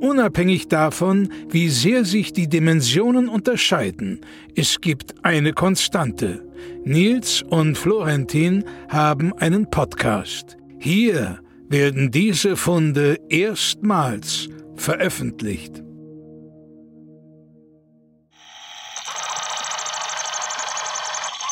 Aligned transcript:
Unabhängig 0.00 0.68
davon, 0.68 1.30
wie 1.50 1.68
sehr 1.68 2.06
sich 2.06 2.32
die 2.32 2.48
Dimensionen 2.48 3.28
unterscheiden, 3.28 4.22
es 4.56 4.80
gibt 4.80 5.22
eine 5.24 5.52
Konstante. 5.52 6.42
Nils 6.84 7.42
und 7.42 7.76
Florentin 7.76 8.64
haben 8.88 9.34
einen 9.34 9.68
Podcast. 9.70 10.56
Hier 10.78 11.40
werden 11.68 12.10
diese 12.10 12.56
Funde 12.56 13.18
erstmals 13.28 14.48
veröffentlicht. 14.74 15.82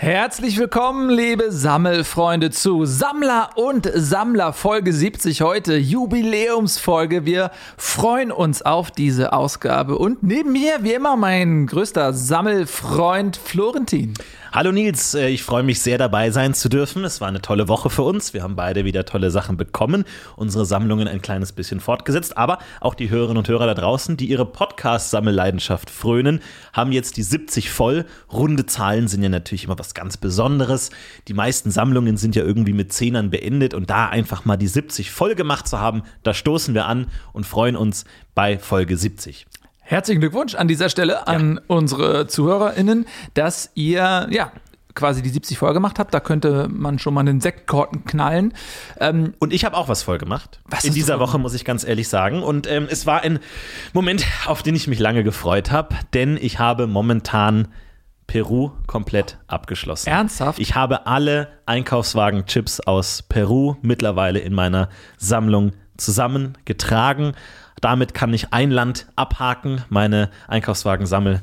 Herzlich 0.00 0.56
willkommen, 0.60 1.10
liebe 1.10 1.50
Sammelfreunde, 1.50 2.50
zu 2.50 2.84
Sammler 2.84 3.50
und 3.56 3.90
Sammler 3.92 4.52
Folge 4.52 4.92
70 4.92 5.42
heute, 5.42 5.76
Jubiläumsfolge. 5.76 7.26
Wir 7.26 7.50
freuen 7.76 8.30
uns 8.30 8.62
auf 8.62 8.92
diese 8.92 9.32
Ausgabe 9.32 9.98
und 9.98 10.22
neben 10.22 10.52
mir, 10.52 10.84
wie 10.84 10.92
immer, 10.92 11.16
mein 11.16 11.66
größter 11.66 12.12
Sammelfreund 12.12 13.36
Florentin. 13.38 14.14
Hallo 14.50 14.72
Nils, 14.72 15.12
äh, 15.12 15.28
ich 15.28 15.42
freue 15.42 15.62
mich 15.62 15.82
sehr 15.82 15.98
dabei 15.98 16.30
sein 16.30 16.54
zu 16.54 16.70
dürfen. 16.70 17.04
Es 17.04 17.20
war 17.20 17.28
eine 17.28 17.42
tolle 17.42 17.68
Woche 17.68 17.90
für 17.90 18.02
uns. 18.02 18.32
Wir 18.32 18.42
haben 18.42 18.56
beide 18.56 18.86
wieder 18.86 19.04
tolle 19.04 19.30
Sachen 19.30 19.58
bekommen, 19.58 20.06
unsere 20.36 20.64
Sammlungen 20.64 21.06
ein 21.06 21.20
kleines 21.20 21.52
bisschen 21.52 21.80
fortgesetzt, 21.80 22.38
aber 22.38 22.58
auch 22.80 22.94
die 22.94 23.10
Hörerinnen 23.10 23.36
und 23.36 23.48
Hörer 23.48 23.66
da 23.66 23.74
draußen, 23.74 24.16
die 24.16 24.24
ihre 24.24 24.46
Podcast-Sammelleidenschaft 24.46 25.90
frönen, 25.90 26.40
haben 26.72 26.92
jetzt 26.92 27.18
die 27.18 27.24
70 27.24 27.68
voll. 27.68 28.06
Runde 28.32 28.64
Zahlen 28.64 29.06
sind 29.06 29.22
ja 29.22 29.28
natürlich 29.28 29.64
immer 29.64 29.78
was 29.78 29.92
ganz 29.92 30.16
Besonderes. 30.16 30.88
Die 31.28 31.34
meisten 31.34 31.70
Sammlungen 31.70 32.16
sind 32.16 32.34
ja 32.34 32.42
irgendwie 32.42 32.72
mit 32.72 32.90
Zehnern 32.90 33.28
beendet 33.28 33.74
und 33.74 33.90
da 33.90 34.08
einfach 34.08 34.46
mal 34.46 34.56
die 34.56 34.66
70 34.66 35.10
voll 35.10 35.34
gemacht 35.34 35.68
zu 35.68 35.78
haben, 35.78 36.04
da 36.22 36.32
stoßen 36.32 36.72
wir 36.72 36.86
an 36.86 37.08
und 37.34 37.44
freuen 37.44 37.76
uns 37.76 38.06
bei 38.34 38.58
Folge 38.58 38.96
70. 38.96 39.46
Herzlichen 39.88 40.20
Glückwunsch 40.20 40.54
an 40.54 40.68
dieser 40.68 40.90
Stelle 40.90 41.26
an 41.28 41.54
ja. 41.54 41.62
unsere 41.66 42.26
ZuhörerInnen, 42.26 43.06
dass 43.32 43.70
ihr, 43.74 44.28
ja, 44.30 44.52
quasi 44.94 45.22
die 45.22 45.30
70 45.30 45.56
voll 45.56 45.72
gemacht 45.72 45.98
habt. 45.98 46.12
Da 46.12 46.20
könnte 46.20 46.68
man 46.68 46.98
schon 46.98 47.14
mal 47.14 47.20
einen 47.20 47.40
Sektkorten 47.40 48.04
knallen. 48.04 48.52
Ähm, 49.00 49.32
und 49.38 49.50
ich 49.50 49.64
habe 49.64 49.74
auch 49.78 49.88
was 49.88 50.02
voll 50.02 50.18
gemacht. 50.18 50.60
Was 50.66 50.84
in 50.84 50.92
dieser 50.92 51.20
Woche, 51.20 51.38
muss 51.38 51.54
ich 51.54 51.64
ganz 51.64 51.84
ehrlich 51.84 52.10
sagen. 52.10 52.42
Und 52.42 52.66
ähm, 52.66 52.86
es 52.90 53.06
war 53.06 53.22
ein 53.22 53.38
Moment, 53.94 54.26
auf 54.44 54.62
den 54.62 54.74
ich 54.74 54.88
mich 54.88 54.98
lange 54.98 55.24
gefreut 55.24 55.70
habe, 55.70 55.96
denn 56.12 56.36
ich 56.38 56.58
habe 56.58 56.86
momentan 56.86 57.68
Peru 58.26 58.72
komplett 58.86 59.38
abgeschlossen. 59.46 60.10
Ernsthaft? 60.10 60.58
Ich 60.58 60.74
habe 60.74 61.06
alle 61.06 61.48
Einkaufswagen-Chips 61.64 62.80
aus 62.80 63.22
Peru 63.22 63.76
mittlerweile 63.80 64.40
in 64.40 64.52
meiner 64.52 64.90
Sammlung 65.16 65.72
zusammengetragen 65.96 67.32
damit 67.80 68.14
kann 68.14 68.32
ich 68.34 68.52
ein 68.52 68.70
Land 68.70 69.06
abhaken. 69.16 69.82
Meine 69.88 70.30
Einkaufswagen-Sammel- 70.48 71.40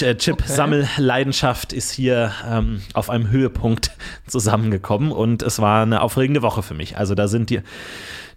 äh, 0.00 0.14
Chip-Sammelleidenschaft 0.16 1.72
ist 1.74 1.90
hier 1.90 2.32
ähm, 2.48 2.80
auf 2.94 3.10
einem 3.10 3.28
Höhepunkt 3.28 3.90
zusammengekommen 4.26 5.12
und 5.12 5.42
es 5.42 5.58
war 5.58 5.82
eine 5.82 6.00
aufregende 6.00 6.40
Woche 6.40 6.62
für 6.62 6.74
mich. 6.74 6.96
Also 6.96 7.14
da 7.14 7.28
sind 7.28 7.50
die, 7.50 7.60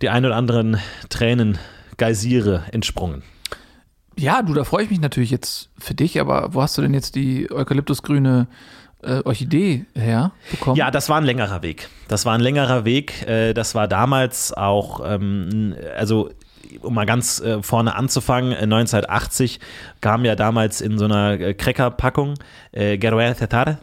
die 0.01 0.09
ein 0.09 0.25
oder 0.25 0.35
anderen 0.35 0.77
Tränen, 1.09 1.57
Geysire 1.97 2.65
entsprungen. 2.71 3.23
Ja, 4.17 4.41
du, 4.41 4.53
da 4.53 4.63
freue 4.65 4.83
ich 4.83 4.89
mich 4.89 4.99
natürlich 4.99 5.31
jetzt 5.31 5.69
für 5.77 5.93
dich, 5.93 6.19
aber 6.19 6.53
wo 6.53 6.61
hast 6.61 6.77
du 6.77 6.81
denn 6.81 6.93
jetzt 6.93 7.15
die 7.15 7.49
eukalyptusgrüne 7.51 8.47
äh, 9.03 9.21
Orchidee 9.23 9.85
herbekommen? 9.93 10.77
Ja, 10.77 10.91
das 10.91 11.09
war 11.09 11.17
ein 11.17 11.25
längerer 11.25 11.61
Weg. 11.61 11.89
Das 12.07 12.25
war 12.25 12.33
ein 12.33 12.41
längerer 12.41 12.85
Weg. 12.85 13.27
Äh, 13.27 13.53
das 13.53 13.75
war 13.75 13.87
damals 13.87 14.53
auch, 14.53 15.01
ähm, 15.05 15.75
also 15.97 16.29
um 16.81 16.93
mal 16.93 17.05
ganz 17.05 17.39
äh, 17.39 17.61
vorne 17.61 17.95
anzufangen, 17.95 18.53
1980 18.53 19.55
äh, 19.55 19.59
kam 20.01 20.25
ja 20.25 20.35
damals 20.35 20.81
in 20.81 20.97
so 20.97 21.05
einer 21.05 21.39
äh, 21.39 21.53
Cracker-Packung 21.53 22.35
äh, 22.71 22.97
Guerrero 22.97 23.33
Tetar, 23.33 23.79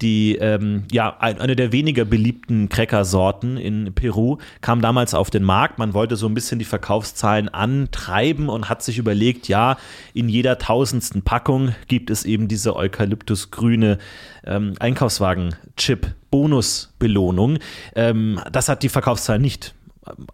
die 0.00 0.36
ähm, 0.36 0.84
ja 0.90 1.16
eine 1.18 1.56
der 1.56 1.72
weniger 1.72 2.04
beliebten 2.04 2.68
Cracker-Sorten 2.68 3.56
in 3.56 3.92
Peru, 3.94 4.38
kam 4.60 4.80
damals 4.80 5.14
auf 5.14 5.30
den 5.30 5.44
Markt. 5.44 5.78
Man 5.78 5.94
wollte 5.94 6.16
so 6.16 6.26
ein 6.26 6.34
bisschen 6.34 6.58
die 6.58 6.64
Verkaufszahlen 6.64 7.48
antreiben 7.48 8.48
und 8.48 8.68
hat 8.68 8.82
sich 8.82 8.98
überlegt, 8.98 9.48
ja, 9.48 9.76
in 10.14 10.28
jeder 10.28 10.58
tausendsten 10.58 11.22
Packung 11.22 11.74
gibt 11.86 12.10
es 12.10 12.24
eben 12.24 12.48
diese 12.48 12.76
Eukalyptusgrüne 12.76 13.98
ähm, 14.44 14.74
Einkaufswagen-Chip. 14.78 16.14
Bonusbelohnung. 16.30 17.58
Ähm, 17.94 18.40
das 18.52 18.68
hat 18.68 18.82
die 18.82 18.88
Verkaufszahlen 18.88 19.42
nicht 19.42 19.74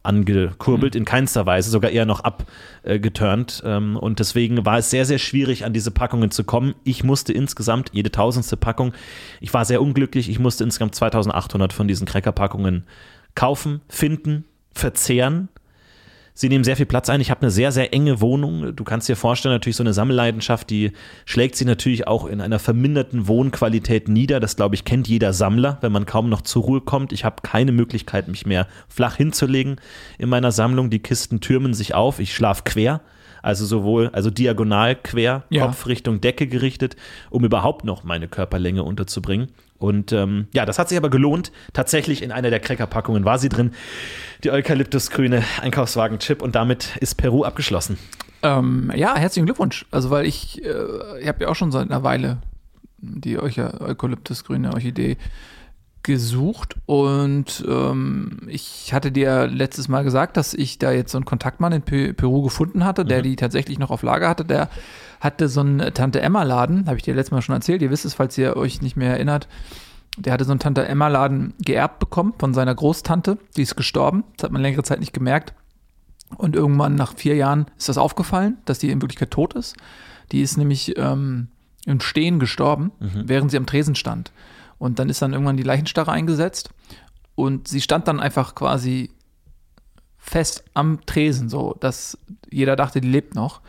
angekurbelt, 0.03 0.95
in 0.95 1.05
keinster 1.05 1.47
Weise, 1.47 1.71
sogar 1.71 1.91
eher 1.91 2.07
noch 2.07 2.21
abgeturnt. 2.21 3.63
Ähm, 3.65 3.97
und 3.97 4.19
deswegen 4.19 4.65
war 4.65 4.79
es 4.79 4.91
sehr, 4.91 5.05
sehr 5.05 5.19
schwierig, 5.19 5.65
an 5.65 5.73
diese 5.73 5.91
Packungen 5.91 6.31
zu 6.31 6.45
kommen. 6.45 6.75
Ich 6.85 7.05
musste 7.05 7.33
insgesamt 7.33 7.91
jede 7.93 8.11
tausendste 8.11 8.57
Packung, 8.57 8.93
ich 9.41 9.53
war 9.55 9.65
sehr 9.65 9.83
unglücklich, 9.83 10.29
ich 10.29 10.39
musste 10.39 10.65
insgesamt 10.65 10.95
2800 10.95 11.73
von 11.73 11.89
diesen 11.89 12.07
Cracker-Packungen 12.07 12.85
kaufen, 13.35 13.81
finden, 13.89 14.45
verzehren 14.73 15.49
Sie 16.37 16.49
nehmen 16.49 16.65
sehr 16.65 16.77
viel 16.77 16.87
Platz 16.87 17.09
ein. 17.09 17.21
Ich 17.21 17.31
habe 17.31 17.43
eine 17.43 17.53
sehr, 17.53 17.71
sehr 17.71 17.95
enge 17.95 18.21
Wohnung. 18.21 18.75
Du 18.75 18.83
kannst 18.83 19.09
dir 19.09 19.15
vorstellen, 19.15 19.55
natürlich 19.55 19.77
so 19.77 19.85
eine 19.85 19.93
Sammelleidenschaft, 19.93 20.69
die 20.69 20.91
schlägt 21.27 21.55
sich 21.55 21.67
natürlich 21.67 22.09
auch 22.09 22.27
in 22.27 22.41
einer 22.41 22.59
verminderten 22.59 23.29
Wohnqualität 23.29 24.09
nieder. 24.09 24.41
Das, 24.41 24.57
glaube 24.57 24.75
ich, 24.75 24.85
kennt 24.85 25.07
jeder 25.07 25.33
Sammler, 25.33 25.79
wenn 25.81 25.93
man 25.93 26.07
kaum 26.07 26.29
noch 26.29 26.43
zur 26.43 26.65
Ruhe 26.65 26.81
kommt. 26.81 27.13
Ich 27.13 27.25
habe 27.25 27.37
keine 27.45 27.71
Möglichkeit, 27.71 28.27
mich 28.27 28.47
mehr 28.47 28.67
flach 28.89 29.15
hinzulegen 29.15 29.77
in 30.19 30.29
meiner 30.29 30.51
Sammlung. 30.51 30.91
Die 30.91 30.99
Kisten 30.99 31.41
türmen 31.41 31.73
sich 31.73 31.95
auf. 31.95 32.19
Ich 32.19 32.35
schlafe 32.35 32.65
quer. 32.65 33.01
Also 33.41 33.65
sowohl, 33.65 34.09
also 34.09 34.31
diagonal 34.31 34.97
quer, 34.97 35.45
ja. 35.51 35.67
Kopf 35.67 35.87
Richtung 35.87 36.21
Decke 36.21 36.49
gerichtet, 36.49 36.97
um 37.31 37.45
überhaupt 37.45 37.85
noch 37.85 38.03
meine 38.03 38.27
Körperlänge 38.27 38.83
unterzubringen. 38.83 39.53
Und 39.85 40.13
ähm, 40.13 40.47
ja, 40.55 40.65
das 40.65 40.79
hat 40.79 40.89
sich 40.89 40.97
aber 40.99 41.11
gelohnt. 41.11 41.53
Tatsächlich 41.73 42.23
in 42.23 42.33
einer 42.33 42.51
der 42.51 42.61
Cracker-Packungen 42.61 43.25
war 43.25 43.39
sie 43.39 43.49
drin. 43.49 43.73
Die 44.43 44.51
Eukalyptusgrüne 44.51 45.43
Einkaufswagen-Chip 45.61 46.43
und 46.43 46.55
damit 46.55 46.97
ist 47.01 47.17
Peru 47.17 47.45
abgeschlossen. 47.45 47.99
Ähm, 48.43 48.91
ja, 48.95 49.15
herzlichen 49.15 49.47
Glückwunsch. 49.47 49.87
Also, 49.91 50.11
weil 50.11 50.27
ich, 50.27 50.65
äh, 50.65 51.21
ich 51.21 51.29
habe 51.29 51.45
ja 51.45 51.49
auch 51.49 51.55
schon 51.55 51.71
seit 51.71 51.91
einer 51.91 52.03
Weile 52.03 52.39
die 52.99 53.39
Eukalyptusgrüne 53.39 54.73
Orchidee 54.73 55.19
gesucht 56.03 56.77
und 56.85 57.65
ähm, 57.67 58.41
ich 58.47 58.93
hatte 58.93 59.11
dir 59.11 59.47
letztes 59.47 59.89
Mal 59.89 60.05
gesagt, 60.05 60.37
dass 60.37 60.53
ich 60.53 60.79
da 60.79 60.93
jetzt 60.93 61.13
so 61.13 61.19
einen 61.19 61.25
Kontaktmann 61.25 61.73
in 61.73 61.83
Peru 61.83 62.43
gefunden 62.43 62.85
hatte, 62.85 63.05
der 63.07 63.19
mhm. 63.19 63.23
die 63.23 63.37
tatsächlich 63.37 63.79
noch 63.79 63.91
auf 63.91 64.03
Lager 64.03 64.29
hatte. 64.29 64.45
Der 64.45 64.69
hatte 65.25 65.49
so 65.49 65.61
einen 65.61 65.79
Tante 65.95 66.21
Emma 66.21 66.43
Laden, 66.43 66.87
habe 66.87 66.99
ich 66.99 67.03
dir 67.03 67.15
letztes 67.15 67.33
Mal 67.33 67.43
schon 67.43 67.55
erzählt. 67.55 67.81
Ihr 67.81 67.91
wisst 67.91 68.05
es, 68.05 68.15
falls 68.15 68.37
ihr 68.37 68.57
euch 68.57 68.83
nicht 68.83 68.95
mehr 68.95 69.13
erinnert. 69.13 69.49
Der 70.19 70.33
hatte 70.33 70.45
so 70.45 70.53
einen 70.53 70.61
Tante 70.61 70.87
Emma 70.87 71.09
Laden 71.09 71.55
geerbt 71.59 71.99
bekommen 71.99 72.35
von 72.39 72.53
seiner 72.53 72.75
Großtante. 72.75 73.39
Die 73.57 73.63
ist 73.63 73.75
gestorben. 73.75 74.25
Das 74.37 74.45
hat 74.45 74.53
man 74.53 74.61
längere 74.63 74.83
Zeit 74.83 75.01
nicht 75.01 75.15
gemerkt. 75.15 75.55
Und 76.37 76.55
irgendwann 76.55 76.95
nach 76.95 77.17
vier 77.17 77.37
Jahren 77.37 77.67
ist 77.79 77.89
das 77.89 77.99
aufgefallen, 77.99 78.59
dass 78.67 78.79
die 78.79 78.91
in 78.91 79.01
Wirklichkeit 79.01 79.31
tot 79.31 79.55
ist. 79.55 79.77
Die 80.31 80.43
ist 80.43 80.57
nämlich 80.57 80.97
ähm, 80.99 81.49
im 81.87 82.01
Stehen 82.01 82.39
gestorben, 82.39 82.93
mhm. 83.01 83.23
während 83.27 83.51
sie 83.51 83.57
am 83.57 83.67
Tresen 83.67 83.95
stand. 83.95 84.31
Und 84.79 84.99
dann 84.99 85.09
ist 85.09 85.23
dann 85.23 85.33
irgendwann 85.33 85.57
die 85.57 85.63
Leichenstarre 85.63 86.13
eingesetzt 86.13 86.71
und 87.35 87.69
sie 87.69 87.81
stand 87.81 88.09
dann 88.09 88.21
einfach 88.21 88.55
quasi 88.55 89.11
fest 90.19 90.65
am 90.75 91.05
Tresen, 91.07 91.49
so 91.49 91.77
dass 91.81 92.19
jeder 92.51 92.77
dachte, 92.77 93.01
die 93.01 93.09
lebt 93.09 93.35
noch. 93.35 93.61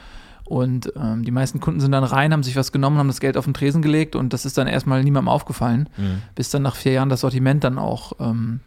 Und 0.46 0.94
ähm, 0.96 1.24
die 1.24 1.32
meisten 1.32 1.60
Kunden 1.60 1.80
sind 1.80 1.92
dann 1.92 2.04
rein, 2.04 2.32
haben 2.32 2.44
sich 2.44 2.56
was 2.56 2.72
genommen, 2.72 3.00
haben 3.00 3.08
das 3.08 3.20
Geld 3.20 3.36
auf 3.36 3.46
den 3.46 3.56
Tresen 3.56 3.82
gelegt 3.82 4.16
und 4.16 4.32
das 4.32 4.46
ist 4.46 4.58
dann 4.58 4.68
erstmal 4.68 5.04
niemandem 5.04 5.30
aufgefallen, 5.30 5.90
mhm. 5.98 6.22
bis 6.36 6.52
dann 6.52 6.62
nach 6.62 6.76
vier 6.76 6.92
Jahren 6.94 7.10
das 7.10 7.22
Sortiment 7.22 7.64
dann 7.64 7.80
auch 7.80 8.14
ähm, 8.20 8.60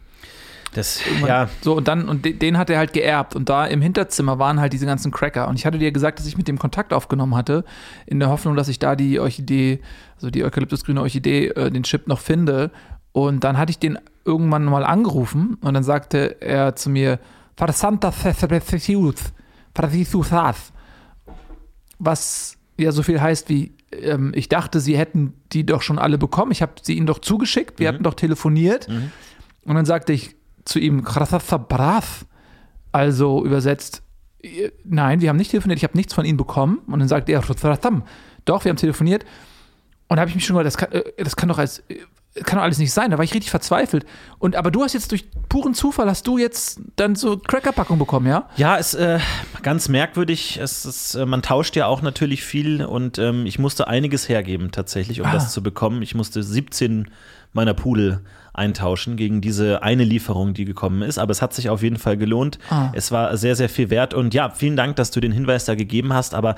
das, 0.75 1.01
ja. 1.27 1.49
So, 1.63 1.77
und 1.77 1.89
dann, 1.89 2.09
und 2.09 2.25
den 2.25 2.59
hat 2.59 2.71
er 2.71 2.79
halt 2.79 2.93
geerbt. 2.93 3.35
Und 3.35 3.49
da 3.49 3.67
im 3.67 3.81
Hinterzimmer 3.81 4.39
waren 4.39 4.61
halt 4.61 4.73
diese 4.73 4.87
ganzen 4.87 5.11
Cracker. 5.11 5.49
Und 5.49 5.57
ich 5.59 5.65
hatte 5.67 5.79
dir 5.79 5.93
gesagt, 5.93 6.19
dass 6.19 6.27
ich 6.27 6.37
mit 6.37 6.47
dem 6.47 6.59
Kontakt 6.59 6.93
aufgenommen 6.93 7.35
hatte, 7.35 7.65
in 8.07 8.21
der 8.21 8.29
Hoffnung, 8.29 8.55
dass 8.55 8.69
ich 8.69 8.79
da 8.79 8.95
die 8.95 9.19
Orchidee, 9.19 9.81
also 10.17 10.31
die 10.31 10.45
Eukalyptusgrüne 10.45 11.01
Orchidee, 11.01 11.49
äh, 11.49 11.71
den 11.71 11.85
Chip 11.85 12.07
noch 12.07 12.21
finde. 12.21 12.71
Und 13.13 13.45
dann 13.45 13.57
hatte 13.57 13.71
ich 13.71 13.79
den 13.79 13.99
irgendwann 14.25 14.65
mal 14.65 14.85
angerufen 14.85 15.57
und 15.63 15.73
dann 15.75 15.83
sagte 15.83 16.37
er 16.41 16.77
zu 16.77 16.91
mir, 16.91 17.19
Versanta 17.57 18.13
was 21.99 22.57
ja 22.79 22.93
so 22.93 23.03
viel 23.03 23.21
heißt 23.21 23.49
wie, 23.49 23.73
ähm, 23.93 24.33
ich 24.35 24.49
dachte, 24.49 24.81
sie 24.81 24.97
hätten 24.97 25.35
die 25.53 25.65
doch 25.65 25.83
schon 25.83 25.99
alle 25.99 26.19
bekommen. 26.19 26.53
Ich 26.53 26.63
habe 26.63 26.73
sie 26.83 26.95
ihnen 26.95 27.07
doch 27.07 27.19
zugeschickt, 27.19 27.79
wir 27.81 27.89
hatten 27.89 28.03
doch 28.05 28.15
telefoniert. 28.15 28.89
Und 29.65 29.75
dann 29.75 29.85
sagte 29.87 30.13
ich 30.13 30.37
zu 30.65 30.79
ihm, 30.79 31.05
also 32.93 33.45
übersetzt, 33.45 34.03
nein, 34.85 35.21
wir 35.21 35.29
haben 35.29 35.37
nicht 35.37 35.51
telefoniert, 35.51 35.79
ich 35.79 35.85
habe 35.85 35.97
nichts 35.97 36.15
von 36.15 36.25
ihnen 36.25 36.37
bekommen. 36.39 36.79
Und 36.87 37.01
dann 37.01 37.09
sagte 37.09 37.33
er, 37.33 37.43
doch, 38.45 38.65
wir 38.65 38.71
haben 38.71 38.77
telefoniert. 38.77 39.25
Und 40.09 40.17
da 40.17 40.21
habe 40.21 40.31
ich 40.31 40.35
mich 40.35 40.47
schon 40.47 40.57
gedacht, 40.57 40.67
das 40.67 40.79
kann, 40.79 40.93
äh, 40.93 41.23
das 41.23 41.37
kann 41.37 41.49
doch 41.49 41.59
als, 41.59 41.81
äh, 41.91 41.99
kann 42.45 42.59
doch 42.59 42.65
alles 42.65 42.79
nicht 42.79 42.93
sein. 42.93 43.11
Da 43.11 43.19
war 43.19 43.25
ich 43.25 43.35
richtig 43.35 43.51
verzweifelt. 43.51 44.05
Und 44.39 44.57
aber 44.57 44.71
du 44.71 44.83
hast 44.83 44.93
jetzt 44.93 45.11
durch 45.13 45.25
puren 45.49 45.75
Zufall 45.75 46.09
hast 46.09 46.27
du 46.27 46.39
jetzt 46.39 46.81
dann 46.97 47.15
so 47.17 47.39
Crackerpackung 47.39 47.99
bekommen, 47.99 48.27
ja? 48.27 48.49
Ja, 48.57 48.77
ist 48.77 48.95
äh, 48.95 49.19
ganz 49.63 49.89
merkwürdig. 49.89 50.59
Es 50.63 50.85
ist, 50.85 51.15
äh, 51.15 51.27
man 51.27 51.43
tauscht 51.43 51.77
ja 51.77 51.87
auch 51.87 52.03
natürlich 52.03 52.45
viel 52.45 52.85
und 52.85 53.19
ähm, 53.19 53.47
ich 53.47 53.59
musste 53.59 53.89
einiges 53.89 54.29
hergeben 54.29 54.71
tatsächlich, 54.73 55.21
um 55.21 55.27
Ah. 55.27 55.33
das 55.33 55.53
zu 55.53 55.63
bekommen. 55.63 56.03
Ich 56.03 56.15
musste 56.15 56.43
17 56.43 57.09
meiner 57.53 57.75
Pudel 57.75 58.21
eintauschen 58.53 59.17
gegen 59.17 59.41
diese 59.41 59.83
eine 59.83 60.05
Lieferung, 60.05 60.53
die 60.53 60.65
gekommen 60.65 61.03
ist. 61.03 61.19
Aber 61.19 61.31
es 61.31 61.41
hat 61.43 61.55
sich 61.55 61.71
auf 61.71 61.83
jeden 61.83 61.97
Fall 61.97 62.17
gelohnt. 62.17 62.59
Ah. 62.71 62.91
Es 62.93 63.13
war 63.13 63.37
sehr, 63.37 63.55
sehr 63.57 63.69
viel 63.69 63.89
wert. 63.91 64.15
Und 64.15 64.35
ja, 64.35 64.51
vielen 64.51 64.77
Dank, 64.77 64.97
dass 64.97 65.11
du 65.11 65.21
den 65.21 65.33
Hinweis 65.33 65.65
da 65.65 65.75
gegeben 65.75 66.13
hast. 66.13 66.35
Aber 66.35 66.57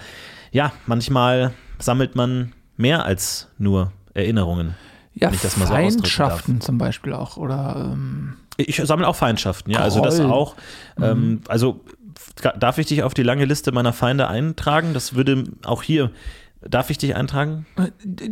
ja, 0.50 0.72
manchmal 0.86 1.52
sammelt 1.78 2.16
man 2.16 2.52
mehr 2.76 3.04
als 3.04 3.48
nur 3.58 3.92
Erinnerungen. 4.14 4.74
Ja, 5.20 5.30
ich 5.32 5.40
das 5.42 5.56
mal 5.56 5.66
so 5.66 5.74
Feindschaften 5.74 6.60
zum 6.60 6.78
Beispiel 6.78 7.12
auch. 7.12 7.36
Oder 7.36 7.90
ähm, 7.92 8.34
Ich 8.56 8.76
sammle 8.84 9.06
auch 9.06 9.16
Feindschaften, 9.16 9.70
ja. 9.70 9.80
Also 9.80 10.00
das 10.00 10.16
Groll. 10.18 10.30
auch. 10.30 10.54
Ähm, 11.00 11.42
also 11.48 11.80
f- 12.16 12.52
darf 12.58 12.78
ich 12.78 12.86
dich 12.86 13.02
auf 13.02 13.14
die 13.14 13.22
lange 13.22 13.44
Liste 13.44 13.72
meiner 13.72 13.92
Feinde 13.92 14.28
eintragen? 14.28 14.94
Das 14.94 15.14
würde 15.14 15.44
auch 15.64 15.82
hier. 15.82 16.10
Darf 16.62 16.90
ich 16.90 16.98
dich 16.98 17.16
eintragen? 17.16 17.64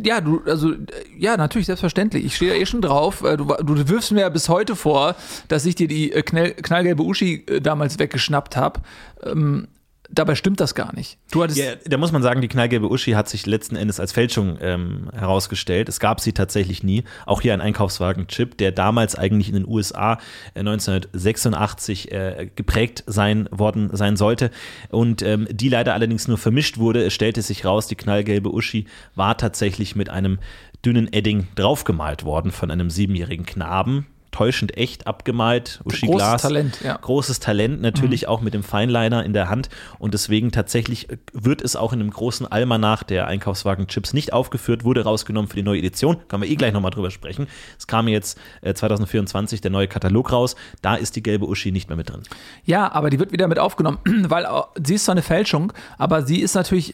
ja, 0.05 0.21
du, 0.21 0.41
also, 0.45 0.73
ja, 1.17 1.35
natürlich, 1.35 1.65
selbstverständlich. 1.65 2.23
Ich 2.25 2.35
stehe 2.35 2.51
da 2.51 2.57
eh 2.57 2.65
schon 2.67 2.81
drauf. 2.81 3.23
Äh, 3.23 3.37
Du, 3.37 3.45
du 3.45 3.89
wirfst 3.89 4.11
mir 4.11 4.21
ja 4.21 4.29
bis 4.29 4.49
heute 4.49 4.75
vor, 4.75 5.15
dass 5.47 5.65
ich 5.65 5.73
dir 5.73 5.87
die 5.87 6.11
äh, 6.11 6.21
knall, 6.21 6.51
knallgelbe 6.51 7.01
Uschi 7.01 7.43
äh, 7.47 7.59
damals 7.59 7.97
weggeschnappt 7.97 8.55
habe. 8.55 8.81
Ähm, 9.23 9.67
dabei 10.11 10.35
stimmt 10.35 10.59
das 10.59 10.75
gar 10.75 10.93
nicht. 10.95 11.17
Du 11.31 11.43
hattest. 11.43 11.57
Ja, 11.57 11.75
da 11.85 11.97
muss 11.97 12.11
man 12.11 12.21
sagen, 12.21 12.41
die 12.41 12.47
knallgelbe 12.47 12.89
Uschi 12.89 13.11
hat 13.11 13.29
sich 13.29 13.45
letzten 13.45 13.75
Endes 13.75 13.99
als 13.99 14.11
Fälschung 14.11 14.57
ähm, 14.61 15.09
herausgestellt. 15.13 15.89
Es 15.89 15.99
gab 15.99 16.19
sie 16.19 16.33
tatsächlich 16.33 16.83
nie. 16.83 17.03
Auch 17.25 17.41
hier 17.41 17.53
ein 17.53 17.61
Einkaufswagen-Chip, 17.61 18.57
der 18.57 18.71
damals 18.71 19.15
eigentlich 19.15 19.49
in 19.49 19.55
den 19.55 19.67
USA 19.67 20.19
äh, 20.53 20.59
1986 20.59 22.11
äh, 22.11 22.49
geprägt 22.55 23.03
sein 23.07 23.47
worden 23.51 23.89
sein 23.93 24.17
sollte 24.17 24.51
und 24.89 25.21
ähm, 25.21 25.47
die 25.51 25.69
leider 25.69 25.93
allerdings 25.93 26.27
nur 26.27 26.37
vermischt 26.37 26.77
wurde. 26.77 27.03
Es 27.03 27.13
stellte 27.13 27.41
sich 27.41 27.65
raus, 27.65 27.87
die 27.87 27.95
knallgelbe 27.95 28.53
Uschi 28.53 28.85
war 29.15 29.37
tatsächlich 29.37 29.95
mit 29.95 30.09
einem 30.09 30.39
dünnen 30.85 31.11
Edding 31.11 31.47
draufgemalt 31.55 32.23
worden 32.23 32.51
von 32.51 32.71
einem 32.71 32.89
siebenjährigen 32.89 33.45
Knaben. 33.45 34.07
Täuschend 34.31 34.77
echt 34.77 35.07
abgemalt, 35.07 35.81
Uschi 35.83 36.05
Großes 36.05 36.17
Glas. 36.17 36.41
Talent, 36.41 36.81
ja. 36.83 36.97
Großes 36.97 37.39
Talent, 37.39 37.81
natürlich 37.81 38.27
auch 38.27 38.41
mit 38.41 38.53
dem 38.53 38.63
Feinliner 38.63 39.25
in 39.25 39.33
der 39.33 39.49
Hand. 39.49 39.69
Und 39.97 40.13
deswegen 40.13 40.51
tatsächlich 40.51 41.09
äh, 41.09 41.17
wird 41.33 41.61
es 41.61 41.75
auch 41.75 41.93
in 41.93 41.99
einem 41.99 42.11
großen 42.11 42.45
Almanach 42.45 43.03
der 43.03 43.27
Einkaufswagen-Chips 43.27 44.13
nicht 44.13 44.33
aufgeführt, 44.33 44.83
wurde 44.83 45.03
rausgenommen 45.03 45.49
für 45.49 45.55
die 45.55 45.63
neue 45.63 45.79
Edition. 45.79 46.17
Können 46.27 46.43
wir 46.43 46.49
eh 46.49 46.55
gleich 46.55 46.73
nochmal 46.73 46.91
drüber 46.91 47.11
sprechen. 47.11 47.47
Es 47.77 47.87
kam 47.87 48.07
jetzt 48.07 48.39
äh, 48.61 48.73
2024 48.73 49.61
der 49.61 49.71
neue 49.71 49.87
Katalog 49.87 50.31
raus. 50.31 50.55
Da 50.81 50.95
ist 50.95 51.15
die 51.15 51.23
gelbe 51.23 51.47
Uschi 51.47 51.71
nicht 51.71 51.89
mehr 51.89 51.97
mit 51.97 52.09
drin. 52.09 52.23
Ja, 52.65 52.91
aber 52.91 53.09
die 53.09 53.19
wird 53.19 53.31
wieder 53.31 53.47
mit 53.47 53.59
aufgenommen, 53.59 53.99
weil 54.05 54.45
äh, 54.45 54.47
sie 54.83 54.95
ist 54.95 55.05
zwar 55.05 55.13
eine 55.13 55.23
Fälschung, 55.23 55.73
aber 55.97 56.23
sie 56.23 56.41
ist 56.41 56.55
natürlich 56.55 56.93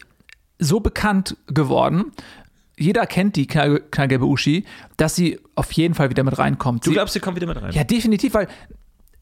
so 0.58 0.80
bekannt 0.80 1.36
geworden. 1.46 2.12
Jeder 2.78 3.06
kennt 3.06 3.36
die 3.36 3.46
knall, 3.46 3.80
knallgelbe 3.90 4.26
Uschi, 4.26 4.64
dass 4.96 5.14
sie 5.14 5.40
auf 5.54 5.72
jeden 5.72 5.94
Fall 5.94 6.10
wieder 6.10 6.24
mit 6.24 6.38
reinkommt. 6.38 6.84
Du 6.84 6.90
sie, 6.90 6.94
glaubst, 6.94 7.14
sie 7.14 7.20
kommt 7.20 7.36
wieder 7.36 7.46
mit 7.46 7.60
rein? 7.60 7.72
Ja, 7.72 7.84
definitiv, 7.84 8.34
weil 8.34 8.48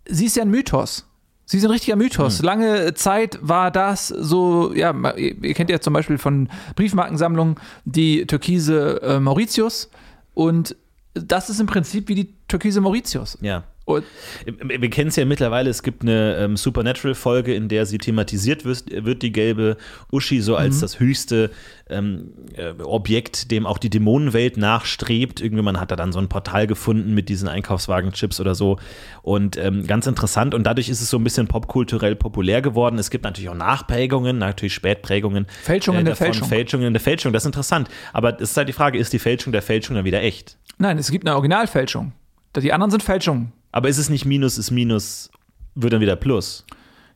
sie 0.07 0.27
ist 0.27 0.37
ja 0.37 0.43
ein 0.43 0.51
Mythos. 0.51 1.07
Sie 1.47 1.59
ist 1.59 1.65
ein 1.65 1.71
richtiger 1.71 1.97
Mythos. 1.97 2.39
Hm. 2.39 2.47
Lange 2.47 2.95
Zeit 2.95 3.39
war 3.43 3.71
das 3.71 4.09
so, 4.09 4.73
ja, 4.75 4.95
ihr 5.17 5.55
kennt 5.55 5.71
ja 5.71 5.81
zum 5.81 5.93
Beispiel 5.93 6.19
von 6.19 6.49
Briefmarkensammlungen 6.75 7.57
die 7.85 8.27
türkise 8.27 9.01
äh, 9.03 9.21
Mauritius 9.21 9.91
und 10.33 10.75
das 11.13 11.51
ist 11.51 11.61
im 11.61 11.67
Prinzip 11.67 12.09
wie 12.09 12.15
die 12.15 12.35
türkise 12.49 12.81
Mauritius. 12.81 13.39
Ja. 13.41 13.65
Und 13.85 14.05
Wir 14.47 14.91
kennen 14.91 15.09
es 15.09 15.17
ja 15.17 15.25
mittlerweile, 15.25 15.69
es 15.69 15.83
gibt 15.83 16.03
eine 16.03 16.37
ähm, 16.37 16.57
Supernatural-Folge, 16.57 17.55
in 17.55 17.69
der 17.69 17.85
sie 17.85 17.99
thematisiert 17.99 18.65
wird, 18.65 18.85
wird 19.05 19.23
die 19.23 19.31
gelbe 19.31 19.77
Uschi 20.11 20.41
so 20.41 20.57
als 20.57 20.81
das 20.81 21.01
höchste 21.01 21.51
ähm, 21.91 22.33
äh, 22.57 22.73
Objekt, 22.83 23.51
dem 23.51 23.67
auch 23.67 23.77
die 23.77 23.91
Dämonenwelt 23.91 24.57
nachstrebt. 24.57 25.43
Irgendjemand 25.43 25.79
hat 25.79 25.91
da 25.91 25.97
dann 25.97 26.13
so 26.13 26.19
ein 26.19 26.29
Portal 26.29 26.67
gefunden 26.67 27.13
mit 27.13 27.29
diesen 27.29 27.47
Einkaufswagen-Chips 27.47 28.41
oder 28.41 28.55
so. 28.55 28.79
Und 29.21 29.59
ähm, 29.59 29.87
ganz 29.87 30.07
interessant. 30.07 30.55
Und 30.55 30.65
dadurch 30.65 30.89
ist 30.89 31.03
es 31.03 31.11
so 31.11 31.19
ein 31.19 31.25
bisschen 31.25 31.47
popkulturell 31.47 32.17
populär 32.17 32.63
geworden. 32.63 32.99
Es 32.99 33.11
gibt 33.11 33.25
natürlich 33.25 33.51
auch 33.51 33.55
Nachprägungen, 33.55 34.39
natürlich 34.39 34.75
Spätprägungen. 34.75 35.47
Fälschungen 35.63 36.07
der 36.07 36.15
davon. 36.15 36.29
Fälschung. 36.29 36.49
Fälschungen 36.49 36.95
der 36.95 37.01
Fälschung, 37.01 37.33
das 37.35 37.43
ist 37.43 37.49
interessant. 37.49 37.89
Aber 38.15 38.35
es 38.41 38.51
ist 38.51 38.57
halt 38.57 38.69
die 38.69 38.73
Frage, 38.73 38.99
ist 38.99 39.13
die 39.13 39.19
Fälschung 39.19 39.53
der 39.53 39.63
Fälschung 39.63 39.97
dann 39.97 40.07
wieder 40.07 40.23
echt? 40.23 40.57
nein, 40.79 40.99
es 40.99 41.11
gibt 41.11 41.27
eine 41.27 41.35
Originalfälschung. 41.35 42.13
Die 42.57 42.73
anderen 42.73 42.91
sind 42.91 43.03
Fälschungen. 43.03 43.53
Aber 43.75 43.89
ist 43.89 43.99
es 43.99 44.09
nicht 44.09 44.25
Minus, 44.25 44.57
ist 44.57 44.71
Minus, 44.71 45.31
wird 45.75 45.93
dann 45.93 46.01
wieder 46.01 46.15
Plus? 46.15 46.65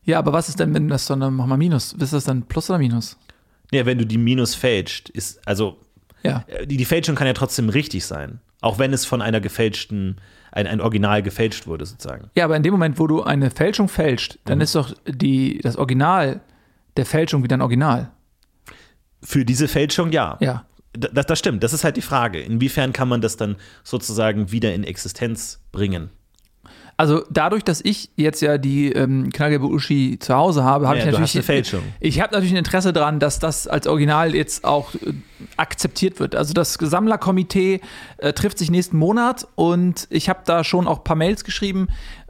Ja, 0.03 0.19
aber 0.19 0.33
was 0.33 0.49
ist 0.49 0.59
denn, 0.59 0.73
wenn 0.73 0.89
das 0.89 1.05
dann, 1.05 1.19
mach 1.33 1.45
mal 1.45 1.55
Minus? 1.55 1.93
Ist 1.93 2.11
das 2.11 2.25
dann 2.25 2.43
Plus 2.43 2.69
oder 2.69 2.79
Minus? 2.79 3.17
Ja, 3.71 3.85
wenn 3.85 3.97
du 3.97 4.05
die 4.05 4.17
Minus 4.17 4.55
fälscht, 4.55 5.07
ist, 5.07 5.39
also 5.47 5.77
Ja. 6.21 6.43
die, 6.65 6.75
die 6.75 6.83
Fälschung 6.83 7.15
kann 7.15 7.27
ja 7.27 7.33
trotzdem 7.33 7.69
richtig 7.69 8.03
sein. 8.05 8.41
Auch 8.59 8.77
wenn 8.77 8.91
es 8.91 9.05
von 9.05 9.21
einer 9.21 9.39
gefälschten, 9.39 10.17
ein, 10.51 10.67
ein 10.67 10.81
Original 10.81 11.23
gefälscht 11.23 11.65
wurde, 11.65 11.85
sozusagen. 11.85 12.29
Ja, 12.35 12.43
aber 12.43 12.57
in 12.57 12.63
dem 12.63 12.73
Moment, 12.73 12.99
wo 12.99 13.07
du 13.07 13.23
eine 13.23 13.51
Fälschung 13.51 13.87
fälscht, 13.87 14.37
dann 14.43 14.57
Mhm. 14.57 14.63
ist 14.63 14.75
doch 14.75 14.93
die, 15.07 15.59
das 15.63 15.77
Original 15.77 16.41
der 16.97 17.05
Fälschung 17.05 17.41
wieder 17.41 17.55
ein 17.55 17.61
Original. 17.61 18.11
Für 19.23 19.45
diese 19.45 19.69
Fälschung 19.69 20.11
ja. 20.11 20.37
Ja. 20.41 20.65
Das, 20.91 21.25
das 21.27 21.39
stimmt, 21.39 21.63
das 21.63 21.71
ist 21.71 21.85
halt 21.85 21.95
die 21.95 22.01
Frage. 22.01 22.41
Inwiefern 22.41 22.91
kann 22.91 23.07
man 23.07 23.21
das 23.21 23.37
dann 23.37 23.55
sozusagen 23.85 24.51
wieder 24.51 24.73
in 24.73 24.83
Existenz 24.83 25.61
bringen? 25.71 26.09
Also 26.99 27.23
dadurch, 27.29 27.63
dass 27.63 27.79
ich 27.79 28.09
jetzt 28.17 28.41
ja 28.41 28.57
die 28.57 28.91
ähm, 28.91 29.29
knallgelbe 29.31 29.67
Uschi 29.67 30.19
zu 30.19 30.35
Hause 30.35 30.65
habe, 30.65 30.85
habe 30.85 30.99
Ja, 30.99 31.05
ich 31.05 31.11
natürlich 31.17 31.45
Fälschung. 31.45 31.79
Ich 32.01 32.19
habe 32.19 32.33
natürlich 32.33 32.51
ein 32.51 32.57
Interesse 32.57 32.91
daran, 32.91 33.21
dass 33.21 33.39
das 33.39 33.69
als 33.69 33.87
Original 33.87 34.35
jetzt 34.35 34.65
auch 34.65 34.93
äh, 34.95 35.13
akzeptiert 35.55 36.19
wird. 36.19 36.35
Also 36.35 36.53
das 36.53 36.73
Sammlerkomitee 36.73 37.79
äh, 38.17 38.33
trifft 38.33 38.57
sich 38.57 38.69
nächsten 38.69 38.97
Monat 38.97 39.47
und 39.55 40.07
ich 40.09 40.27
habe 40.27 40.41
da 40.43 40.65
schon 40.65 40.89
auch 40.89 40.97
ein 40.97 41.03
paar 41.05 41.15
Mails 41.15 41.45
geschrieben 41.45 41.87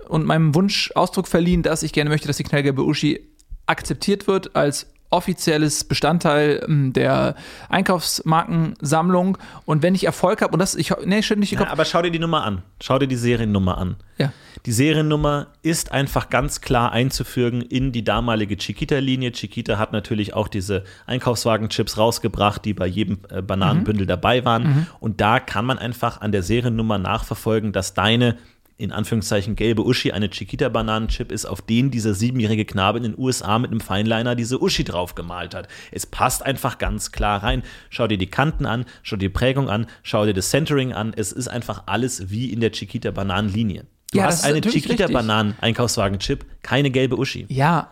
und 0.07 0.27
meinem 0.27 0.53
Wunsch 0.53 0.91
Ausdruck 0.93 1.27
verliehen, 1.27 1.63
dass 1.63 1.81
ich 1.81 1.91
gerne 1.91 2.11
möchte, 2.11 2.27
dass 2.27 2.37
die 2.37 2.43
knallgelbe 2.43 2.83
Uschi 2.83 3.21
akzeptiert 3.65 4.27
wird 4.27 4.55
als 4.55 4.85
offizielles 5.11 5.83
Bestandteil 5.83 6.63
ähm, 6.67 6.93
der 6.93 7.35
Einkaufsmarkensammlung 7.69 9.37
und 9.65 9.81
wenn 9.83 9.95
ich 9.95 10.03
Erfolg 10.05 10.41
habe 10.41 10.53
und 10.53 10.59
das 10.59 10.75
ich 10.75 10.93
nee, 11.05 11.21
stimmt 11.21 11.41
nicht, 11.41 11.51
ich 11.51 11.59
Ja, 11.59 11.65
glaub, 11.65 11.73
aber 11.73 11.85
schau 11.85 12.01
dir 12.01 12.11
die 12.11 12.19
Nummer 12.19 12.43
an. 12.43 12.61
Schau 12.81 12.99
dir 12.99 13.07
die 13.07 13.15
Seriennummer 13.15 13.77
an. 13.77 13.95
ja. 14.17 14.31
Die 14.65 14.73
Seriennummer 14.73 15.47
ist 15.61 15.93
einfach 15.93 16.29
ganz 16.29 16.59
klar 16.59 16.91
einzufügen 16.91 17.61
in 17.61 17.93
die 17.93 18.03
damalige 18.03 18.57
Chiquita-Linie. 18.57 19.31
Chiquita 19.31 19.77
hat 19.77 19.93
natürlich 19.93 20.33
auch 20.33 20.49
diese 20.49 20.83
Einkaufswagen-Chips 21.05 21.97
rausgebracht, 21.97 22.65
die 22.65 22.73
bei 22.73 22.85
jedem 22.85 23.19
äh, 23.29 23.41
Bananenbündel 23.41 24.05
dabei 24.05 24.43
waren. 24.43 24.87
Und 24.99 25.21
da 25.21 25.39
kann 25.39 25.65
man 25.65 25.79
einfach 25.79 26.19
an 26.19 26.33
der 26.33 26.43
Seriennummer 26.43 26.97
nachverfolgen, 26.97 27.71
dass 27.71 27.93
deine 27.93 28.35
in 28.79 28.93
Anführungszeichen 28.93 29.55
gelbe 29.57 29.85
Uschi 29.85 30.13
eine 30.13 30.29
Chiquita-Bananenchip 30.29 31.31
ist, 31.31 31.45
auf 31.45 31.61
den 31.61 31.91
dieser 31.91 32.13
siebenjährige 32.13 32.63
Knabe 32.63 32.97
in 32.97 33.03
den 33.03 33.15
USA 33.17 33.59
mit 33.59 33.71
einem 33.71 33.81
Feinliner 33.81 34.35
diese 34.35 34.61
Uschi 34.61 34.85
drauf 34.85 35.15
gemalt 35.15 35.53
hat. 35.53 35.67
Es 35.91 36.05
passt 36.05 36.45
einfach 36.45 36.77
ganz 36.77 37.11
klar 37.11 37.43
rein. 37.43 37.61
Schau 37.89 38.07
dir 38.07 38.17
die 38.17 38.27
Kanten 38.29 38.65
an, 38.65 38.85
schau 39.03 39.17
dir 39.17 39.27
die 39.27 39.33
Prägung 39.33 39.69
an, 39.69 39.85
schau 40.01 40.25
dir 40.25 40.33
das 40.33 40.49
Centering 40.49 40.93
an. 40.93 41.11
Es 41.15 41.33
ist 41.33 41.49
einfach 41.49 41.83
alles 41.87 42.29
wie 42.31 42.51
in 42.53 42.61
der 42.61 42.71
Chiquita-Bananenlinie. 42.71 43.85
Du 44.11 44.17
Ja, 44.17 44.23
hast 44.25 44.45
eine. 44.45 44.61
Chiquita-Bananen-Einkaufswagen-Chip, 44.61 46.45
keine 46.63 46.89
gelbe 46.89 47.17
Uschi. 47.17 47.45
Ja, 47.49 47.91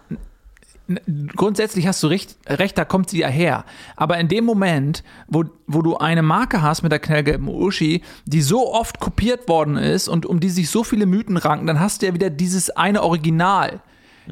grundsätzlich 1.36 1.88
hast 1.88 2.02
du 2.04 2.08
recht, 2.08 2.38
recht, 2.48 2.78
da 2.78 2.86
kommt 2.86 3.10
sie 3.10 3.20
ja 3.20 3.28
her. 3.28 3.66
Aber 3.96 4.18
in 4.18 4.28
dem 4.28 4.46
Moment, 4.46 5.04
wo, 5.28 5.44
wo 5.66 5.82
du 5.82 5.98
eine 5.98 6.22
Marke 6.22 6.62
hast 6.62 6.84
mit 6.84 6.92
der 6.92 7.00
knallgelben 7.00 7.48
Uschi, 7.48 8.02
die 8.26 8.42
so 8.42 8.74
oft 8.74 9.00
kopiert 9.00 9.48
worden 9.48 9.78
ist 9.78 10.08
und 10.08 10.26
um 10.26 10.40
die 10.40 10.50
sich 10.50 10.70
so 10.70 10.84
viele 10.84 11.06
Mythen 11.06 11.38
ranken, 11.38 11.68
dann 11.68 11.80
hast 11.80 12.02
du 12.02 12.08
ja 12.08 12.14
wieder 12.14 12.30
dieses 12.30 12.70
eine 12.70 13.04
Original. 13.04 13.82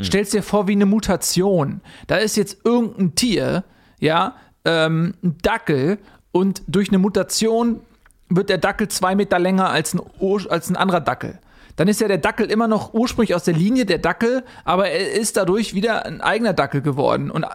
Stellst 0.01 0.33
dir 0.33 0.43
vor 0.43 0.67
wie 0.67 0.74
eine 0.74 0.85
Mutation. 0.85 1.79
Da 2.07 2.17
ist 2.17 2.35
jetzt 2.35 2.65
irgendein 2.65 3.15
Tier, 3.15 3.63
ja, 4.00 4.35
ähm, 4.65 5.13
ein 5.24 5.38
Dackel 5.41 6.00
und 6.33 6.63
durch 6.67 6.89
eine 6.89 6.97
Mutation 6.97 7.79
wird 8.27 8.50
der 8.50 8.57
Dackel 8.57 8.88
zwei 8.89 9.15
Meter 9.15 9.39
länger 9.39 9.69
als 9.69 9.93
ein, 9.93 10.01
als 10.50 10.69
ein 10.69 10.75
anderer 10.75 11.00
Dackel. 11.00 11.39
Dann 11.75 11.88
ist 11.88 12.00
ja 12.01 12.08
der 12.08 12.17
Dackel 12.17 12.50
immer 12.50 12.67
noch 12.67 12.94
ursprünglich 12.94 13.36
aus 13.36 13.44
der 13.44 13.53
Linie 13.53 13.86
der 13.86 13.98
Dackel, 13.98 14.44
aber 14.63 14.89
er 14.89 15.12
ist 15.13 15.36
dadurch 15.38 15.74
wieder 15.74 16.05
ein 16.05 16.22
eigener 16.22 16.53
Dackel 16.53 16.82
geworden. 16.82 17.29
Und 17.29 17.44
äh, 17.44 17.48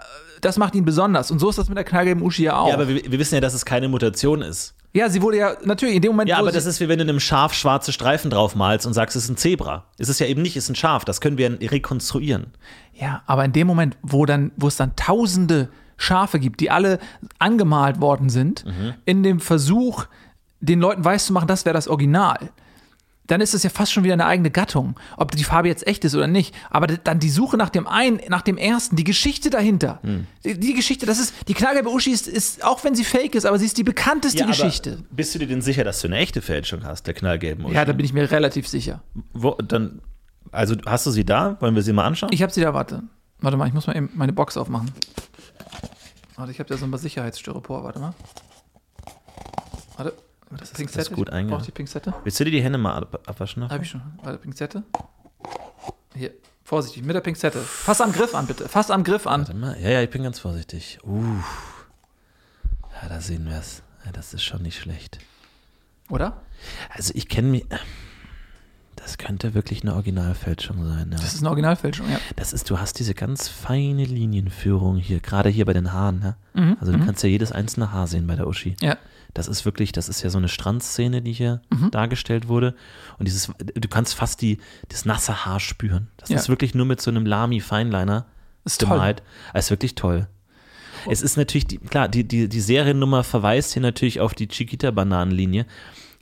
das 0.42 0.58
macht 0.58 0.74
ihn 0.74 0.84
besonders. 0.84 1.30
Und 1.30 1.38
so 1.38 1.48
ist 1.50 1.58
das 1.58 1.68
mit 1.68 1.76
der 1.78 1.84
knallgelben 1.84 2.22
Uschi 2.22 2.44
ja 2.44 2.56
auch. 2.58 2.68
Ja, 2.68 2.74
aber 2.74 2.88
wir, 2.88 3.02
wir 3.10 3.18
wissen 3.18 3.34
ja, 3.34 3.40
dass 3.40 3.54
es 3.54 3.64
keine 3.64 3.88
Mutation 3.88 4.42
ist. 4.42 4.74
Ja, 4.92 5.08
sie 5.08 5.22
wurde 5.22 5.36
ja 5.38 5.52
natürlich 5.64 5.94
in 5.94 6.02
dem 6.02 6.12
Moment. 6.12 6.28
Ja, 6.30 6.38
aber 6.38 6.50
das 6.50 6.66
ist 6.66 6.80
wie 6.80 6.88
wenn 6.88 6.98
du 6.98 7.04
einem 7.04 7.20
Schaf 7.20 7.54
schwarze 7.54 7.92
Streifen 7.92 8.28
drauf 8.30 8.56
malst 8.56 8.86
und 8.86 8.92
sagst, 8.92 9.14
es 9.16 9.24
ist 9.24 9.30
ein 9.30 9.36
Zebra. 9.36 9.84
Es 9.98 10.08
ist 10.08 10.18
ja 10.18 10.26
eben 10.26 10.42
nicht, 10.42 10.56
es 10.56 10.64
ist 10.64 10.70
ein 10.70 10.74
Schaf. 10.74 11.04
Das 11.04 11.20
können 11.20 11.38
wir 11.38 11.58
rekonstruieren. 11.70 12.48
Ja, 12.94 13.22
aber 13.26 13.44
in 13.44 13.52
dem 13.52 13.66
Moment, 13.68 13.96
wo 14.02 14.26
dann, 14.26 14.50
wo 14.56 14.66
es 14.68 14.76
dann 14.76 14.96
tausende 14.96 15.68
Schafe 15.96 16.40
gibt, 16.40 16.60
die 16.60 16.70
alle 16.70 16.98
angemalt 17.38 18.00
worden 18.00 18.30
sind, 18.30 18.64
Mhm. 18.64 18.94
in 19.04 19.22
dem 19.22 19.38
Versuch, 19.40 20.06
den 20.60 20.80
Leuten 20.80 21.04
weiszumachen, 21.04 21.46
das 21.48 21.64
wäre 21.64 21.74
das 21.74 21.86
Original, 21.88 22.50
dann 23.30 23.40
ist 23.40 23.54
es 23.54 23.62
ja 23.62 23.70
fast 23.70 23.92
schon 23.92 24.02
wieder 24.02 24.14
eine 24.14 24.26
eigene 24.26 24.50
Gattung, 24.50 24.98
ob 25.16 25.30
die 25.32 25.44
Farbe 25.44 25.68
jetzt 25.68 25.86
echt 25.86 26.04
ist 26.04 26.14
oder 26.16 26.26
nicht. 26.26 26.54
Aber 26.68 26.88
dann 26.88 27.20
die 27.20 27.30
Suche 27.30 27.56
nach 27.56 27.70
dem 27.70 27.86
einen, 27.86 28.20
nach 28.28 28.42
dem 28.42 28.56
ersten, 28.56 28.96
die 28.96 29.04
Geschichte 29.04 29.50
dahinter. 29.50 30.00
Hm. 30.02 30.26
Die, 30.44 30.58
die 30.58 30.74
Geschichte, 30.74 31.06
das 31.06 31.20
ist, 31.20 31.34
die 31.46 31.54
knallgelbe 31.54 31.90
Uschi 31.90 32.10
ist, 32.10 32.26
ist, 32.26 32.64
auch 32.64 32.82
wenn 32.82 32.96
sie 32.96 33.04
fake 33.04 33.36
ist, 33.36 33.46
aber 33.46 33.58
sie 33.58 33.66
ist 33.66 33.78
die 33.78 33.84
bekannteste 33.84 34.44
Geschichte. 34.44 34.94
Aber 34.94 35.02
bist 35.10 35.34
du 35.34 35.38
dir 35.38 35.46
denn 35.46 35.62
sicher, 35.62 35.84
dass 35.84 36.00
du 36.00 36.08
eine 36.08 36.18
echte 36.18 36.42
Fälschung 36.42 36.84
hast, 36.84 37.06
der 37.06 37.14
knallgelben 37.14 37.64
Uschi? 37.64 37.74
Ja, 37.74 37.84
da 37.84 37.92
bin 37.92 38.04
ich 38.04 38.12
mir 38.12 38.28
relativ 38.30 38.66
sicher. 38.66 39.02
Wo, 39.32 39.52
dann, 39.52 40.00
also 40.50 40.74
hast 40.84 41.06
du 41.06 41.12
sie 41.12 41.24
da? 41.24 41.56
Wollen 41.60 41.76
wir 41.76 41.82
sie 41.82 41.92
mal 41.92 42.06
anschauen? 42.06 42.30
Ich 42.32 42.42
habe 42.42 42.52
sie 42.52 42.62
da, 42.62 42.74
warte. 42.74 43.04
Warte 43.38 43.56
mal, 43.56 43.68
ich 43.68 43.74
muss 43.74 43.86
mal 43.86 43.96
eben 43.96 44.10
meine 44.14 44.32
Box 44.32 44.56
aufmachen. 44.56 44.90
Warte, 46.34 46.50
ich 46.50 46.58
habe 46.58 46.68
da 46.68 46.76
so 46.76 46.84
ein 46.84 46.98
Sicherheitsstyropor, 46.98 47.84
warte 47.84 48.00
mal. 48.00 48.14
Warte, 50.50 50.64
das 50.64 50.72
das 50.72 50.96
ist 51.08 51.12
gut 51.12 51.32
einge- 51.32 51.50
Braucht 51.50 51.66
die 51.66 51.70
Pinzette? 51.72 52.12
Willst 52.24 52.38
du 52.40 52.44
dir 52.44 52.50
die 52.50 52.62
Hände 52.62 52.78
mal 52.78 52.94
ab 52.96 53.20
abwaschen? 53.26 53.68
Habe 53.68 53.82
ich 53.84 53.90
schon. 53.90 54.02
Warte, 54.22 54.38
Pinzette. 54.38 54.82
Hier, 56.14 56.32
vorsichtig, 56.64 57.04
mit 57.04 57.14
der 57.14 57.20
Pinzette. 57.20 57.60
Fass 57.60 58.00
am 58.00 58.12
Griff 58.12 58.34
an, 58.34 58.46
bitte. 58.46 58.68
Fass 58.68 58.90
am 58.90 59.04
Griff 59.04 59.26
an. 59.26 59.42
Warte 59.42 59.54
mal. 59.54 59.80
Ja, 59.80 59.90
ja, 59.90 60.02
ich 60.02 60.10
bin 60.10 60.22
ganz 60.24 60.38
vorsichtig. 60.40 60.98
Uh. 61.04 61.22
Ja, 63.02 63.08
da 63.08 63.20
sehen 63.20 63.46
wir 63.48 63.56
es. 63.58 63.82
Ja, 64.04 64.12
das 64.12 64.34
ist 64.34 64.42
schon 64.42 64.62
nicht 64.62 64.78
schlecht. 64.80 65.18
Oder? 66.08 66.42
Also 66.90 67.12
ich 67.14 67.28
kenne 67.28 67.48
mich. 67.48 67.66
Das 68.96 69.16
könnte 69.16 69.54
wirklich 69.54 69.82
eine 69.82 69.94
Originalfälschung 69.94 70.84
sein. 70.86 71.10
Ja. 71.12 71.16
Das 71.18 71.32
ist 71.32 71.40
eine 71.40 71.48
Originalfälschung, 71.48 72.10
ja. 72.10 72.18
Das 72.36 72.52
ist, 72.52 72.68
du 72.68 72.78
hast 72.78 72.98
diese 72.98 73.14
ganz 73.14 73.48
feine 73.48 74.04
Linienführung 74.04 74.96
hier, 74.96 75.20
gerade 75.20 75.48
hier 75.48 75.64
bei 75.64 75.72
den 75.72 75.92
Haaren. 75.92 76.18
Ne? 76.18 76.36
Mhm, 76.52 76.76
Also 76.80 76.92
du 76.92 76.98
kannst 77.04 77.22
ja 77.22 77.28
jedes 77.30 77.50
einzelne 77.50 77.92
Haar 77.92 78.06
sehen 78.08 78.26
bei 78.26 78.36
der 78.36 78.46
Uschi. 78.46 78.76
Ja. 78.80 78.98
Das 79.34 79.46
ist 79.48 79.64
wirklich, 79.64 79.92
das 79.92 80.08
ist 80.08 80.22
ja 80.22 80.30
so 80.30 80.38
eine 80.38 80.48
Strandszene, 80.48 81.22
die 81.22 81.32
hier 81.32 81.62
Mhm. 81.70 81.90
dargestellt 81.90 82.48
wurde. 82.48 82.74
Und 83.18 83.26
dieses, 83.28 83.50
du 83.58 83.88
kannst 83.88 84.14
fast 84.14 84.40
die, 84.42 84.58
das 84.88 85.04
nasse 85.04 85.44
Haar 85.44 85.60
spüren. 85.60 86.08
Das 86.16 86.28
Ja. 86.30 86.36
ist 86.36 86.48
wirklich 86.48 86.74
nur 86.74 86.86
mit 86.86 87.00
so 87.00 87.10
einem 87.10 87.24
toll. 88.78 88.90
gemalt. 88.90 89.22
Das 89.54 89.66
ist 89.66 89.70
wirklich 89.70 89.94
toll. 89.94 90.28
Es 91.08 91.22
ist 91.22 91.36
natürlich, 91.36 91.66
die, 91.66 91.78
klar, 91.78 92.08
die, 92.08 92.24
die, 92.24 92.48
die 92.48 92.60
Seriennummer 92.60 93.24
verweist 93.24 93.72
hier 93.72 93.82
natürlich 93.82 94.20
auf 94.20 94.34
die 94.34 94.48
Chiquita-Bananenlinie. 94.48 95.64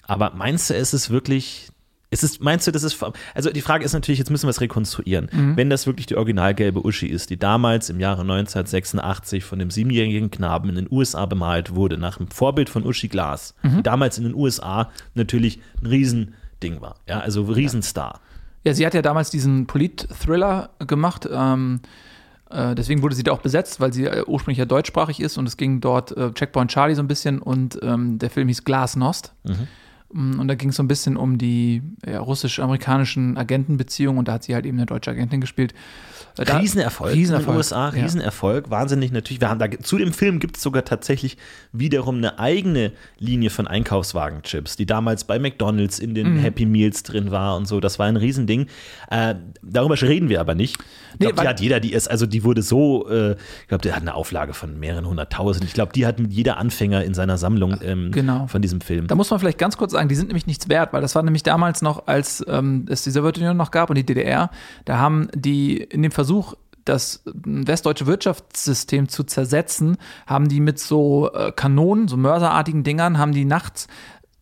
Aber 0.07 0.33
meinst 0.35 0.71
du, 0.71 0.75
es 0.75 0.95
ist 0.95 1.11
wirklich. 1.11 1.71
Es 2.11 2.23
ist, 2.23 2.41
meinst 2.41 2.67
du, 2.67 2.71
das 2.71 2.83
ist. 2.85 2.99
Also 3.35 3.51
die 3.51 3.61
Frage 3.61 3.85
ist 3.85 3.93
natürlich, 3.93 4.19
jetzt 4.19 4.31
müssen 4.31 4.47
wir 4.47 4.51
es 4.51 4.61
rekonstruieren. 4.63 5.29
Mhm. 5.31 5.57
Wenn 5.57 5.69
das 5.69 5.87
wirklich 5.87 6.07
die 6.07 6.17
originalgelbe 6.17 6.85
Uschi 6.85 7.07
ist, 7.07 7.29
die 7.31 7.39
damals 7.39 7.91
im 7.91 8.01
Jahre 8.01 8.23
1986 8.23 9.45
von 9.45 9.59
dem 9.59 9.71
siebenjährigen 9.71 10.31
Knaben 10.31 10.71
in 10.71 10.75
den 10.77 10.89
USA 10.91 11.27
bemalt 11.27 11.75
wurde, 11.75 11.99
nach 11.99 12.17
dem 12.19 12.29
Vorbild 12.29 12.71
von 12.71 12.85
Uschi 12.87 13.09
Glas, 13.09 13.55
Mhm. 13.63 13.77
die 13.79 13.83
damals 13.83 14.17
in 14.19 14.25
den 14.25 14.35
USA 14.35 14.91
natürlich 15.15 15.61
ein 15.83 15.87
Riesending 15.87 16.81
war. 16.81 16.97
Ja, 17.07 17.21
also 17.21 17.43
Riesenstar. 17.45 18.21
Ja, 18.65 18.75
sie 18.75 18.87
hat 18.87 18.95
ja 18.95 19.03
damals 19.03 19.31
diesen 19.31 19.67
Polit-Thriller 19.67 20.71
gemacht. 20.87 21.29
Ähm, 21.31 21.81
äh, 22.51 22.75
deswegen 22.75 23.03
wurde 23.03 23.15
sie 23.15 23.23
da 23.23 23.33
auch 23.33 23.41
besetzt, 23.43 23.81
weil 23.81 23.93
sie 23.93 24.05
äh, 24.07 24.25
ursprünglich 24.27 24.59
ja 24.59 24.65
deutschsprachig 24.65 25.21
ist 25.21 25.37
und 25.37 25.47
es 25.47 25.57
ging 25.59 25.81
dort 25.81 26.17
äh, 26.17 26.33
Checkpoint 26.33 26.71
Charlie 26.71 26.95
so 26.95 27.03
ein 27.03 27.09
bisschen 27.09 27.39
und 27.41 27.79
ähm, 27.83 28.19
der 28.19 28.31
Film 28.31 28.49
hieß 28.49 28.65
Glasnost. 28.65 29.33
Mm, 29.45 29.53
Und 30.11 30.49
da 30.49 30.55
ging 30.55 30.71
es 30.71 30.77
so 30.77 30.83
ein 30.83 30.89
bisschen 30.89 31.17
um 31.19 31.37
die 31.37 31.83
ja, 32.07 32.21
russisch-amerikanischen 32.21 33.37
Agentenbeziehungen 33.37 34.19
und 34.19 34.29
da 34.29 34.33
hat 34.35 34.45
sie 34.45 34.55
halt 34.55 34.65
eben 34.65 34.79
eine 34.79 34.87
deutsche 34.87 35.11
Agentin 35.11 35.41
gespielt. 35.43 35.75
Äh, 36.39 36.45
da- 36.47 36.57
Riesenerfolg, 36.59 37.15
Riesenerfolg. 37.15 37.47
in 37.49 37.53
den 37.53 37.57
USA, 37.59 37.93
Ja. 37.95 38.03
Riesenerfolg, 38.05 38.71
wahnsinnig 38.71 39.13
natürlich. 39.13 39.41
Wir 39.41 39.51
haben 39.51 39.59
da, 39.59 39.71
zu 39.71 39.99
dem 39.99 40.13
Film 40.15 40.39
gibt 40.39 40.57
es 40.57 40.63
sogar 40.63 40.85
tatsächlich 40.87 41.37
wiederum 41.73 42.17
eine 42.17 42.39
eigene 42.39 42.93
Linie 43.19 43.51
von 43.51 43.67
Einkaufswagenchips, 43.67 44.77
die 44.77 44.87
damals 44.87 45.25
bei 45.25 45.39
McDonalds 45.39 45.99
in 45.99 46.11
Mhm. 46.11 46.15
den 46.15 46.39
Happy 46.39 46.65
Meals 46.65 47.03
drin 47.03 47.31
war 47.31 47.57
und 47.57 47.67
so. 47.67 47.81
Das 47.81 47.99
war 47.99 48.07
ein 48.07 48.17
Riesending. 48.17 48.67
Äh, 49.11 49.35
darüber 49.63 50.01
reden 50.01 50.29
wir 50.31 50.41
aber 50.41 50.55
nicht. 50.55 50.79
Ich 51.21 51.27
Nee, 51.27 51.33
glaube, 51.33 51.35
die 51.35 51.39
weil- 51.41 51.49
hat 51.49 51.61
jeder, 51.61 51.81
die 51.81 51.93
ist, 51.93 52.09
also 52.09 52.27
die 52.27 52.45
wurde 52.45 52.63
so, 52.63 53.09
äh, 53.09 53.33
ich 53.33 53.67
glaube, 53.69 53.83
der 53.83 53.97
hat 53.97 54.03
eine 54.03 54.15
Auflage 54.15 54.55
von 54.55 54.79
mehreren 54.79 55.05
hunderttausend. 55.05 55.65
Ich 55.65 55.73
glaube, 55.73 55.93
die 55.93 56.07
hat 56.07 56.21
jeder 56.29 56.59
Anfänger 56.59 57.03
in 57.03 57.13
seiner 57.13 57.39
Sammlung 57.39 57.77
ähm, 57.83 58.13
Genau. 58.13 58.47
von 58.47 58.63
diesem 58.63 58.81
Film. 58.81 59.09
Da 59.09 59.17
muss 59.17 59.29
man 59.31 59.41
vielleicht 59.41 59.59
ganz 59.59 59.77
kurz 59.77 59.91
sagen, 59.93 60.09
die 60.09 60.15
sind 60.15 60.29
nämlich 60.29 60.47
nichts 60.47 60.69
wert, 60.69 60.93
weil 60.93 61.01
das 61.03 61.17
war 61.17 61.25
nämlich 61.25 61.43
damals 61.43 61.83
noch, 61.83 62.07
als 62.07 62.45
ähm, 62.49 62.87
es 62.89 63.03
die 63.03 63.11
Sowjetunion 63.11 63.57
noch 63.57 63.73
gab 63.73 63.91
und 63.91 63.97
die 63.97 64.07
DDR, 64.07 64.51
da 64.85 64.99
haben 64.99 65.29
die 65.35 65.79
in 65.79 66.03
dem 66.03 66.13
Versuch, 66.13 66.55
das 66.85 67.23
westdeutsche 67.35 68.07
Wirtschaftssystem 68.07 69.09
zu 69.09 69.25
zersetzen, 69.25 69.97
haben 70.27 70.49
die 70.49 70.61
mit 70.61 70.79
so 70.79 71.33
äh, 71.33 71.51
Kanonen, 71.51 72.07
so 72.07 72.17
mörserartigen 72.17 72.85
Dingern, 72.85 73.19
haben 73.19 73.33
die 73.33 73.45
nachts 73.45 73.89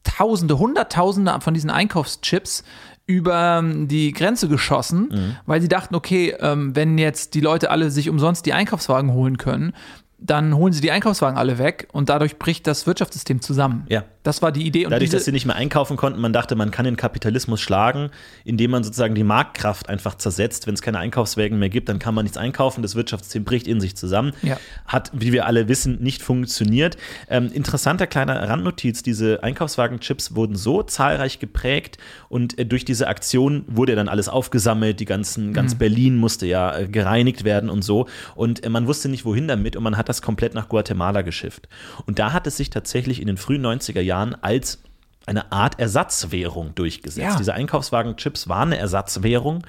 Tausende, 0.04 0.56
Hunderttausende 0.58 1.36
von 1.40 1.52
diesen 1.54 1.68
Einkaufschips 1.70 2.62
über 3.06 3.58
ähm, 3.60 3.88
die 3.88 4.12
Grenze 4.12 4.48
geschossen, 4.48 5.36
weil 5.46 5.60
sie 5.60 5.68
dachten, 5.68 5.94
okay, 5.94 6.34
ähm, 6.40 6.74
wenn 6.74 6.98
jetzt 6.98 7.34
die 7.34 7.40
Leute 7.40 7.70
alle 7.70 7.90
sich 7.90 8.08
umsonst 8.08 8.46
die 8.46 8.52
Einkaufswagen 8.52 9.12
holen 9.12 9.38
können, 9.38 9.74
dann 10.18 10.56
holen 10.56 10.72
sie 10.72 10.80
die 10.80 10.90
Einkaufswagen 10.90 11.38
alle 11.38 11.58
weg 11.58 11.88
und 11.92 12.08
dadurch 12.08 12.38
bricht 12.38 12.66
das 12.66 12.86
Wirtschaftssystem 12.86 13.42
zusammen. 13.42 13.84
Ja. 13.88 14.04
Das 14.26 14.42
war 14.42 14.50
die 14.50 14.66
Idee. 14.66 14.86
Und 14.86 14.90
Dadurch, 14.90 15.10
dass 15.10 15.24
sie 15.24 15.30
nicht 15.30 15.46
mehr 15.46 15.54
einkaufen 15.54 15.96
konnten, 15.96 16.20
man 16.20 16.32
dachte, 16.32 16.56
man 16.56 16.72
kann 16.72 16.84
den 16.84 16.96
Kapitalismus 16.96 17.60
schlagen, 17.60 18.10
indem 18.44 18.72
man 18.72 18.82
sozusagen 18.82 19.14
die 19.14 19.22
Marktkraft 19.22 19.88
einfach 19.88 20.16
zersetzt. 20.16 20.66
Wenn 20.66 20.74
es 20.74 20.82
keine 20.82 20.98
Einkaufswagen 20.98 21.60
mehr 21.60 21.68
gibt, 21.68 21.88
dann 21.88 22.00
kann 22.00 22.12
man 22.12 22.24
nichts 22.24 22.36
einkaufen. 22.36 22.82
Das 22.82 22.96
Wirtschaftssystem 22.96 23.44
bricht 23.44 23.68
in 23.68 23.80
sich 23.80 23.96
zusammen. 23.96 24.32
Ja. 24.42 24.58
Hat, 24.84 25.12
wie 25.14 25.32
wir 25.32 25.46
alle 25.46 25.68
wissen, 25.68 26.02
nicht 26.02 26.22
funktioniert. 26.22 26.96
Ähm, 27.30 27.52
interessanter 27.52 28.08
kleiner 28.08 28.48
Randnotiz: 28.48 29.04
Diese 29.04 29.44
Einkaufswagenchips 29.44 30.34
wurden 30.34 30.56
so 30.56 30.82
zahlreich 30.82 31.38
geprägt 31.38 31.98
und 32.28 32.58
äh, 32.58 32.66
durch 32.66 32.84
diese 32.84 33.06
Aktion 33.06 33.64
wurde 33.68 33.94
dann 33.94 34.08
alles 34.08 34.28
aufgesammelt. 34.28 34.98
Die 34.98 35.04
ganzen, 35.04 35.52
ganz 35.52 35.76
Berlin 35.76 36.16
musste 36.16 36.46
ja 36.46 36.76
äh, 36.76 36.88
gereinigt 36.88 37.44
werden 37.44 37.70
und 37.70 37.82
so. 37.82 38.08
Und 38.34 38.64
äh, 38.64 38.70
man 38.70 38.88
wusste 38.88 39.08
nicht, 39.08 39.24
wohin 39.24 39.46
damit 39.46 39.76
und 39.76 39.84
man 39.84 39.96
hat 39.96 40.05
das 40.08 40.22
komplett 40.22 40.54
nach 40.54 40.68
Guatemala 40.68 41.22
geschifft. 41.22 41.68
Und 42.06 42.18
da 42.18 42.32
hat 42.32 42.46
es 42.46 42.56
sich 42.56 42.70
tatsächlich 42.70 43.20
in 43.20 43.26
den 43.26 43.36
frühen 43.36 43.64
90er 43.64 44.00
Jahren 44.00 44.34
als 44.34 44.82
eine 45.26 45.50
Art 45.52 45.78
Ersatzwährung 45.78 46.74
durchgesetzt. 46.74 47.32
Ja. 47.32 47.36
Diese 47.36 47.52
Einkaufswagenchips 47.52 48.48
waren 48.48 48.68
eine 48.68 48.78
Ersatzwährung, 48.78 49.66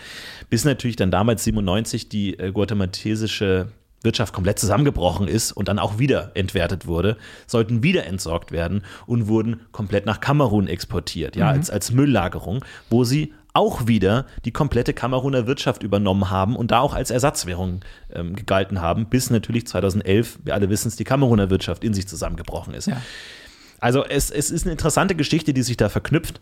bis 0.49 0.65
natürlich 0.65 0.95
dann 0.95 1.11
damals 1.11 1.43
97 1.43 2.09
die 2.09 2.37
äh, 2.39 2.51
guatemaltesische 2.51 3.69
Wirtschaft 4.03 4.33
komplett 4.33 4.59
zusammengebrochen 4.59 5.27
ist 5.27 5.51
und 5.51 5.67
dann 5.67 5.79
auch 5.79 5.97
wieder 5.97 6.31
entwertet 6.35 6.85
wurde, 6.85 7.17
sollten 7.47 7.81
wieder 7.81 8.05
entsorgt 8.05 8.51
werden 8.51 8.83
und 9.07 9.27
wurden 9.27 9.61
komplett 9.71 10.05
nach 10.05 10.19
Kamerun 10.19 10.67
exportiert, 10.67 11.35
ja, 11.35 11.49
als, 11.49 11.71
als 11.71 11.91
Mülllagerung, 11.91 12.63
wo 12.89 13.03
sie 13.03 13.33
auch 13.57 13.87
wieder 13.87 14.27
die 14.45 14.51
komplette 14.51 14.93
Kameruner 14.93 15.47
Wirtschaft 15.47 15.81
übernommen 15.81 16.29
haben 16.29 16.55
und 16.55 16.69
da 16.69 16.79
auch 16.79 16.93
als 16.93 17.09
Ersatzwährung 17.09 17.81
ähm, 18.13 18.35
gegalten 18.35 18.81
haben, 18.81 19.07
bis 19.07 19.31
natürlich 19.31 19.65
2011, 19.65 20.39
wir 20.43 20.53
alle 20.53 20.69
wissen 20.69 20.89
es, 20.89 20.95
die 20.95 21.03
Kameruner 21.03 21.49
Wirtschaft 21.49 21.83
in 21.83 21.95
sich 21.95 22.07
zusammengebrochen 22.07 22.75
ist. 22.75 22.85
Ja. 22.85 23.01
Also 23.79 24.05
es, 24.05 24.29
es 24.29 24.51
ist 24.51 24.63
eine 24.63 24.73
interessante 24.73 25.15
Geschichte, 25.15 25.53
die 25.53 25.63
sich 25.63 25.75
da 25.75 25.89
verknüpft 25.89 26.39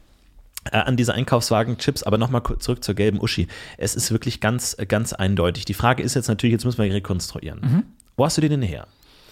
äh, 0.72 0.78
an 0.78 0.98
diese 0.98 1.14
Einkaufswagen-Chips, 1.14 2.04
aber 2.04 2.18
nochmal 2.18 2.42
zurück 2.60 2.84
zur 2.84 2.96
gelben 2.96 3.22
Uschi. 3.22 3.48
Es 3.78 3.96
ist 3.96 4.12
wirklich 4.12 4.42
ganz, 4.42 4.76
äh, 4.78 4.86
ganz 4.86 5.14
eindeutig. 5.14 5.64
Die 5.64 5.74
Frage 5.74 6.04
ist 6.04 6.16
jetzt 6.16 6.28
natürlich, 6.28 6.52
jetzt 6.52 6.66
müssen 6.66 6.84
wir 6.84 6.94
rekonstruieren. 6.94 7.86
Wo 8.18 8.26
hast 8.26 8.36
du 8.36 8.42
die 8.42 8.50
denn 8.50 8.62
her? 8.62 8.88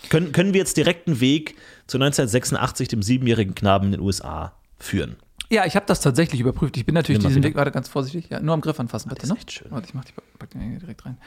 Können, 0.09 0.31
können 0.31 0.53
wir 0.53 0.59
jetzt 0.59 0.77
direkt 0.77 1.07
einen 1.07 1.19
Weg 1.19 1.55
zu 1.87 1.97
1986, 1.97 2.87
dem 2.87 3.03
siebenjährigen 3.03 3.55
Knaben 3.55 3.87
in 3.87 3.91
den 3.93 4.01
USA, 4.01 4.53
führen? 4.79 5.17
Ja, 5.53 5.65
ich 5.67 5.75
habe 5.75 5.85
das 5.85 6.01
tatsächlich 6.01 6.41
überprüft. 6.41 6.75
Ich 6.77 6.85
bin 6.85 6.95
natürlich 6.95 7.21
Nimm 7.21 7.27
diesen. 7.29 7.43
Weg, 7.43 7.55
warte 7.55 7.69
ganz 7.71 7.87
vorsichtig. 7.87 8.27
Ja, 8.31 8.39
nur 8.39 8.55
am 8.55 8.61
Griff 8.61 8.79
anfassen, 8.79 9.09
bitte. 9.09 9.21
das 9.21 9.29
ist 9.29 9.33
Ne? 9.33 9.37
echt 9.39 9.51
schön. 9.51 9.67
Warte, 9.71 9.87
ich 9.87 9.93
mach 9.93 10.03
die, 10.03 10.13
hier 10.59 10.79
direkt 10.79 11.05
rein. 11.05 11.17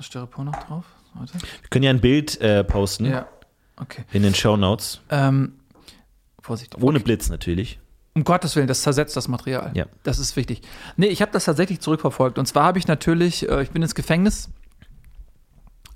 Styropor 0.00 0.44
noch 0.44 0.56
drauf. 0.64 0.84
Warte. 1.14 1.32
Wir 1.34 1.68
können 1.70 1.82
ja 1.84 1.90
ein 1.90 2.00
Bild 2.00 2.40
äh, 2.40 2.62
posten 2.62 3.06
Ja, 3.06 3.26
okay. 3.80 4.04
in 4.12 4.22
den 4.22 4.34
Show 4.34 4.56
Notes. 4.56 5.00
Ähm, 5.10 5.54
vorsichtig. 6.40 6.82
Ohne 6.82 7.00
Blitz 7.00 7.30
natürlich. 7.30 7.78
Um 8.14 8.22
Gottes 8.24 8.54
Willen, 8.56 8.66
das 8.68 8.82
zersetzt 8.82 9.16
das 9.16 9.26
Material. 9.28 9.70
Ja. 9.74 9.86
Das 10.02 10.18
ist 10.18 10.36
wichtig. 10.36 10.62
Nee, 10.96 11.06
ich 11.06 11.22
habe 11.22 11.32
das 11.32 11.46
tatsächlich 11.46 11.80
zurückverfolgt. 11.80 12.38
Und 12.38 12.46
zwar 12.46 12.64
habe 12.64 12.78
ich 12.78 12.86
natürlich, 12.86 13.48
äh, 13.48 13.62
ich 13.62 13.70
bin 13.70 13.80
ins 13.82 13.94
Gefängnis 13.94 14.50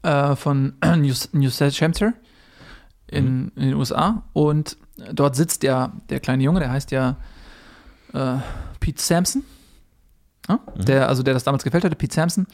äh, 0.03 0.37
von 0.37 0.75
New, 0.97 1.15
New 1.33 1.51
Hampshire 1.51 2.15
in, 3.09 3.53
in 3.57 3.63
den 3.71 3.75
USA 3.75 4.25
und 4.33 4.77
dort 5.13 5.37
sitzt 5.37 5.63
ja 5.63 5.93
der 6.11 6.21
kleine 6.21 6.43
Junge, 6.43 6.61
der 6.61 6.71
heißt 6.71 6.91
ja 6.91 7.17
äh, 8.13 8.37
Pete 8.81 9.01
Sampson. 9.01 9.43
Ja? 10.49 10.61
Der, 10.77 11.09
also 11.09 11.23
der 11.23 11.35
das 11.35 11.45
damals 11.45 11.65
gefällt 11.65 11.85
hatte, 11.85 11.97
Pete 11.97 12.15
Sampson. 12.15 12.47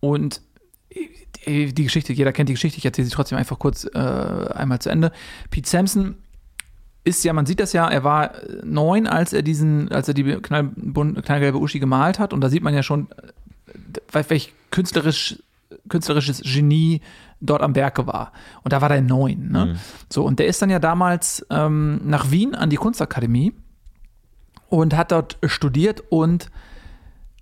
Und 0.00 0.40
die, 1.46 1.72
die 1.72 1.84
Geschichte, 1.84 2.12
jeder 2.12 2.32
kennt 2.32 2.48
die 2.48 2.54
Geschichte, 2.54 2.78
ich 2.78 2.84
erzähle 2.84 3.06
sie 3.06 3.14
trotzdem 3.14 3.38
einfach 3.38 3.58
kurz 3.58 3.84
äh, 3.84 3.98
einmal 3.98 4.80
zu 4.80 4.90
Ende. 4.90 5.12
Pete 5.50 5.68
Sampson 5.68 6.16
ist 7.04 7.24
ja, 7.24 7.32
man 7.32 7.46
sieht 7.46 7.60
das 7.60 7.72
ja, 7.72 7.88
er 7.88 8.04
war 8.04 8.32
neun, 8.62 9.06
als 9.06 9.32
er 9.32 9.42
diesen, 9.42 9.90
als 9.90 10.08
er 10.08 10.14
die 10.14 10.24
knall, 10.24 10.70
knallgelbe 10.74 11.58
Uschi 11.58 11.78
gemalt 11.78 12.18
hat. 12.18 12.32
Und 12.32 12.40
da 12.40 12.48
sieht 12.48 12.62
man 12.62 12.74
ja 12.74 12.82
schon, 12.82 13.08
äh, 14.12 14.24
welch 14.28 14.52
künstlerisch, 14.70 15.38
künstlerisches 15.88 16.42
Genie 16.42 17.00
dort 17.40 17.62
am 17.62 17.74
Werke 17.74 18.06
war. 18.06 18.32
Und 18.62 18.72
da 18.72 18.80
war 18.80 18.88
der 18.88 19.00
neun. 19.00 19.50
Ne? 19.50 19.66
Mhm. 19.66 19.78
So, 20.10 20.24
und 20.24 20.38
der 20.38 20.46
ist 20.46 20.60
dann 20.60 20.70
ja 20.70 20.78
damals 20.78 21.44
ähm, 21.50 22.00
nach 22.04 22.30
Wien 22.30 22.54
an 22.54 22.70
die 22.70 22.76
Kunstakademie 22.76 23.54
und 24.68 24.96
hat 24.96 25.10
dort 25.12 25.38
studiert 25.46 26.02
und 26.10 26.50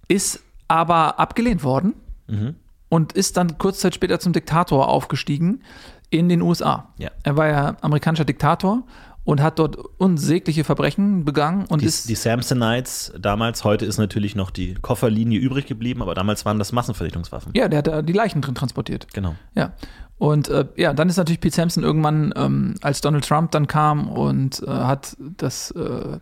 ist 0.08 0.42
aber 0.68 1.18
abgelehnt 1.18 1.62
worden 1.64 1.94
Mhm. 2.30 2.56
und 2.90 3.14
ist 3.14 3.38
dann 3.38 3.56
kurz 3.56 3.80
Zeit 3.80 3.94
später 3.94 4.20
zum 4.20 4.34
Diktator 4.34 4.88
aufgestiegen 4.88 5.62
in 6.10 6.28
den 6.28 6.42
USA. 6.42 6.90
Ja. 6.98 7.10
Er 7.22 7.36
war 7.38 7.46
ja 7.48 7.76
amerikanischer 7.80 8.26
Diktator 8.26 8.82
und 9.28 9.42
hat 9.42 9.58
dort 9.58 9.76
unsägliche 9.98 10.64
Verbrechen 10.64 11.26
begangen 11.26 11.66
und 11.66 11.82
Die, 11.82 11.86
ist 11.86 12.08
die 12.08 12.14
Samsonites 12.14 13.12
damals, 13.20 13.62
heute 13.62 13.84
ist 13.84 13.98
natürlich 13.98 14.34
noch 14.34 14.50
die 14.50 14.72
Kofferlinie 14.72 15.38
übrig 15.38 15.66
geblieben, 15.66 16.00
aber 16.00 16.14
damals 16.14 16.46
waren 16.46 16.58
das 16.58 16.72
Massenvernichtungswaffen. 16.72 17.52
ja, 17.54 17.68
der 17.68 17.80
hat 17.80 17.86
da 17.88 18.00
die 18.00 18.14
Leichen 18.14 18.40
drin 18.40 18.54
transportiert. 18.54 19.06
Genau. 19.12 19.34
Ja. 19.54 19.74
Und 20.16 20.48
äh, 20.48 20.64
ja, 20.76 20.94
dann 20.94 21.10
ist 21.10 21.18
natürlich 21.18 21.40
Pete 21.40 21.54
Sampson 21.54 21.84
irgendwann, 21.84 22.32
ähm, 22.36 22.76
als 22.80 23.02
Donald 23.02 23.28
Trump 23.28 23.50
dann 23.50 23.66
kam 23.66 24.08
und 24.08 24.62
äh, 24.62 24.70
hat 24.70 25.14
das 25.18 25.72
äh, 25.72 25.78
äh, 25.78 26.18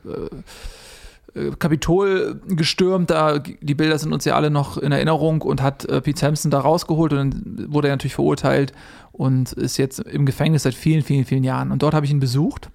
Kapitol 1.59 2.41
gestürmt, 2.49 3.11
da 3.11 3.39
die 3.39 3.75
Bilder 3.75 3.99
sind 3.99 4.13
uns 4.13 4.25
ja 4.25 4.37
alle 4.37 4.51
noch 4.51 4.79
in 4.79 4.91
Erinnerung 4.93 5.43
und 5.43 5.63
hat 5.63 5.85
äh, 5.85 6.01
Pete 6.01 6.19
Sampson 6.19 6.51
da 6.51 6.61
rausgeholt 6.61 7.13
und 7.13 7.19
dann 7.19 7.73
wurde 7.73 7.89
er 7.89 7.95
natürlich 7.95 8.15
verurteilt 8.15 8.73
und 9.13 9.53
ist 9.53 9.77
jetzt 9.77 9.99
im 9.99 10.25
Gefängnis 10.25 10.63
seit 10.63 10.75
vielen, 10.75 11.03
vielen, 11.03 11.25
vielen 11.25 11.45
Jahren. 11.45 11.73
Und 11.73 11.83
dort 11.83 11.95
habe 11.95 12.07
ich 12.07 12.13
ihn 12.13 12.21
besucht 12.21 12.71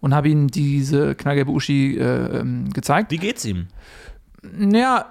und 0.00 0.14
habe 0.14 0.28
ihm 0.28 0.48
diese 0.48 1.14
knallgelbe 1.14 1.50
Uschi 1.50 1.96
äh, 1.98 2.40
ähm, 2.40 2.70
gezeigt. 2.72 3.10
Wie 3.10 3.18
geht's 3.18 3.44
ihm? 3.44 3.68
Naja, 4.42 5.06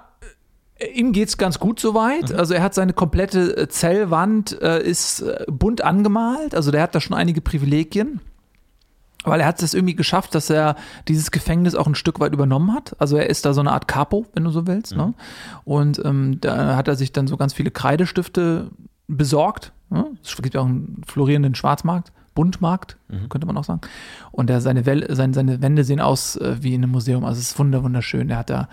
ihm 0.94 1.12
geht's 1.12 1.36
ganz 1.36 1.58
gut 1.58 1.80
soweit. 1.80 2.32
Also 2.32 2.54
er 2.54 2.62
hat 2.62 2.74
seine 2.74 2.92
komplette 2.92 3.56
äh, 3.56 3.68
Zellwand 3.68 4.60
äh, 4.60 4.82
ist 4.82 5.20
äh, 5.20 5.44
bunt 5.48 5.82
angemalt. 5.82 6.54
Also 6.54 6.70
der 6.70 6.82
hat 6.82 6.94
da 6.94 7.00
schon 7.00 7.16
einige 7.16 7.40
Privilegien. 7.40 8.20
Weil 9.24 9.40
er 9.40 9.46
hat 9.46 9.62
es 9.62 9.74
irgendwie 9.74 9.94
geschafft, 9.94 10.34
dass 10.34 10.48
er 10.48 10.76
dieses 11.08 11.30
Gefängnis 11.30 11.74
auch 11.74 11.86
ein 11.86 11.94
Stück 11.94 12.20
weit 12.20 12.32
übernommen 12.32 12.72
hat. 12.72 12.96
Also 12.98 13.16
er 13.16 13.28
ist 13.28 13.44
da 13.44 13.52
so 13.52 13.60
eine 13.60 13.72
Art 13.72 13.86
Capo, 13.86 14.26
wenn 14.32 14.44
du 14.44 14.50
so 14.50 14.66
willst. 14.66 14.96
Ne? 14.96 15.12
Und 15.64 16.00
ähm, 16.04 16.38
da 16.40 16.76
hat 16.76 16.88
er 16.88 16.96
sich 16.96 17.12
dann 17.12 17.26
so 17.26 17.36
ganz 17.36 17.52
viele 17.52 17.70
Kreidestifte 17.70 18.70
besorgt. 19.08 19.72
Ne? 19.90 20.06
Es 20.24 20.34
gibt 20.36 20.54
ja 20.54 20.62
auch 20.62 20.66
einen 20.66 21.02
florierenden 21.06 21.54
Schwarzmarkt, 21.54 22.12
Buntmarkt, 22.34 22.96
könnte 23.28 23.46
man 23.46 23.56
auch 23.56 23.64
sagen. 23.64 23.80
Und 24.30 24.48
er, 24.48 24.60
seine, 24.60 24.86
Well, 24.86 25.04
seine, 25.14 25.34
seine 25.34 25.60
Wände 25.60 25.84
sehen 25.84 26.00
aus 26.00 26.36
äh, 26.36 26.56
wie 26.60 26.74
in 26.74 26.82
einem 26.82 26.92
Museum. 26.92 27.24
Also 27.24 27.40
es 27.40 27.50
ist 27.50 27.58
wunder, 27.58 27.82
wunderschön. 27.82 28.30
Er 28.30 28.38
hat 28.38 28.50
da 28.50 28.68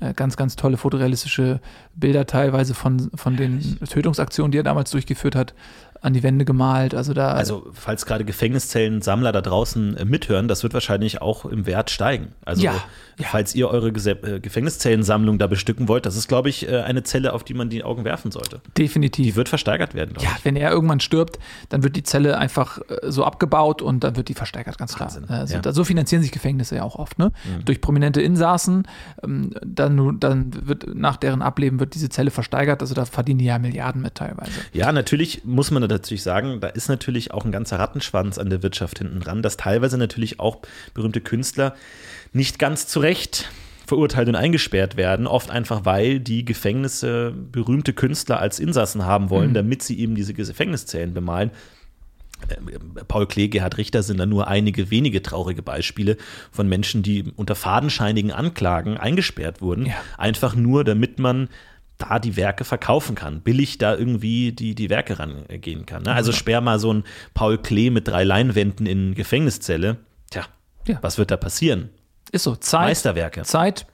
äh, 0.00 0.12
ganz, 0.14 0.36
ganz 0.36 0.56
tolle 0.56 0.76
fotorealistische 0.76 1.60
Bilder 1.96 2.26
teilweise 2.26 2.74
von, 2.74 3.10
von 3.14 3.36
den 3.36 3.78
Tötungsaktionen, 3.80 4.52
die 4.52 4.58
er 4.58 4.62
damals 4.62 4.90
durchgeführt 4.90 5.34
hat, 5.34 5.54
an 6.00 6.12
die 6.14 6.22
Wände 6.22 6.44
gemalt. 6.44 6.94
Also 6.94 7.12
da 7.14 7.32
Also, 7.32 7.66
falls 7.72 8.06
gerade 8.06 8.24
Gefängniszellensammler 8.24 9.32
da 9.32 9.40
draußen 9.40 9.96
äh, 9.96 10.04
mithören, 10.04 10.48
das 10.48 10.62
wird 10.62 10.74
wahrscheinlich 10.74 11.20
auch 11.22 11.44
im 11.44 11.66
Wert 11.66 11.90
steigen. 11.90 12.28
Also, 12.44 12.62
Ja, 12.62 12.74
ja. 13.18 13.26
falls 13.30 13.54
ihr 13.54 13.68
eure 13.68 13.88
äh, 13.88 14.40
Gefängniszellensammlung 14.40 15.38
da 15.38 15.46
bestücken 15.46 15.88
wollt, 15.88 16.06
das 16.06 16.16
ist, 16.16 16.28
glaube 16.28 16.48
ich, 16.48 16.68
äh, 16.68 16.80
eine 16.82 17.02
Zelle, 17.02 17.32
auf 17.32 17.44
die 17.44 17.54
man 17.54 17.68
die 17.70 17.82
Augen 17.84 18.04
werfen 18.04 18.30
sollte. 18.30 18.60
definitiv. 18.76 19.24
Die 19.24 19.36
wird 19.36 19.48
versteigert 19.48 19.94
werden, 19.94 20.14
Ja, 20.20 20.30
wenn 20.44 20.56
er 20.56 20.70
irgendwann 20.70 21.00
stirbt, 21.00 21.38
dann 21.68 21.82
wird 21.82 21.96
die 21.96 22.02
Zelle 22.02 22.38
einfach 22.38 22.78
äh, 22.88 23.10
so 23.10 23.24
abgebaut 23.24 23.82
und 23.82 24.04
dann 24.04 24.16
wird 24.16 24.28
die 24.28 24.34
versteigert, 24.34 24.78
ganz 24.78 24.94
klar. 24.94 25.08
Wahnsinn, 25.08 25.28
Also, 25.28 25.56
ja. 25.56 25.72
so 25.72 25.84
finanzieren 25.84 26.22
sich 26.22 26.32
Gefängnisse 26.32 26.76
ja 26.76 26.82
auch 26.82 26.96
oft, 26.96 27.18
ne? 27.18 27.32
Durch 27.64 27.80
prominente 27.80 28.20
Insassen. 28.20 28.86
Ähm, 29.22 29.52
dann, 29.64 30.20
dann 30.20 30.50
wird 30.68 30.94
nach 30.94 31.16
deren 31.16 31.42
Ableben 31.42 31.80
wird 31.80 31.94
diese 31.94 32.08
Zelle 32.08 32.30
versteigert. 32.30 32.82
Also 32.82 32.94
da 32.94 33.04
verdienen 33.04 33.38
die 33.38 33.46
ja 33.46 33.58
Milliarden 33.58 34.02
mit 34.02 34.14
teilweise. 34.14 34.50
ich. 34.72 34.78
Ja, 34.78 34.92
natürlich 34.92 35.44
muss 35.44 35.70
man 35.70 35.87
natürlich 35.88 36.22
sagen, 36.22 36.60
da 36.60 36.68
ist 36.68 36.88
natürlich 36.88 37.32
auch 37.32 37.44
ein 37.44 37.52
ganzer 37.52 37.78
Rattenschwanz 37.78 38.38
an 38.38 38.50
der 38.50 38.62
Wirtschaft 38.62 38.98
hinten 38.98 39.20
dran, 39.20 39.42
dass 39.42 39.56
teilweise 39.56 39.98
natürlich 39.98 40.40
auch 40.40 40.58
berühmte 40.94 41.20
Künstler 41.20 41.74
nicht 42.32 42.58
ganz 42.58 42.86
zu 42.86 43.00
Recht 43.00 43.50
verurteilt 43.86 44.28
und 44.28 44.34
eingesperrt 44.34 44.96
werden, 44.98 45.26
oft 45.26 45.50
einfach, 45.50 45.84
weil 45.86 46.20
die 46.20 46.44
Gefängnisse 46.44 47.32
berühmte 47.52 47.94
Künstler 47.94 48.38
als 48.38 48.58
Insassen 48.60 49.06
haben 49.06 49.30
wollen, 49.30 49.54
damit 49.54 49.82
sie 49.82 49.98
eben 49.98 50.14
diese 50.14 50.34
Gefängniszellen 50.34 51.14
bemalen. 51.14 51.50
Äh, 52.48 52.56
Paul 53.08 53.26
Klee, 53.26 53.48
Gerhard 53.48 53.78
Richter 53.78 54.02
sind 54.02 54.18
da 54.18 54.26
nur 54.26 54.46
einige 54.46 54.90
wenige 54.90 55.22
traurige 55.22 55.62
Beispiele 55.62 56.18
von 56.52 56.68
Menschen, 56.68 57.02
die 57.02 57.32
unter 57.36 57.54
fadenscheinigen 57.54 58.30
Anklagen 58.30 58.98
eingesperrt 58.98 59.62
wurden, 59.62 59.86
Ja. 59.86 59.94
einfach 60.18 60.54
nur, 60.54 60.84
damit 60.84 61.18
man 61.18 61.48
da 61.98 62.18
die 62.18 62.36
Werke 62.36 62.64
verkaufen 62.64 63.14
kann, 63.16 63.40
billig 63.40 63.78
da 63.78 63.94
irgendwie 63.96 64.52
die, 64.52 64.74
die 64.74 64.88
Werke 64.88 65.18
rangehen 65.18 65.84
kann. 65.84 66.04
Ne? 66.04 66.12
Also 66.14 66.32
sperr 66.32 66.60
mal 66.60 66.78
so 66.78 66.92
ein 66.92 67.04
Paul 67.34 67.58
Klee 67.58 67.90
mit 67.90 68.06
drei 68.08 68.24
Leinwänden 68.24 68.86
in 68.86 69.14
Gefängniszelle. 69.14 69.96
Tja, 70.30 70.44
Ja. 70.86 70.98
was 71.02 71.18
wird 71.18 71.30
da 71.30 71.36
passieren? 71.36 71.90
Ist 72.30 72.44
so. 72.44 72.54
Zeit, 72.56 72.82
Meisterwerke. 72.88 73.42
Zeit 73.42 73.86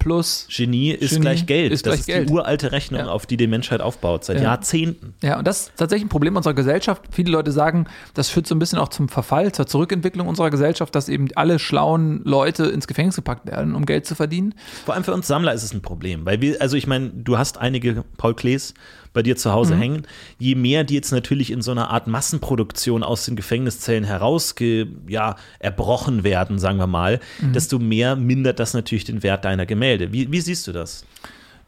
plus. 0.00 0.48
Genie 0.50 0.90
ist 0.90 1.10
Genie 1.10 1.20
gleich 1.20 1.46
Geld. 1.46 1.70
ist 1.72 1.86
das 1.86 1.90
gleich 1.92 2.00
ist 2.00 2.06
Geld. 2.06 2.28
die 2.28 2.32
uralte 2.32 2.72
Rechnung, 2.72 3.00
Ja. 3.02 3.06
auf 3.06 3.26
die 3.26 3.36
die 3.36 3.46
Menschheit 3.46 3.80
aufbaut, 3.80 4.24
seit 4.24 4.38
Ja. 4.38 4.42
Jahrzehnten. 4.42 5.14
Ja, 5.22 5.38
und 5.38 5.46
das 5.46 5.60
ist 5.68 5.72
tatsächlich 5.76 6.06
ein 6.06 6.08
Problem 6.08 6.34
unserer 6.36 6.54
Gesellschaft. 6.54 7.02
Viele 7.12 7.30
Leute 7.30 7.52
sagen, 7.52 7.86
das 8.14 8.28
führt 8.30 8.48
so 8.48 8.56
ein 8.56 8.58
bisschen 8.58 8.80
auch 8.80 8.88
zum 8.88 9.08
Verfall, 9.08 9.52
zur 9.52 9.66
Zurückentwicklung 9.68 10.26
unserer 10.26 10.50
Gesellschaft, 10.50 10.92
dass 10.96 11.08
eben 11.08 11.28
alle 11.36 11.60
schlauen 11.60 12.22
Leute 12.24 12.64
ins 12.64 12.88
Gefängnis 12.88 13.14
gepackt 13.14 13.46
werden, 13.46 13.76
um 13.76 13.86
Geld 13.86 14.06
zu 14.06 14.16
verdienen. 14.16 14.54
Vor 14.84 14.94
allem 14.94 15.04
für 15.04 15.14
uns 15.14 15.28
Sammler 15.28 15.52
ist 15.54 15.62
es 15.62 15.72
ein 15.72 15.82
Problem, 15.82 16.24
weil 16.26 16.40
wir, 16.40 16.60
also 16.60 16.76
ich 16.76 16.88
meine, 16.88 17.10
du 17.10 17.38
hast 17.38 17.58
einige 17.58 18.02
Paul 18.16 18.34
Klees 18.34 18.74
bei 19.12 19.22
dir 19.22 19.36
zu 19.36 19.52
Hause 19.52 19.76
hängen. 19.76 20.02
Je 20.38 20.54
mehr 20.54 20.84
die 20.84 20.94
jetzt 20.94 21.10
natürlich 21.10 21.50
in 21.50 21.62
so 21.62 21.70
einer 21.70 21.90
Art 21.90 22.06
Massenproduktion 22.06 23.02
aus 23.02 23.24
den 23.24 23.36
Gefängniszellen 23.36 24.04
herausge, 24.04 24.88
ja, 25.08 25.36
erbrochen 25.58 26.22
werden, 26.22 26.58
sagen 26.58 26.78
wir 26.78 26.86
mal, 26.86 27.20
desto 27.40 27.78
mehr 27.78 28.16
mindert 28.16 28.60
das 28.60 28.74
natürlich 28.74 29.04
den 29.04 29.22
Wert 29.22 29.44
deiner 29.44 29.66
Gemälde. 29.66 30.12
Wie, 30.12 30.30
wie 30.30 30.40
siehst 30.40 30.66
du 30.66 30.72
das? 30.72 31.04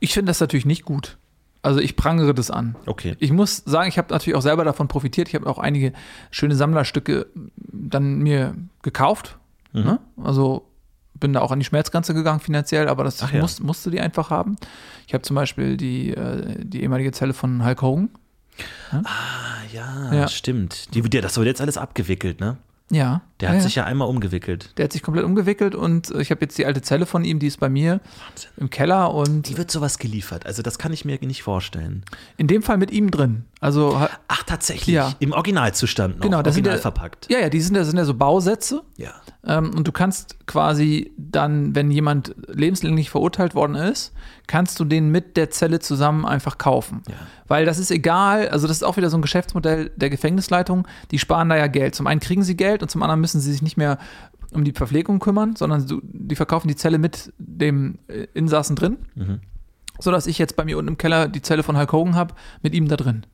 Ich 0.01 0.15
finde 0.15 0.31
das 0.31 0.41
natürlich 0.41 0.67
nicht 0.67 0.85
gut. 0.85 1.17
Also 1.63 1.79
ich 1.79 1.95
prangere 1.95 2.35
das 2.35 2.51
an. 2.51 2.75
Okay. 2.87 3.15
Ich 3.21 3.31
muss 3.31 3.59
sagen, 3.59 3.89
ich 3.89 3.97
habe 3.97 4.13
natürlich 4.13 4.37
auch 4.37 4.43
selber 4.43 4.65
davon 4.65 4.89
profitiert. 4.89 5.29
Ich 5.29 5.37
habe 5.37 5.47
auch 5.47 5.59
einige 5.59 5.93
schöne 6.33 6.57
Sammlerstücke 6.57 7.27
dann 7.57 8.19
mir 8.19 8.57
gekauft. 8.83 9.39
Mhm. 9.73 9.83
Ne? 9.83 10.01
Also 10.17 10.67
bin 11.15 11.33
da 11.33 11.41
auch 11.41 11.51
an 11.53 11.59
die 11.61 11.65
Schmerzgrenze 11.65 12.15
gegangen 12.15 12.41
finanziell, 12.41 12.89
aber 12.89 13.05
das 13.05 13.23
Ach 13.23 13.33
ja. 13.33 13.41
muss, 13.41 13.61
musste 13.61 13.91
die 13.91 14.01
einfach 14.01 14.31
haben. 14.31 14.57
Ich 15.07 15.15
habe 15.15 15.23
zum 15.23 15.35
Beispiel 15.37 15.77
die, 15.77 16.11
äh, 16.15 16.57
die 16.65 16.83
ehemalige 16.83 17.13
Zelle 17.13 17.33
von 17.35 17.65
Hulk 17.65 17.83
Hogan. 17.83 18.11
Ah, 18.91 19.63
ja, 19.73 20.13
Ja. 20.13 20.29
stimmt. 20.29 20.95
Die, 20.95 21.03
das 21.03 21.37
wird 21.37 21.47
jetzt 21.47 21.61
alles 21.61 21.77
abgewickelt, 21.79 22.41
ne? 22.41 22.57
Ja. 22.91 23.23
Der 23.43 23.51
hat 23.51 23.57
ja. 23.57 23.63
sich 23.63 23.75
ja 23.75 23.85
einmal 23.85 24.09
umgewickelt. 24.09 24.71
Der 24.79 24.85
hat 24.85 24.93
sich 24.93 25.03
komplett 25.03 25.25
umgewickelt 25.25 25.75
und 25.75 26.11
ich 26.13 26.31
habe 26.31 26.41
jetzt 26.43 26.57
die 26.59 26.65
alte 26.65 26.81
Zelle 26.81 27.07
von 27.07 27.25
ihm, 27.25 27.39
die 27.39 27.49
ist 27.49 27.61
bei 27.61 27.69
mir 27.69 28.01
im 28.57 28.71
Keller 28.71 29.13
und 29.13 29.51
Wie 29.51 29.59
wird 29.59 29.71
sowas 29.71 29.99
geliefert? 29.99 30.47
Also, 30.47 30.63
das 30.63 30.79
kann 30.79 30.93
ich 30.93 31.05
mir 31.05 31.19
nicht 31.21 31.43
vorstellen. 31.43 32.05
in 32.37 32.47
dem 32.47 32.63
Fall 32.63 32.79
mit 32.79 32.91
ihm 32.91 33.11
drin. 33.11 33.45
Also 33.61 33.97
Ach, 34.27 34.43
tatsächlich. 34.43 34.95
Ja. 34.95 35.15
Im 35.21 35.33
Originalzustand 35.33 36.17
noch. 36.17 36.23
Genau, 36.25 36.43
das 36.43 36.55
sind 36.55 36.67
original 36.67 36.79
ja- 36.79 36.83
verpackt. 36.83 37.29
ja, 37.31 37.39
ja, 37.39 37.49
die 37.49 37.61
sind 37.61 37.77
ja, 37.77 37.85
sind 37.85 37.97
ja 37.97 38.05
so 38.05 38.15
Bausätze. 38.15 38.83
Ja. 38.97 39.13
Ähm, 39.45 39.71
und 39.77 39.87
du 39.87 39.93
kannst 39.93 40.47
quasi 40.47 41.13
dann, 41.17 41.75
wenn 41.75 41.91
jemand 41.91 42.35
lebenslänglich 42.49 43.11
verurteilt 43.11 43.55
worden 43.55 43.77
ist, 43.77 44.13
kannst 44.49 44.81
du 44.81 44.85
den 44.85 45.11
mit 45.11 45.37
der 45.37 45.51
Zelle 45.51 45.79
zusammen 45.79 46.27
einfach 46.27 46.59
kaufen. 46.59 47.03
Ja. 47.09 47.15
Weil 47.47 47.65
das 47.65 47.79
ist 47.79 47.91
egal, 47.91 48.49
also 48.49 48.67
das 48.67 48.79
ist 48.79 48.83
auch 48.83 48.97
wieder 48.97 49.11
so 49.11 49.19
ein 49.19 49.23
Geschäftsmodell 49.23 49.91
der 49.97 50.11
Gefängnisleitung, 50.11 50.87
die 51.11 51.19
sparen 51.19 51.49
da 51.49 51.57
ja 51.57 51.69
Geld. 51.69 51.95
Zum 51.95 52.07
einen 52.07 52.21
kriegen 52.21 52.43
sie 52.43 52.57
Geld 52.57 52.83
und 52.83 52.91
zum 52.91 53.03
anderen 53.03 53.21
müssen 53.21 53.32
sie 53.41 53.53
sich 53.53 53.63
nicht 53.63 53.77
mehr 53.77 53.99
um 54.53 54.65
die 54.65 54.73
Verpflegung 54.73 55.19
kümmern, 55.19 55.57
sondern 55.57 55.87
die 56.03 56.37
verkaufen 56.37 56.69
die 56.69 56.77
Zelle 56.77 56.99
mit 56.99 57.33
dem 57.39 57.99
äh, 58.09 58.27
Insassen 58.35 58.77
drin. 58.77 58.99
Sodass 59.99 60.27
ich 60.27 60.39
jetzt 60.39 60.57
bei 60.57 60.65
mir 60.65 60.79
unten 60.79 60.89
im 60.89 60.99
Keller 60.99 61.29
die 61.29 61.43
Zelle 61.43 61.63
von 61.63 61.77
Hulk 61.77 61.93
Hogan 61.93 62.15
habe, 62.15 62.35
mit 62.63 62.75
ihm 62.75 62.89
da 62.89 62.97
drin. 62.97 63.27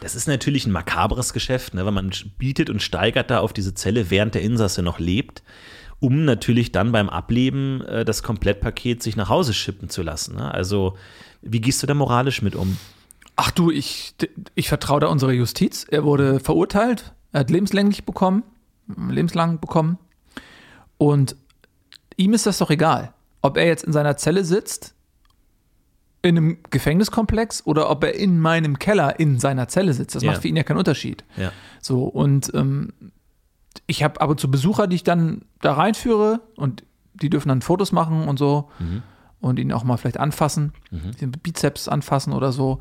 Das 0.00 0.14
ist 0.14 0.28
natürlich 0.28 0.66
ein 0.66 0.72
makabres 0.72 1.32
Geschäft, 1.32 1.74
ne, 1.74 1.84
weil 1.84 1.92
man 1.92 2.12
bietet 2.38 2.70
und 2.70 2.82
steigert 2.82 3.30
da 3.30 3.40
auf 3.40 3.52
diese 3.52 3.74
Zelle, 3.74 4.10
während 4.10 4.34
der 4.34 4.42
Insasse 4.42 4.82
noch 4.82 4.98
lebt, 4.98 5.42
um 6.00 6.24
natürlich 6.24 6.72
dann 6.72 6.92
beim 6.92 7.08
Ableben 7.08 7.82
äh, 7.82 8.04
das 8.04 8.22
Komplettpaket 8.22 9.02
sich 9.02 9.16
nach 9.16 9.28
Hause 9.28 9.54
schippen 9.54 9.88
zu 9.88 10.02
lassen. 10.02 10.36
Ne? 10.36 10.52
Also, 10.52 10.96
wie 11.42 11.60
gehst 11.60 11.82
du 11.82 11.86
da 11.86 11.94
moralisch 11.94 12.42
mit 12.42 12.54
um? 12.54 12.76
Ach 13.36 13.50
du, 13.50 13.70
ich, 13.70 14.14
ich 14.54 14.68
vertraue 14.68 15.00
da 15.00 15.06
unserer 15.08 15.32
Justiz. 15.32 15.86
Er 15.88 16.04
wurde 16.04 16.40
verurteilt, 16.40 17.12
er 17.32 17.40
hat 17.40 17.50
lebenslänglich 17.50 18.04
bekommen, 18.04 18.42
lebenslang 18.96 19.60
bekommen. 19.60 19.98
Und 20.96 21.36
ihm 22.16 22.32
ist 22.32 22.46
das 22.46 22.58
doch 22.58 22.70
egal, 22.70 23.12
ob 23.42 23.56
er 23.56 23.66
jetzt 23.66 23.84
in 23.84 23.92
seiner 23.92 24.16
Zelle 24.16 24.44
sitzt, 24.44 24.94
in 26.22 26.36
einem 26.36 26.58
Gefängniskomplex 26.70 27.64
oder 27.64 27.88
ob 27.90 28.02
er 28.02 28.14
in 28.14 28.40
meinem 28.40 28.78
Keller 28.80 29.20
in 29.20 29.38
seiner 29.38 29.68
Zelle 29.68 29.92
sitzt. 29.94 30.16
Das 30.16 30.22
Ja. 30.24 30.32
macht 30.32 30.42
für 30.42 30.48
ihn 30.48 30.56
ja 30.56 30.64
keinen 30.64 30.78
Unterschied. 30.78 31.24
Ja. 31.36 31.52
So, 31.80 32.04
und 32.04 32.50
ähm, 32.54 32.92
ich 33.86 34.02
habe 34.02 34.20
ab 34.20 34.28
und 34.28 34.40
zu 34.40 34.50
Besucher, 34.50 34.88
die 34.88 34.96
ich 34.96 35.04
dann 35.04 35.42
da 35.60 35.74
reinführe 35.74 36.40
und 36.56 36.84
die 37.14 37.30
dürfen 37.30 37.48
dann 37.48 37.62
Fotos 37.62 37.92
machen 37.92 38.26
und 38.26 38.36
so 38.38 38.68
Mhm. 38.80 39.02
und 39.40 39.58
ihn 39.60 39.72
auch 39.72 39.84
mal 39.84 39.96
vielleicht 39.96 40.18
anfassen, 40.18 40.72
den 40.90 41.30
Bizeps 41.30 41.86
anfassen 41.88 42.32
oder 42.32 42.50
so. 42.50 42.80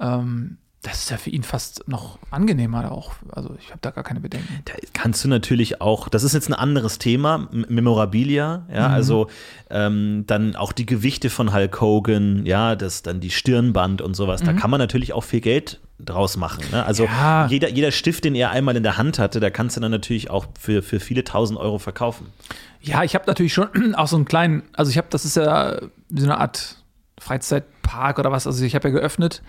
Ähm, 0.00 0.58
das 0.82 1.04
ist 1.04 1.10
ja 1.10 1.16
für 1.16 1.30
ihn 1.30 1.44
fast 1.44 1.86
noch 1.86 2.18
angenehmer 2.32 2.90
auch. 2.90 3.12
Also 3.30 3.54
ich 3.60 3.68
habe 3.70 3.78
da 3.82 3.90
gar 3.90 4.02
keine 4.02 4.18
Bedenken. 4.20 4.48
Da 4.64 4.72
kannst 4.92 5.22
du 5.24 5.28
natürlich 5.28 5.80
auch, 5.80 6.08
das 6.08 6.24
ist 6.24 6.32
jetzt 6.34 6.48
ein 6.48 6.54
anderes 6.54 6.98
Thema, 6.98 7.48
Memorabilia, 7.52 8.66
ja, 8.72 8.88
Mhm. 8.88 8.94
also 8.94 9.28
ähm, 9.70 10.24
dann 10.26 10.56
auch 10.56 10.72
die 10.72 10.84
Gewichte 10.86 11.30
von 11.30 11.52
Hulk 11.54 11.80
Hogan, 11.80 12.44
ja, 12.46 12.74
das 12.74 13.02
dann 13.02 13.20
die 13.20 13.30
Stirnband 13.30 14.02
und 14.02 14.14
sowas, 14.14 14.42
da 14.42 14.52
kann 14.52 14.70
man 14.70 14.78
natürlich 14.78 15.12
auch 15.12 15.22
viel 15.24 15.40
Geld 15.40 15.80
draus 16.00 16.36
machen. 16.36 16.64
Ne? 16.72 16.84
Also 16.84 17.04
Mhm. 17.04 17.10
Ja. 17.12 17.46
jeder, 17.46 17.68
jeder 17.68 17.92
Stift, 17.92 18.24
den 18.24 18.34
er 18.34 18.50
einmal 18.50 18.76
in 18.76 18.82
der 18.82 18.96
Hand 18.98 19.20
hatte, 19.20 19.38
da 19.38 19.50
kannst 19.50 19.76
du 19.76 19.80
dann 19.80 19.92
natürlich 19.92 20.30
auch 20.30 20.46
für, 20.58 20.82
für 20.82 20.98
viele 20.98 21.22
tausend 21.22 21.60
Euro 21.60 21.78
verkaufen. 21.78 22.26
Ja, 22.80 23.04
ich 23.04 23.14
habe 23.14 23.24
natürlich 23.28 23.54
schon 23.54 23.68
auch 23.94 24.08
so 24.08 24.16
einen 24.16 24.24
kleinen, 24.24 24.64
also 24.72 24.90
ich 24.90 24.98
habe, 24.98 25.06
das 25.10 25.24
ist 25.24 25.36
ja 25.36 25.76
so 26.12 26.24
eine 26.24 26.38
Art 26.38 26.78
Freizeitpark 27.20 28.18
oder 28.18 28.32
was, 28.32 28.48
also 28.48 28.64
ich 28.64 28.74
habe 28.74 28.88
ja 28.88 28.94
geöffnet 28.94 29.42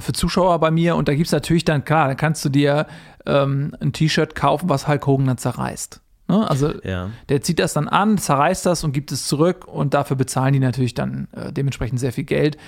für 0.00 0.12
Zuschauer 0.12 0.58
bei 0.58 0.70
mir 0.70 0.96
und 0.96 1.08
da 1.08 1.14
gibt 1.14 1.26
es 1.26 1.32
natürlich 1.32 1.64
dann, 1.64 1.84
klar, 1.84 2.08
da 2.08 2.14
kannst 2.14 2.44
du 2.44 2.48
dir 2.48 2.86
ähm, 3.26 3.74
ein 3.80 3.92
T-Shirt 3.92 4.34
kaufen, 4.34 4.68
was 4.68 4.86
Hulk 4.88 5.06
Hogan 5.06 5.26
dann 5.26 5.38
zerreißt. 5.38 6.00
Ne? 6.28 6.48
Also 6.50 6.74
Ja. 6.84 7.10
der 7.28 7.40
zieht 7.42 7.58
das 7.58 7.72
dann 7.72 7.88
an, 7.88 8.18
zerreißt 8.18 8.66
das 8.66 8.84
und 8.84 8.92
gibt 8.92 9.12
es 9.12 9.26
zurück 9.26 9.66
und 9.66 9.94
dafür 9.94 10.16
bezahlen 10.16 10.52
die 10.52 10.60
natürlich 10.60 10.94
dann 10.94 11.28
äh, 11.32 11.52
dementsprechend 11.52 12.00
sehr 12.00 12.12
viel 12.12 12.24
Geld. 12.24 12.58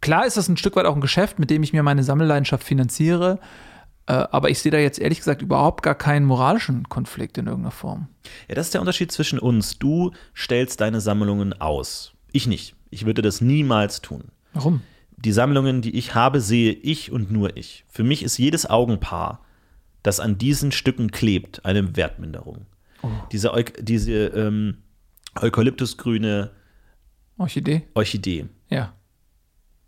Klar 0.00 0.26
ist 0.26 0.36
das 0.36 0.48
ein 0.48 0.56
Stück 0.56 0.76
weit 0.76 0.86
auch 0.86 0.94
ein 0.94 1.00
Geschäft, 1.00 1.38
mit 1.38 1.50
dem 1.50 1.62
ich 1.62 1.72
mir 1.72 1.82
meine 1.82 2.04
Sammelleidenschaft 2.04 2.64
finanziere, 2.64 3.38
äh, 4.06 4.12
aber 4.12 4.48
ich 4.50 4.60
sehe 4.60 4.72
da 4.72 4.78
jetzt 4.78 4.98
ehrlich 4.98 5.18
gesagt 5.18 5.42
überhaupt 5.42 5.82
gar 5.82 5.94
keinen 5.96 6.24
moralischen 6.24 6.88
Konflikt 6.88 7.36
in 7.36 7.46
irgendeiner 7.48 7.72
Form. 7.72 8.08
Ja, 8.48 8.54
das 8.54 8.66
ist 8.68 8.74
der 8.74 8.80
Unterschied 8.80 9.12
zwischen 9.12 9.38
uns. 9.38 9.78
Du 9.78 10.12
stellst 10.34 10.80
deine 10.80 11.00
Sammlungen 11.00 11.52
aus. 11.60 12.12
Ich 12.32 12.46
nicht. 12.46 12.76
Ich 12.90 13.06
würde 13.06 13.22
das 13.22 13.40
niemals 13.40 14.00
tun. 14.00 14.24
Warum? 14.52 14.82
Die 15.24 15.32
Sammlungen, 15.32 15.82
die 15.82 15.96
ich 15.96 16.14
habe, 16.14 16.40
sehe 16.40 16.72
ich 16.72 17.12
und 17.12 17.30
nur 17.30 17.56
ich. 17.56 17.84
Für 17.88 18.02
mich 18.04 18.22
ist 18.22 18.38
jedes 18.38 18.68
Augenpaar, 18.68 19.44
das 20.02 20.18
an 20.20 20.38
diesen 20.38 20.72
Stücken 20.72 21.10
klebt, 21.10 21.64
eine 21.66 21.94
Wertminderung. 21.96 22.66
Diese, 23.32 23.52
Eu 23.52 23.62
diese 23.80 24.12
ähm, 24.28 24.78
eukalyptusgrüne 25.40 26.50
Orchidee? 27.38 27.82
Orchidee, 27.94 28.46
Ja. 28.68 28.94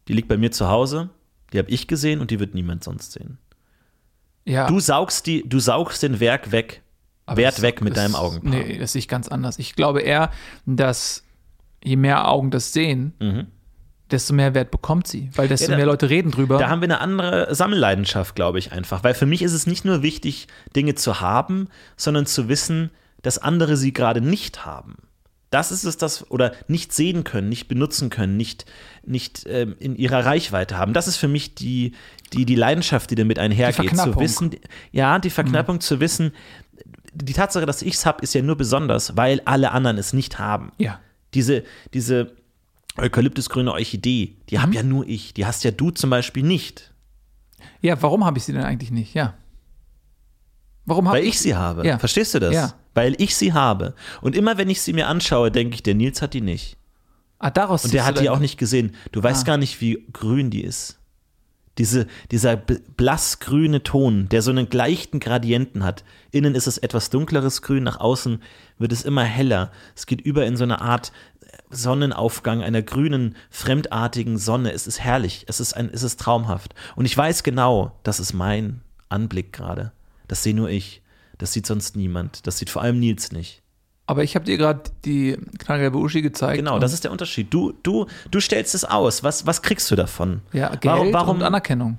die 0.09 0.13
liegt 0.15 0.29
bei 0.29 0.37
mir 0.37 0.51
zu 0.51 0.69
Hause, 0.69 1.11
die 1.53 1.59
habe 1.59 1.71
ich 1.71 1.87
gesehen 1.89 2.21
und 2.21 2.31
die 2.31 2.41
wird 2.41 2.55
niemand 2.55 2.83
sonst 2.85 3.13
sehen. 3.13 3.39
Ja. 4.45 4.67
Du 4.67 4.81
saugst, 4.81 5.27
die, 5.27 5.49
du 5.49 5.61
saugst 5.61 6.03
den 6.03 6.19
Werk 6.21 6.51
weg, 6.53 6.83
Aber 7.27 7.37
Wert 7.39 7.55
das- 7.57 7.63
weg 7.63 7.81
mit 7.83 7.97
das- 7.97 8.03
deinem 8.05 8.15
Augenpaar. 8.17 8.51
Nee, 8.51 8.79
das 8.79 8.93
sehe 8.93 9.01
ich 9.01 9.09
ganz 9.09 9.29
anders. 9.29 9.59
Ich 9.59 9.75
glaube 9.77 10.01
eher, 10.01 10.31
dass 10.67 11.25
je 11.85 11.97
mehr 11.97 12.29
Augen 12.29 12.51
das 12.51 12.73
sehen, 12.73 13.13
Mhm. 13.21 13.47
Desto 14.13 14.35
mehr 14.35 14.55
Wert 14.55 14.71
bekommt 14.71 15.07
sie. 15.07 15.31
Weil 15.35 15.49
desto 15.49 15.65
Ja, 15.67 15.71
da- 15.73 15.77
mehr 15.77 15.87
Leute 15.87 16.09
reden 16.11 16.31
drüber. 16.31 16.59
Da 16.59 16.69
haben 16.69 16.81
wir 16.81 16.87
eine 16.87 17.01
andere 17.01 17.55
Sammelleidenschaft, 17.55 18.35
glaube 18.35 18.59
ich, 18.59 18.73
einfach. 18.73 19.03
Weil 19.05 19.15
für 19.15 19.27
mich 19.27 19.43
ist 19.43 19.53
es 19.53 19.67
nicht 19.67 19.85
nur 19.85 20.03
wichtig, 20.03 20.47
Dinge 20.77 20.95
zu 20.95 21.21
haben, 21.21 21.69
sondern 21.97 22.27
zu 22.27 22.49
wissen, 22.49 22.91
dass 23.23 23.39
andere 23.39 23.77
sie 23.77 23.93
gerade 23.93 24.21
nicht 24.21 24.65
haben. 24.65 24.97
Das 25.51 25.71
ist 25.71 25.85
es, 25.85 25.99
das 25.99 26.31
oder 26.31 26.53
nicht 26.67 26.95
sehen 26.95 27.25
können, 27.25 27.51
nicht 27.51 27.69
benutzen 27.69 28.09
können, 28.09 28.39
nicht, 28.39 28.65
nicht 29.05 29.45
ähm, 29.47 29.77
in 29.79 29.97
ihrer 29.97 30.25
Reichweite 30.25 30.79
haben. 30.79 30.95
Das 30.95 31.09
ist 31.09 31.19
für 31.19 31.29
mich 31.29 31.55
die, 31.55 31.93
die, 32.33 32.47
die 32.47 32.55
Leidenschaft, 32.55 33.11
die 33.11 33.17
damit 33.17 33.39
einhergeht. 33.39 33.77
Zu 33.77 33.83
Verknappung. 33.83 34.23
wissen, 34.23 34.51
ja, 34.93 35.19
die 35.19 35.29
Verknappung 35.29 35.81
zu 35.81 36.01
wissen, 36.01 36.33
die 37.15 37.35
Tatsache, 37.35 37.67
dass 37.67 37.83
ich 37.83 37.95
es 37.95 38.07
habe, 38.07 38.23
ist 38.23 38.33
ja 38.35 38.41
nur 38.41 38.57
besonders, 38.57 39.15
weil 39.17 39.43
alle 39.45 39.73
anderen 39.73 39.99
es 39.99 40.13
nicht 40.15 40.39
haben. 40.39 40.73
ja. 40.79 41.01
Diese, 41.35 41.65
diese 41.95 42.33
eukalyptusgrüne 42.99 43.73
Orchidee, 43.73 44.37
die 44.51 44.57
Mhm. 44.59 44.63
hab 44.63 44.75
ja 44.75 44.83
nur 44.83 45.07
ich. 45.09 45.35
Die 45.35 45.47
hast 45.47 45.65
ja 45.65 45.71
du 45.71 45.91
zum 45.91 46.11
Beispiel 46.11 46.43
nicht. 46.43 46.93
Ja, 47.81 48.01
warum 48.03 48.25
habe 48.25 48.39
ich 48.39 48.45
sie 48.45 48.53
denn 48.53 48.63
eigentlich 48.65 48.91
nicht? 48.91 49.15
Ja. 49.15 49.35
Warum 50.85 51.09
habe 51.09 51.19
Weil 51.19 51.25
ich 51.27 51.39
sie 51.39 51.55
habe. 51.55 51.87
Ja. 51.87 51.99
Verstehst 51.99 52.35
du 52.35 52.41
das? 52.41 52.53
Ja. 52.55 52.75
Weil 52.95 53.15
ich 53.21 53.37
sie 53.37 53.53
habe. 53.53 53.95
Und 54.21 54.35
immer 54.37 54.59
wenn 54.59 54.69
ich 54.69 54.83
sie 54.83 54.93
mir 54.93 55.07
anschaue, 55.09 55.51
denke 55.51 55.75
ich, 55.75 55.83
der 55.83 55.95
Nils 55.95 56.21
hat 56.23 56.35
die 56.35 56.41
nicht. 56.41 56.77
Ah, 57.39 57.51
daraus 57.51 57.85
Und 57.85 57.95
der 57.95 58.05
hat 58.05 58.21
die 58.21 58.29
auch 58.29 58.39
nicht 58.39 58.59
gesehen. 58.59 58.95
Du 59.13 59.23
weißt 59.23 59.43
Ah. 59.43 59.47
gar 59.47 59.57
nicht, 59.57 59.81
wie 59.81 60.05
grün 60.13 60.51
die 60.51 60.63
ist. 60.63 60.99
Diese, 61.79 62.07
dieser 62.31 62.57
blassgrüne 62.57 63.83
Ton, 63.83 64.29
der 64.29 64.43
so 64.43 64.51
einen 64.51 64.69
leichten 64.71 65.21
Gradienten 65.21 65.85
hat. 65.85 66.05
Innen 66.31 66.55
ist 66.55 66.67
es 66.67 66.77
etwas 66.79 67.09
dunkleres 67.09 67.63
Grün, 67.63 67.83
nach 67.83 67.99
außen 67.99 68.43
wird 68.79 68.93
es 68.93 69.05
immer 69.05 69.25
heller. 69.25 69.73
Es 69.97 70.05
geht 70.07 70.21
über 70.21 70.45
in 70.45 70.57
so 70.57 70.65
eine 70.65 70.83
Art 70.83 71.13
Sonnenaufgang 71.71 72.63
einer 72.63 72.83
grünen, 72.83 73.37
fremdartigen 73.51 74.39
Sonne. 74.39 74.73
Es 74.73 74.87
ist 74.87 75.01
herrlich, 75.01 75.45
es 75.49 75.61
ist, 75.61 75.75
ein, 75.75 75.91
es 75.93 76.03
ist 76.03 76.21
traumhaft. 76.21 76.75
Und 76.97 77.05
ich 77.05 77.17
weiß 77.17 77.43
genau, 77.43 77.99
das 78.03 78.21
ist 78.21 78.33
mein 78.33 78.83
Anblick 79.09 79.53
gerade. 79.53 79.93
Das 80.29 80.43
sehe 80.43 80.55
nur 80.55 80.71
ich. 80.71 81.03
Das 81.39 81.53
sieht 81.53 81.67
sonst 81.67 81.97
niemand. 81.97 82.47
Das 82.47 82.59
sieht 82.59 82.71
vor 82.71 82.83
allem 82.83 83.01
Nils 83.01 83.33
nicht. 83.33 83.63
Aber 84.07 84.23
ich 84.23 84.35
habe 84.35 84.45
dir 84.45 84.59
gerade 84.59 84.83
die 85.05 85.37
knallgelbe 85.59 85.99
Uschi 85.99 86.23
gezeigt. 86.23 86.59
Genau, 86.59 86.79
das 86.79 86.93
ist 86.93 87.05
der 87.05 87.13
Unterschied. 87.13 87.53
Du, 87.53 87.73
du, 87.83 88.07
du 88.31 88.41
stellst 88.41 88.75
es 88.75 88.85
aus. 88.85 89.23
Was, 89.23 89.47
was 89.47 89.63
kriegst 89.63 89.91
du 89.91 89.97
davon? 89.97 90.43
Ja, 90.53 90.71
Geld 90.71 90.85
warum, 90.85 91.13
warum 91.13 91.37
und 91.39 91.43
Anerkennung. 91.43 91.99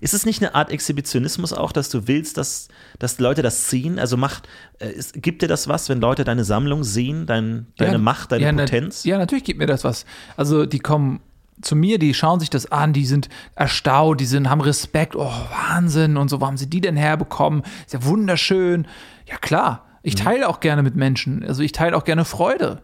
Ist 0.00 0.14
es 0.14 0.24
nicht 0.26 0.40
eine 0.42 0.54
Art 0.54 0.70
Exhibitionismus 0.70 1.52
auch, 1.52 1.72
dass 1.72 1.88
du 1.90 2.06
willst, 2.08 2.36
dass, 2.38 2.68
dass 2.98 3.18
Leute 3.18 3.42
das 3.42 3.68
sehen? 3.70 3.98
Also 3.98 4.16
macht, 4.16 4.48
äh, 4.78 4.92
gibt 5.14 5.42
dir 5.42 5.48
das 5.48 5.68
was, 5.68 5.88
wenn 5.88 6.00
Leute 6.00 6.24
deine 6.24 6.44
Sammlung 6.44 6.84
sehen, 6.84 7.26
dein, 7.26 7.66
deine 7.76 7.92
ja, 7.92 7.98
Macht, 7.98 8.32
deine 8.32 8.44
ja, 8.44 8.52
na- 8.52 8.64
Potenz? 8.64 9.04
ja, 9.04 9.18
natürlich 9.18 9.44
gibt 9.44 9.58
mir 9.58 9.66
das 9.66 9.84
was. 9.84 10.04
Also 10.36 10.66
die 10.66 10.78
kommen 10.78 11.20
zu 11.62 11.76
mir, 11.76 11.98
die 11.98 12.14
schauen 12.14 12.40
sich 12.40 12.48
das 12.48 12.72
an, 12.72 12.94
die 12.94 13.04
sind 13.04 13.28
erstaunt, 13.54 14.20
die 14.20 14.24
sind, 14.26 14.48
haben 14.48 14.62
Respekt, 14.62 15.14
oh 15.14 15.30
Wahnsinn 15.68 16.16
und 16.16 16.30
so, 16.30 16.40
wo 16.40 16.46
haben 16.46 16.56
sie 16.56 16.70
die 16.70 16.80
denn 16.80 16.96
herbekommen? 16.96 17.62
Ist 17.84 17.92
ja 17.92 18.02
wunderschön. 18.04 18.86
Ja 19.28 19.36
klar, 19.36 19.84
ich 20.02 20.14
Mhm. 20.14 20.18
teile 20.20 20.48
auch 20.48 20.60
gerne 20.60 20.82
mit 20.82 20.96
Menschen, 20.96 21.44
also 21.44 21.62
ich 21.62 21.72
teile 21.72 21.94
auch 21.96 22.04
gerne 22.04 22.24
Freude. 22.24 22.80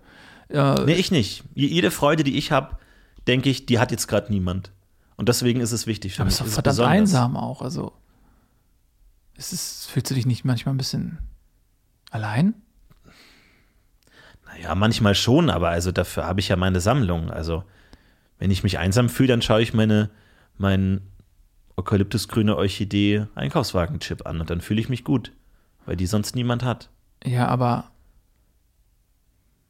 Nee, 0.48 0.92
ich 0.92 1.10
nicht. 1.10 1.42
Je- 1.54 1.66
Jede 1.68 1.90
Freude, 1.90 2.22
die 2.22 2.36
ich 2.36 2.52
habe, 2.52 2.76
denke 3.26 3.48
ich, 3.50 3.66
die 3.66 3.78
hat 3.80 3.90
jetzt 3.90 4.06
gerade 4.06 4.30
niemand. 4.32 4.70
Und 5.16 5.28
deswegen 5.28 5.60
ist 5.60 5.72
es 5.72 5.86
wichtig 5.86 6.14
für 6.14 6.22
Aber 6.22 6.26
mich. 6.26 6.40
es 6.40 6.46
ist 6.46 6.54
verdammt 6.54 6.72
besonders. 6.74 6.92
einsam 6.98 7.36
auch, 7.36 7.62
also 7.62 7.92
es 9.34 9.52
ist, 9.52 9.86
fühlst 9.90 10.10
du 10.10 10.14
dich 10.14 10.26
nicht 10.26 10.44
manchmal 10.44 10.74
ein 10.74 10.78
bisschen 10.78 11.18
allein? 12.10 12.54
Naja, 14.46 14.74
manchmal 14.74 15.14
schon, 15.14 15.50
aber 15.50 15.70
also 15.70 15.92
dafür 15.92 16.24
habe 16.26 16.40
ich 16.40 16.48
ja 16.48 16.56
meine 16.56 16.80
Sammlung. 16.80 17.30
Also, 17.30 17.64
wenn 18.38 18.50
ich 18.50 18.62
mich 18.62 18.78
einsam 18.78 19.08
fühle, 19.08 19.28
dann 19.28 19.42
schaue 19.42 19.60
ich 19.62 19.74
meine, 19.74 20.10
meinen 20.56 21.10
eukalyptusgrüne 21.76 22.56
Orchidee 22.56 23.26
Einkaufswagen-Chip 23.34 24.26
an 24.26 24.40
und 24.40 24.48
dann 24.48 24.60
fühle 24.60 24.80
ich 24.80 24.88
mich 24.88 25.04
gut, 25.04 25.32
weil 25.84 25.96
die 25.96 26.06
sonst 26.06 26.34
niemand 26.34 26.62
hat. 26.62 26.88
Ja, 27.24 27.48
aber 27.48 27.90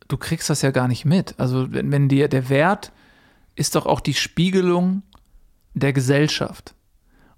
du 0.08 0.16
kriegst 0.16 0.50
das 0.50 0.62
ja 0.62 0.70
gar 0.70 0.86
nicht 0.86 1.04
mit. 1.04 1.34
Also 1.38 1.72
wenn, 1.72 1.90
wenn 1.90 2.08
dir 2.08 2.28
der 2.28 2.48
Wert 2.48 2.92
ist 3.56 3.74
doch 3.74 3.86
auch 3.86 4.00
die 4.00 4.14
Spiegelung 4.14 5.02
der 5.76 5.92
Gesellschaft. 5.92 6.74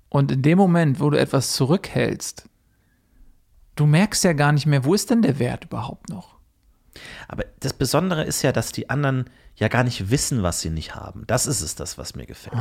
Und 0.08 0.32
in 0.32 0.42
dem 0.42 0.56
Moment, 0.56 1.00
wo 1.00 1.10
du 1.10 1.18
etwas 1.18 1.52
zurückhältst, 1.52 2.48
du 3.74 3.86
merkst 3.86 4.24
ja 4.24 4.32
gar 4.32 4.52
nicht 4.52 4.66
mehr, 4.66 4.84
wo 4.84 4.94
ist 4.94 5.10
denn 5.10 5.22
der 5.22 5.38
Wert 5.38 5.64
überhaupt 5.64 6.08
noch? 6.08 6.38
Aber 7.26 7.44
das 7.60 7.74
Besondere 7.74 8.24
ist 8.24 8.42
ja, 8.42 8.52
dass 8.52 8.72
die 8.72 8.90
anderen 8.90 9.28
ja 9.56 9.68
gar 9.68 9.84
nicht 9.84 10.10
wissen, 10.10 10.42
was 10.42 10.60
sie 10.60 10.70
nicht 10.70 10.94
haben. 10.94 11.24
Das 11.26 11.46
ist 11.46 11.60
es, 11.60 11.74
das, 11.74 11.98
was 11.98 12.14
mir 12.14 12.26
gefällt. 12.26 12.56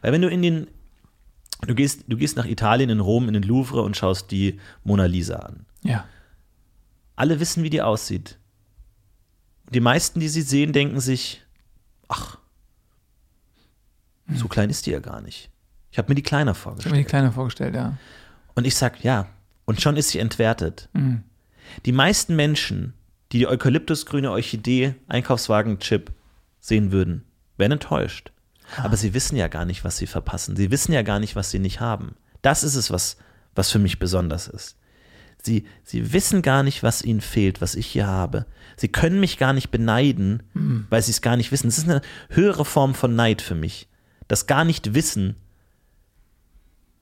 Weil 0.00 0.12
wenn 0.12 0.22
du 0.22 0.28
in 0.28 0.42
den, 0.42 0.66
du 1.62 1.74
gehst, 1.74 2.04
du 2.08 2.16
gehst 2.16 2.36
nach 2.36 2.46
Italien, 2.46 2.90
in 2.90 3.00
Rom, 3.00 3.28
in 3.28 3.34
den 3.34 3.42
Louvre 3.42 3.82
und 3.82 3.96
schaust 3.96 4.30
die 4.30 4.58
Mona 4.82 5.04
Lisa 5.04 5.36
an. 5.36 5.66
Ja. 5.82 6.04
Alle 7.14 7.38
wissen, 7.38 7.62
wie 7.62 7.70
die 7.70 7.82
aussieht. 7.82 8.38
Die 9.70 9.80
meisten, 9.80 10.20
die 10.20 10.28
sie 10.28 10.42
sehen, 10.42 10.72
denken 10.72 11.00
sich, 11.00 11.42
ach, 12.08 12.38
so 14.34 14.48
klein 14.48 14.70
ist 14.70 14.86
die 14.86 14.90
ja 14.90 15.00
gar 15.00 15.20
nicht. 15.20 15.50
Ich 15.90 15.98
habe 15.98 16.08
mir 16.10 16.14
die 16.14 16.22
kleiner 16.22 16.52
Ich 16.52 16.58
habe 16.64 16.70
mir 16.70 16.76
die 16.76 16.82
vorgestellt. 16.82 17.08
kleine 17.08 17.32
vorgestellt, 17.32 17.74
ja. 17.74 17.96
Und 18.54 18.66
ich 18.66 18.74
sag, 18.76 19.02
ja, 19.04 19.28
und 19.64 19.80
schon 19.80 19.96
ist 19.96 20.10
sie 20.10 20.18
entwertet. 20.18 20.88
Mhm. 20.92 21.22
Die 21.84 21.92
meisten 21.92 22.36
Menschen, 22.36 22.92
die 23.32 23.38
die 23.38 23.46
eukalyptusgrüne 23.48 24.30
Orchidee 24.30 24.94
Einkaufswagen-Chip 25.08 26.12
sehen 26.60 26.92
würden, 26.92 27.24
wären 27.56 27.72
enttäuscht. 27.72 28.32
Aber 28.78 28.96
sie 28.96 29.14
wissen 29.14 29.36
ja 29.36 29.48
gar 29.48 29.64
nicht, 29.64 29.84
was 29.84 29.96
sie 29.96 30.06
verpassen. 30.06 30.56
Sie 30.56 30.70
wissen 30.70 30.92
ja 30.92 31.02
gar 31.02 31.20
nicht, 31.20 31.36
was 31.36 31.50
sie 31.50 31.58
nicht 31.58 31.80
haben. 31.80 32.16
Das 32.42 32.64
ist 32.64 32.74
es, 32.74 32.90
was, 32.90 33.16
was 33.54 33.70
für 33.70 33.78
mich 33.78 33.98
besonders 33.98 34.48
ist. 34.48 34.76
Sie, 35.42 35.66
sie 35.84 36.12
wissen 36.12 36.42
gar 36.42 36.62
nicht, 36.64 36.82
was 36.82 37.02
ihnen 37.02 37.20
fehlt, 37.20 37.60
was 37.60 37.76
ich 37.76 37.86
hier 37.86 38.06
habe. 38.08 38.46
Sie 38.76 38.88
können 38.88 39.20
mich 39.20 39.38
gar 39.38 39.52
nicht 39.52 39.70
beneiden, 39.70 40.42
Hm. 40.54 40.86
weil 40.90 41.02
sie 41.02 41.12
es 41.12 41.22
gar 41.22 41.36
nicht 41.36 41.52
wissen. 41.52 41.68
Das 41.68 41.78
ist 41.78 41.88
eine 41.88 42.00
höhere 42.30 42.64
Form 42.64 42.94
von 42.94 43.14
Neid 43.14 43.42
für 43.42 43.54
mich. 43.54 43.88
Das 44.28 44.46
gar 44.46 44.64
nicht 44.64 44.94
wissen, 44.94 45.36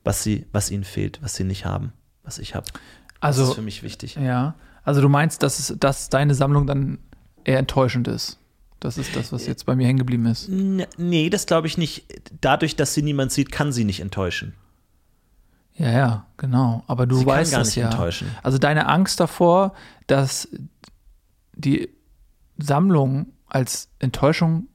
was, 0.04 0.22
sie, 0.22 0.46
was 0.52 0.70
ihnen 0.70 0.84
fehlt, 0.84 1.22
was 1.22 1.34
sie 1.34 1.44
nicht 1.44 1.64
haben, 1.64 1.92
was 2.22 2.38
ich 2.38 2.54
habe. 2.54 2.66
Das 2.66 2.80
Also, 3.20 3.44
ist 3.48 3.54
für 3.54 3.62
mich 3.62 3.82
wichtig. 3.82 4.16
ja. 4.16 4.54
Also 4.86 5.00
du 5.00 5.08
meinst, 5.08 5.42
dass, 5.42 5.58
es, 5.58 5.74
dass 5.78 6.10
deine 6.10 6.34
Sammlung 6.34 6.66
dann 6.66 6.98
eher 7.44 7.58
enttäuschend 7.58 8.06
ist. 8.06 8.38
Das 8.80 8.98
ist 8.98 9.16
das, 9.16 9.32
was 9.32 9.46
jetzt 9.46 9.64
bei 9.64 9.74
mir 9.74 9.86
hängen 9.86 9.98
geblieben 9.98 10.26
ist. 10.26 10.46
Nee, 10.50 11.30
das 11.30 11.46
glaube 11.46 11.66
ich 11.68 11.78
nicht. 11.78 12.04
Dadurch, 12.42 12.76
dass 12.76 12.92
sie 12.92 13.00
niemand 13.00 13.32
sieht, 13.32 13.50
kann 13.50 13.72
sie 13.72 13.84
nicht 13.84 14.00
enttäuschen. 14.00 14.52
Ja, 15.76 15.90
ja, 15.90 16.26
genau. 16.36 16.84
Aber 16.86 17.06
du 17.06 17.16
Sie 17.16 17.24
kann 17.24 17.34
weißt 17.34 17.52
gar 17.52 17.60
das 17.60 17.68
nicht 17.68 17.76
ja. 17.76 17.86
enttäuschen. 17.88 18.28
Also 18.42 18.58
deine 18.58 18.86
Angst 18.86 19.20
davor, 19.20 19.72
dass 20.06 20.48
die 21.54 21.88
Sammlung 22.58 23.28
als 23.46 23.88
Enttäuschung 24.00 24.68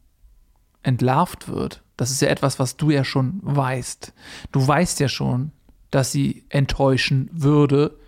entlarvt 0.81 1.47
wird, 1.49 1.83
das 1.99 2.12
ist 2.12 2.21
ja 2.21 2.29
etwas, 2.29 2.59
was 2.59 2.77
du 2.77 2.91
ja 2.91 3.03
schon 3.03 3.41
weißt. 3.41 4.13
Du 4.53 4.65
weißt 4.65 5.01
ja 5.01 5.09
schon, 5.09 5.51
dass 5.91 6.13
sie 6.13 6.45
enttäuschen 6.47 7.29
würde, 7.33 7.99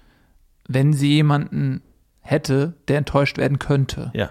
wenn 0.65 0.93
sie 0.93 1.09
jemanden 1.09 1.81
hätte, 2.21 2.73
der 2.87 2.99
enttäuscht 2.99 3.37
werden 3.37 3.59
könnte. 3.59 4.09
Ja. 4.13 4.29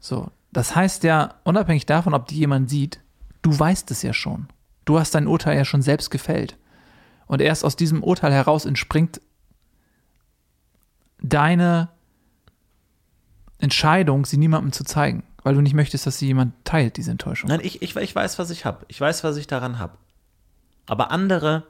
So, 0.00 0.32
das 0.50 0.74
heißt 0.74 1.04
ja, 1.04 1.34
unabhängig 1.44 1.86
davon, 1.86 2.12
ob 2.12 2.26
die 2.26 2.38
jemand 2.38 2.70
sieht, 2.70 2.98
du 3.42 3.56
weißt 3.56 3.88
es 3.92 4.02
ja 4.02 4.12
schon. 4.12 4.48
Du 4.84 4.98
hast 4.98 5.14
dein 5.14 5.28
Urteil 5.28 5.56
ja 5.56 5.64
schon 5.64 5.82
selbst 5.82 6.10
gefällt. 6.10 6.56
Und 7.26 7.40
erst 7.40 7.64
aus 7.64 7.76
diesem 7.76 8.02
Urteil 8.02 8.32
heraus 8.32 8.64
entspringt 8.64 9.20
deine 11.22 11.90
Entscheidung, 13.58 14.26
sie 14.26 14.38
niemandem 14.38 14.72
zu 14.72 14.82
zeigen, 14.82 15.22
weil 15.48 15.54
du 15.54 15.62
nicht 15.62 15.72
möchtest, 15.72 16.06
dass 16.06 16.18
sie 16.18 16.26
jemand 16.26 16.52
teilt, 16.66 16.98
diese 16.98 17.10
Enttäuschung. 17.10 17.48
Nein, 17.48 17.60
ich, 17.62 17.80
ich, 17.80 17.96
ich 17.96 18.14
weiß, 18.14 18.38
was 18.38 18.50
ich 18.50 18.66
habe. 18.66 18.84
Ich 18.88 19.00
weiß, 19.00 19.24
was 19.24 19.38
ich 19.38 19.46
daran 19.46 19.78
habe. 19.78 19.96
Aber 20.84 21.10
andere 21.10 21.64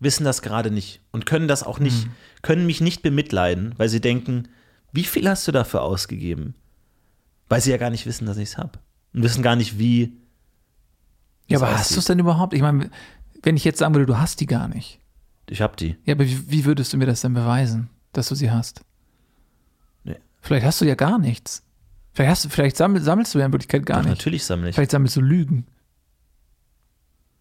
wissen 0.00 0.22
das 0.24 0.42
gerade 0.42 0.70
nicht 0.70 1.00
und 1.10 1.24
können 1.24 1.48
das 1.48 1.62
auch 1.62 1.78
nicht, 1.78 2.08
können 2.42 2.66
mich 2.66 2.82
nicht 2.82 3.00
bemitleiden, 3.00 3.72
weil 3.78 3.88
sie 3.88 4.02
denken, 4.02 4.48
wie 4.92 5.04
viel 5.04 5.26
hast 5.26 5.48
du 5.48 5.52
dafür 5.52 5.80
ausgegeben? 5.80 6.56
Weil 7.48 7.62
sie 7.62 7.70
ja 7.70 7.78
gar 7.78 7.88
nicht 7.88 8.04
wissen, 8.04 8.26
dass 8.26 8.36
ich 8.36 8.50
es 8.50 8.58
habe. 8.58 8.72
Und 9.14 9.22
wissen 9.22 9.42
gar 9.42 9.56
nicht, 9.56 9.78
wie. 9.78 10.18
ja, 11.46 11.56
aber 11.56 11.72
hast 11.72 11.96
du 11.96 12.00
es 12.00 12.04
denn 12.04 12.18
überhaupt? 12.18 12.52
Ich 12.52 12.60
meine, 12.60 12.90
wenn 13.42 13.56
ich 13.56 13.64
jetzt 13.64 13.78
sagen 13.78 13.94
würde, 13.94 14.04
du 14.04 14.18
hast 14.18 14.40
die 14.40 14.46
gar 14.46 14.68
nicht. 14.68 15.00
Ich 15.48 15.62
habe 15.62 15.74
die. 15.74 15.96
Ja, 16.04 16.12
aber 16.12 16.26
wie, 16.26 16.50
wie 16.50 16.64
würdest 16.66 16.92
du 16.92 16.98
mir 16.98 17.06
das 17.06 17.22
denn 17.22 17.32
beweisen, 17.32 17.88
dass 18.12 18.28
du 18.28 18.34
sie 18.34 18.50
hast? 18.50 18.82
Nee. 20.04 20.18
Vielleicht 20.42 20.66
hast 20.66 20.82
du 20.82 20.84
ja 20.84 20.96
gar 20.96 21.18
nichts. 21.18 21.62
Vielleicht, 22.18 22.30
hast 22.32 22.44
du, 22.46 22.48
vielleicht 22.48 22.76
sammel, 22.76 23.00
sammelst 23.00 23.32
du 23.32 23.38
ja 23.38 23.46
in 23.46 23.52
Wirklichkeit 23.52 23.86
gar 23.86 23.98
Doch, 23.98 24.06
nicht. 24.08 24.18
natürlich 24.18 24.44
sammle 24.44 24.70
ich. 24.70 24.74
Vielleicht 24.74 24.90
sammelst 24.90 25.14
du 25.14 25.20
Lügen. 25.20 25.68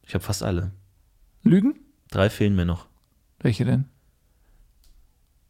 Ich 0.04 0.14
habe 0.14 0.24
fast 0.24 0.44
alle. 0.44 0.72
Lügen? 1.42 1.80
Drei 2.12 2.30
fehlen 2.30 2.56
mir 2.56 2.66
noch. 2.66 2.86
Welche 3.40 3.66
denn? 3.66 3.86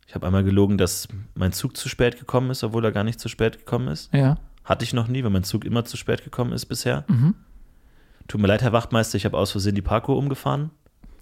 Ich 0.08 0.16
habe 0.16 0.26
einmal 0.26 0.46
gelogen, 0.46 0.78
dass 0.78 1.10
mein 1.36 1.52
Zug 1.52 1.76
zu 1.76 1.90
spät 1.90 2.18
gekommen 2.18 2.52
ist, 2.52 2.64
obwohl 2.64 2.86
er 2.86 2.94
gar 2.94 3.04
nicht 3.04 3.20
zu 3.20 3.28
spät 3.28 3.58
gekommen 3.58 3.90
ist. 3.90 4.14
Ja. 4.14 4.38
Hatte 4.64 4.86
ich 4.86 4.94
noch 4.94 5.10
nie, 5.10 5.22
weil 5.26 5.30
mein 5.30 5.44
Zug 5.44 5.66
immer 5.66 5.84
zu 5.84 5.98
spät 5.98 6.24
gekommen 6.24 6.54
ist 6.54 6.68
bisher. 6.68 7.04
Mhm. 7.10 7.36
Tut 8.30 8.40
mir 8.40 8.48
leid, 8.48 8.62
Herr 8.62 8.72
Wachtmeister, 8.72 9.18
ich 9.18 9.26
habe 9.26 9.38
aus 9.38 9.52
Versehen 9.52 9.76
die 9.76 9.82
Parkour 9.82 10.16
umgefahren. 10.16 10.72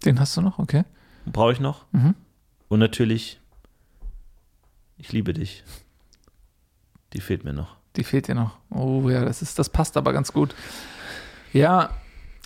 Den 0.05 0.19
hast 0.19 0.37
du 0.37 0.41
noch, 0.41 0.59
okay. 0.59 0.83
Brauche 1.25 1.53
ich 1.53 1.59
noch. 1.59 1.91
Mhm. 1.91 2.13
Und 2.67 2.77
natürlich, 2.77 3.41
ich 4.95 5.11
liebe 5.11 5.33
dich. 5.33 5.63
Die 7.13 7.19
fehlt 7.19 7.43
mir 7.43 7.53
noch. 7.53 7.77
Die 7.97 8.03
fehlt 8.03 8.27
dir 8.27 8.35
noch. 8.35 8.51
Oh 8.69 9.09
ja, 9.09 9.23
das 9.25 9.41
ist, 9.41 9.57
das 9.59 9.69
passt 9.69 9.97
aber 9.97 10.13
ganz 10.13 10.31
gut. 10.33 10.53
Ja, 11.53 11.89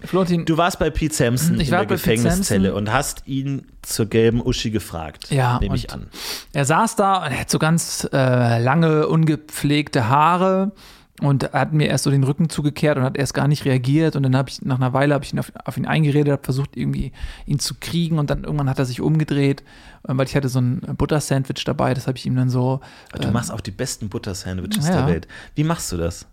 Florentin, 0.04 0.46
Du 0.46 0.56
warst 0.56 0.80
bei 0.80 0.90
Pete 0.90 1.14
Sampson 1.14 1.60
in 1.60 1.70
der 1.70 1.86
Gefängniszelle 1.86 2.74
und 2.74 2.92
hast 2.92 3.24
ihn 3.28 3.68
zur 3.82 4.06
gelben 4.06 4.42
Uschi 4.42 4.72
gefragt. 4.72 5.30
Ja, 5.30 5.60
Nehme 5.60 5.76
ich 5.76 5.92
an. 5.92 6.08
er 6.54 6.64
saß 6.64 6.96
da 6.96 7.26
und 7.26 7.32
er 7.32 7.40
hat 7.42 7.50
so 7.50 7.60
ganz 7.60 8.08
äh, 8.14 8.62
lange, 8.62 9.08
ungepflegte 9.08 10.08
Haare 10.08 10.72
und 11.22 11.52
hat 11.54 11.74
mir 11.74 11.88
erst 11.88 12.04
so 12.06 12.12
den 12.12 12.24
Rücken 12.24 12.50
zugekehrt 12.50 12.98
und 12.98 13.04
hat 13.04 13.18
erst 13.18 13.34
gar 13.34 13.48
nicht 13.48 13.66
reagiert 13.66 14.16
und 14.16 14.24
dann 14.24 14.36
habe 14.36 14.50
ich 14.50 14.62
nach 14.62 14.78
einer 14.78 14.94
Weile 14.94 15.14
habe 15.14 15.26
ich 15.26 15.34
ihn 15.34 15.40
auf, 15.40 15.52
auf 15.66 15.78
ihn 15.78 15.86
eingeredet, 15.86 16.32
habe 16.32 16.44
versucht 16.44 16.78
irgendwie 16.78 17.12
ihn 17.46 17.60
zu 17.60 17.76
kriegen 17.80 18.20
und 18.20 18.30
dann 18.30 18.44
irgendwann 18.44 18.70
hat 18.70 18.80
er 18.80 18.86
sich 18.86 19.02
umgedreht, 19.02 19.62
äh, 20.08 20.14
weil 20.16 20.26
ich 20.26 20.36
hatte 20.36 20.50
so 20.50 20.60
ein 20.60 20.82
Butter-Sandwich 20.82 21.64
dabei, 21.66 21.94
das 21.94 22.08
habe 22.08 22.18
ich 22.18 22.26
ihm 22.26 22.36
dann 22.36 22.50
so 22.50 22.80
Du 23.20 23.30
machst 23.32 23.52
auch 23.52 23.62
die 23.62 23.72
besten 23.72 24.10
Butter-Sandwiches 24.10 24.88
ja. 24.88 24.98
der 24.98 25.08
Welt. 25.08 25.28
Wie 25.56 25.64
machst 25.64 25.92
du 25.92 25.98
das? 25.98 26.26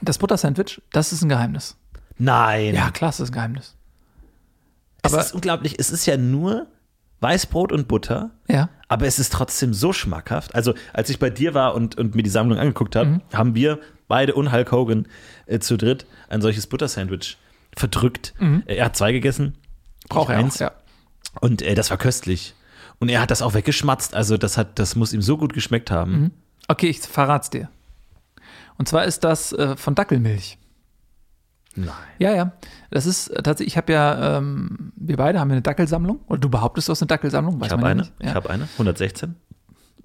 das 0.00 0.18
Butter-Sandwich, 0.18 0.82
das 0.92 1.12
ist 1.12 1.22
ein 1.22 1.28
Geheimnis. 1.28 1.76
Nein. 2.18 2.74
Ja, 2.74 2.90
klar, 2.90 3.10
das 3.10 3.20
ist 3.20 3.30
ein 3.30 3.34
Geheimnis. 3.34 3.76
es 5.02 5.12
aber- 5.12 5.22
ist 5.22 5.34
unglaublich. 5.34 5.78
Es 5.78 5.90
ist 5.90 6.06
ja 6.06 6.16
nur 6.16 6.66
Weißbrot 7.20 7.72
und 7.72 7.88
Butter. 7.88 8.30
Ja. 8.48 8.68
Aber 8.88 9.06
es 9.06 9.18
ist 9.18 9.32
trotzdem 9.32 9.72
so 9.74 9.92
schmackhaft. 9.92 10.54
Also, 10.54 10.74
als 10.92 11.10
ich 11.10 11.18
bei 11.18 11.30
dir 11.30 11.54
war 11.54 11.74
und, 11.74 11.96
und 11.96 12.14
mir 12.14 12.22
die 12.22 12.30
Sammlung 12.30 12.58
angeguckt 12.58 12.94
Mhm. 12.94 12.98
habe, 12.98 13.20
haben 13.32 13.54
wir 13.54 13.78
beide 14.08 14.34
und 14.34 14.52
Hulk 14.52 14.70
Hogan 14.72 15.06
äh, 15.46 15.58
zu 15.58 15.76
dritt 15.76 16.06
ein 16.28 16.42
solches 16.42 16.66
Butter-Sandwich 16.66 17.38
verdrückt. 17.76 18.34
Äh, 18.66 18.76
Er 18.76 18.84
hat 18.86 18.96
zwei 18.96 19.12
gegessen. 19.12 19.54
Braucht 20.08 20.28
Mhm. 20.28 20.34
er 20.34 20.38
eins. 20.40 20.56
auch, 20.56 20.60
ja. 20.60 20.72
Und 21.40 21.62
äh, 21.62 21.74
das 21.74 21.90
war 21.90 21.96
köstlich. 21.96 22.54
Und 23.00 23.08
er 23.08 23.20
hat 23.20 23.30
das 23.30 23.42
auch 23.42 23.54
weggeschmatzt. 23.54 24.14
Also, 24.14 24.36
das, 24.36 24.56
hat, 24.58 24.78
das 24.78 24.94
muss 24.94 25.12
ihm 25.12 25.22
so 25.22 25.36
gut 25.38 25.52
geschmeckt 25.54 25.90
haben. 25.90 26.12
Mhm. 26.20 26.30
Okay, 26.68 26.88
ich 26.88 27.00
verrat's 27.00 27.50
dir. 27.50 27.68
Und 28.76 28.88
zwar 28.88 29.04
ist 29.04 29.24
das 29.24 29.52
äh, 29.52 29.76
von 29.76 29.94
Dackelmilch. 29.94 30.58
Nein. 31.76 31.88
Ja, 32.18 32.32
ja. 32.34 32.52
Das 32.90 33.06
ist 33.06 33.28
äh, 33.28 33.42
tatsächlich, 33.42 33.72
ich 33.74 33.76
habe 33.76 33.92
ja, 33.92 34.38
ähm, 34.38 34.92
wir 34.96 35.16
beide 35.16 35.40
haben 35.40 35.48
ja 35.50 35.54
eine 35.54 35.62
Dackelsammlung. 35.62 36.20
Oder 36.28 36.38
du 36.38 36.48
behauptest, 36.48 36.88
du 36.88 36.92
hast 36.92 37.02
eine 37.02 37.08
Dackelsammlung. 37.08 37.60
weiß 37.60 37.66
Ich 37.66 37.72
habe 37.72 37.82
ja 37.82 37.88
eine. 37.88 38.02
Ja. 38.02 38.08
Ich 38.28 38.34
habe 38.34 38.50
eine. 38.50 38.64
116. 38.74 39.34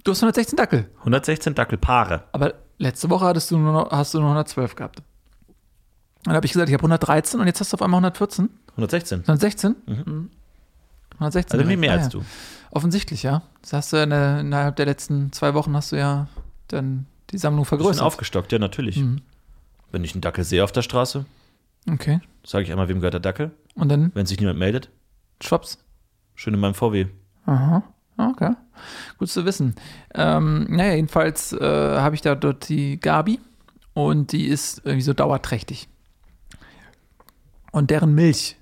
Du 0.03 0.11
hast 0.11 0.19
116 0.23 0.55
Dackel. 0.57 0.89
116 0.99 1.55
Dackelpaare. 1.55 2.23
Aber 2.31 2.53
letzte 2.77 3.09
Woche 3.09 3.25
hattest 3.25 3.51
du 3.51 3.57
nur 3.57 3.73
noch, 3.73 3.91
hast 3.91 4.13
du 4.13 4.19
nur 4.19 4.29
112 4.29 4.75
gehabt. 4.75 5.03
Dann 6.23 6.35
habe 6.35 6.45
ich 6.45 6.51
gesagt, 6.53 6.69
ich 6.69 6.73
habe 6.73 6.81
113 6.83 7.39
und 7.39 7.47
jetzt 7.47 7.59
hast 7.59 7.71
du 7.73 7.75
auf 7.75 7.81
einmal 7.81 7.99
114. 7.99 8.49
116. 8.71 9.19
116? 9.21 9.75
Mhm. 9.85 10.29
116. 11.13 11.59
Also 11.59 11.63
direkt. 11.63 11.79
mehr 11.81 11.91
Ah, 11.91 11.95
als 11.95 12.03
ja. 12.05 12.09
du. 12.19 12.25
Offensichtlich, 12.71 13.23
ja. 13.23 13.41
Das 13.61 13.73
hast 13.73 13.93
du 13.93 13.97
ja 13.97 14.03
in 14.03 14.09
der, 14.09 14.39
innerhalb 14.39 14.75
der 14.77 14.85
letzten 14.85 15.31
zwei 15.31 15.53
Wochen 15.53 15.75
hast 15.75 15.91
du 15.91 15.97
ja 15.97 16.27
dann 16.67 17.05
die 17.31 17.37
Sammlung 17.37 17.63
Bisschen 17.63 17.77
vergrößert. 17.79 18.03
aufgestockt, 18.03 18.51
ja, 18.51 18.59
natürlich. 18.59 18.97
Mhm. 18.97 19.21
Wenn 19.91 20.03
ich 20.03 20.13
einen 20.13 20.21
Dackel 20.21 20.43
sehe 20.43 20.63
auf 20.63 20.71
der 20.71 20.81
Straße, 20.81 21.25
Okay. 21.89 22.19
sage 22.45 22.63
ich 22.65 22.71
einmal, 22.71 22.87
wem 22.89 22.99
gehört 22.99 23.13
der 23.13 23.19
Dackel? 23.21 23.51
Und 23.75 23.89
dann 23.89 24.11
Wenn 24.13 24.25
sich 24.25 24.39
niemand 24.39 24.59
meldet, 24.59 24.89
schwupps. 25.41 25.77
schön 26.35 26.53
in 26.53 26.59
meinem 26.59 26.73
VW. 26.73 27.07
Aha. 27.45 27.83
Okay. 28.17 28.51
Gut 29.17 29.29
zu 29.29 29.45
wissen. 29.45 29.75
Ähm, 30.13 30.65
naja, 30.69 30.93
jedenfalls 30.95 31.53
äh, 31.53 31.59
habe 31.61 32.15
ich 32.15 32.21
da 32.21 32.35
dort 32.35 32.67
die 32.67 32.99
Gabi 32.99 33.39
und 33.93 34.31
die 34.33 34.47
ist 34.47 34.81
irgendwie 34.83 35.03
so 35.03 35.13
dauerträchtig. 35.13 35.87
Und 37.71 37.91
deren 37.91 38.13
Milch 38.15 38.57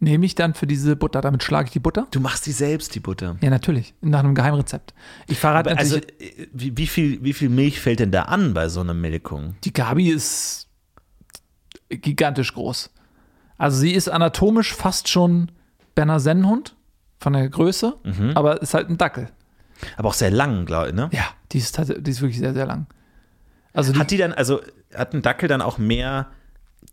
nehme 0.00 0.26
ich 0.26 0.34
dann 0.34 0.54
für 0.54 0.66
diese 0.66 0.96
Butter. 0.96 1.20
Damit 1.20 1.42
schlage 1.42 1.66
ich 1.66 1.72
die 1.72 1.78
Butter. 1.80 2.06
Du 2.10 2.20
machst 2.20 2.46
die 2.46 2.52
selbst, 2.52 2.94
die 2.94 3.00
Butter. 3.00 3.36
Ja, 3.40 3.50
natürlich. 3.50 3.94
Nach 4.00 4.20
einem 4.20 4.34
Geheimrezept. 4.34 4.94
Ich 5.28 5.38
verrate 5.38 5.70
Aber 5.70 5.78
also, 5.80 5.96
natürlich. 5.96 6.38
äh, 6.38 6.48
wie, 6.52 6.76
wie, 6.76 6.86
viel, 6.86 7.22
wie 7.24 7.32
viel 7.32 7.48
Milch 7.48 7.80
fällt 7.80 8.00
denn 8.00 8.10
da 8.12 8.22
an 8.22 8.54
bei 8.54 8.68
so 8.68 8.80
einer 8.80 8.94
Melkung? 8.94 9.56
die 9.64 9.72
Gabi 9.72 10.08
ist 10.10 10.68
gigantisch 11.98 12.54
groß. 12.54 12.90
Also 13.58 13.78
sie 13.78 13.92
ist 13.92 14.08
anatomisch 14.08 14.74
fast 14.74 15.08
schon 15.08 15.50
Berner 15.94 16.20
Sennenhund 16.20 16.74
von 17.20 17.32
der 17.34 17.48
Größe, 17.48 17.94
Mhm. 18.04 18.32
aber 18.34 18.60
ist 18.62 18.74
halt 18.74 18.88
ein 18.90 18.98
Dackel. 18.98 19.28
Aber 19.96 20.08
auch 20.08 20.14
sehr 20.14 20.30
lang, 20.30 20.64
glaube 20.66 20.88
ich, 20.88 20.94
ne? 20.94 21.08
Ja, 21.12 21.24
die 21.52 21.58
ist, 21.58 21.78
tats- 21.78 22.00
die 22.00 22.10
ist 22.10 22.20
wirklich 22.20 22.38
sehr, 22.38 22.54
sehr 22.54 22.66
lang. 22.66 22.86
Also 23.72 23.92
die, 23.92 23.98
Hat 23.98 24.10
die 24.10 24.16
dann, 24.16 24.32
also 24.32 24.60
hat 24.94 25.14
ein 25.14 25.22
Dackel 25.22 25.48
dann 25.48 25.62
auch 25.62 25.78
mehr 25.78 26.28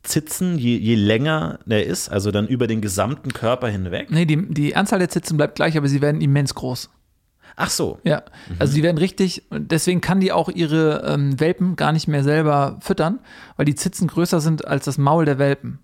Zitzen, 0.03 0.57
je, 0.57 0.77
je 0.77 0.95
länger 0.95 1.59
der 1.65 1.85
ist, 1.85 2.09
also 2.09 2.31
dann 2.31 2.47
über 2.47 2.67
den 2.67 2.79
gesamten 2.81 3.33
Körper 3.33 3.67
hinweg? 3.67 4.09
nee, 4.11 4.25
die, 4.25 4.47
die 4.53 4.75
Anzahl 4.75 4.99
der 4.99 5.09
Zitzen 5.09 5.35
bleibt 5.37 5.55
gleich, 5.55 5.77
aber 5.77 5.87
sie 5.87 6.01
werden 6.01 6.21
immens 6.21 6.55
groß. 6.55 6.89
Ach 7.61 7.69
so. 7.69 7.99
Ja, 8.05 8.23
also 8.57 8.73
die 8.73 8.83
werden 8.83 8.97
richtig, 8.97 9.43
deswegen 9.51 9.99
kann 9.99 10.21
die 10.21 10.31
auch 10.31 10.47
ihre 10.47 11.03
ähm, 11.05 11.37
Welpen 11.41 11.75
gar 11.75 11.91
nicht 11.91 12.07
mehr 12.07 12.23
selber 12.23 12.77
füttern, 12.79 13.19
weil 13.57 13.65
die 13.65 13.75
Zitzen 13.75 14.07
größer 14.07 14.39
sind 14.39 14.65
als 14.65 14.85
das 14.85 14.97
Maul 14.97 15.25
der 15.25 15.39
Welpen. 15.39 15.79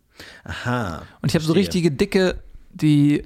Aha. 0.46 1.02
Und 1.22 1.28
ich 1.30 1.36
habe 1.36 1.44
so 1.44 1.52
richtige 1.52 1.92
dicke, 1.92 2.42
die 2.72 3.20
äh, 3.20 3.24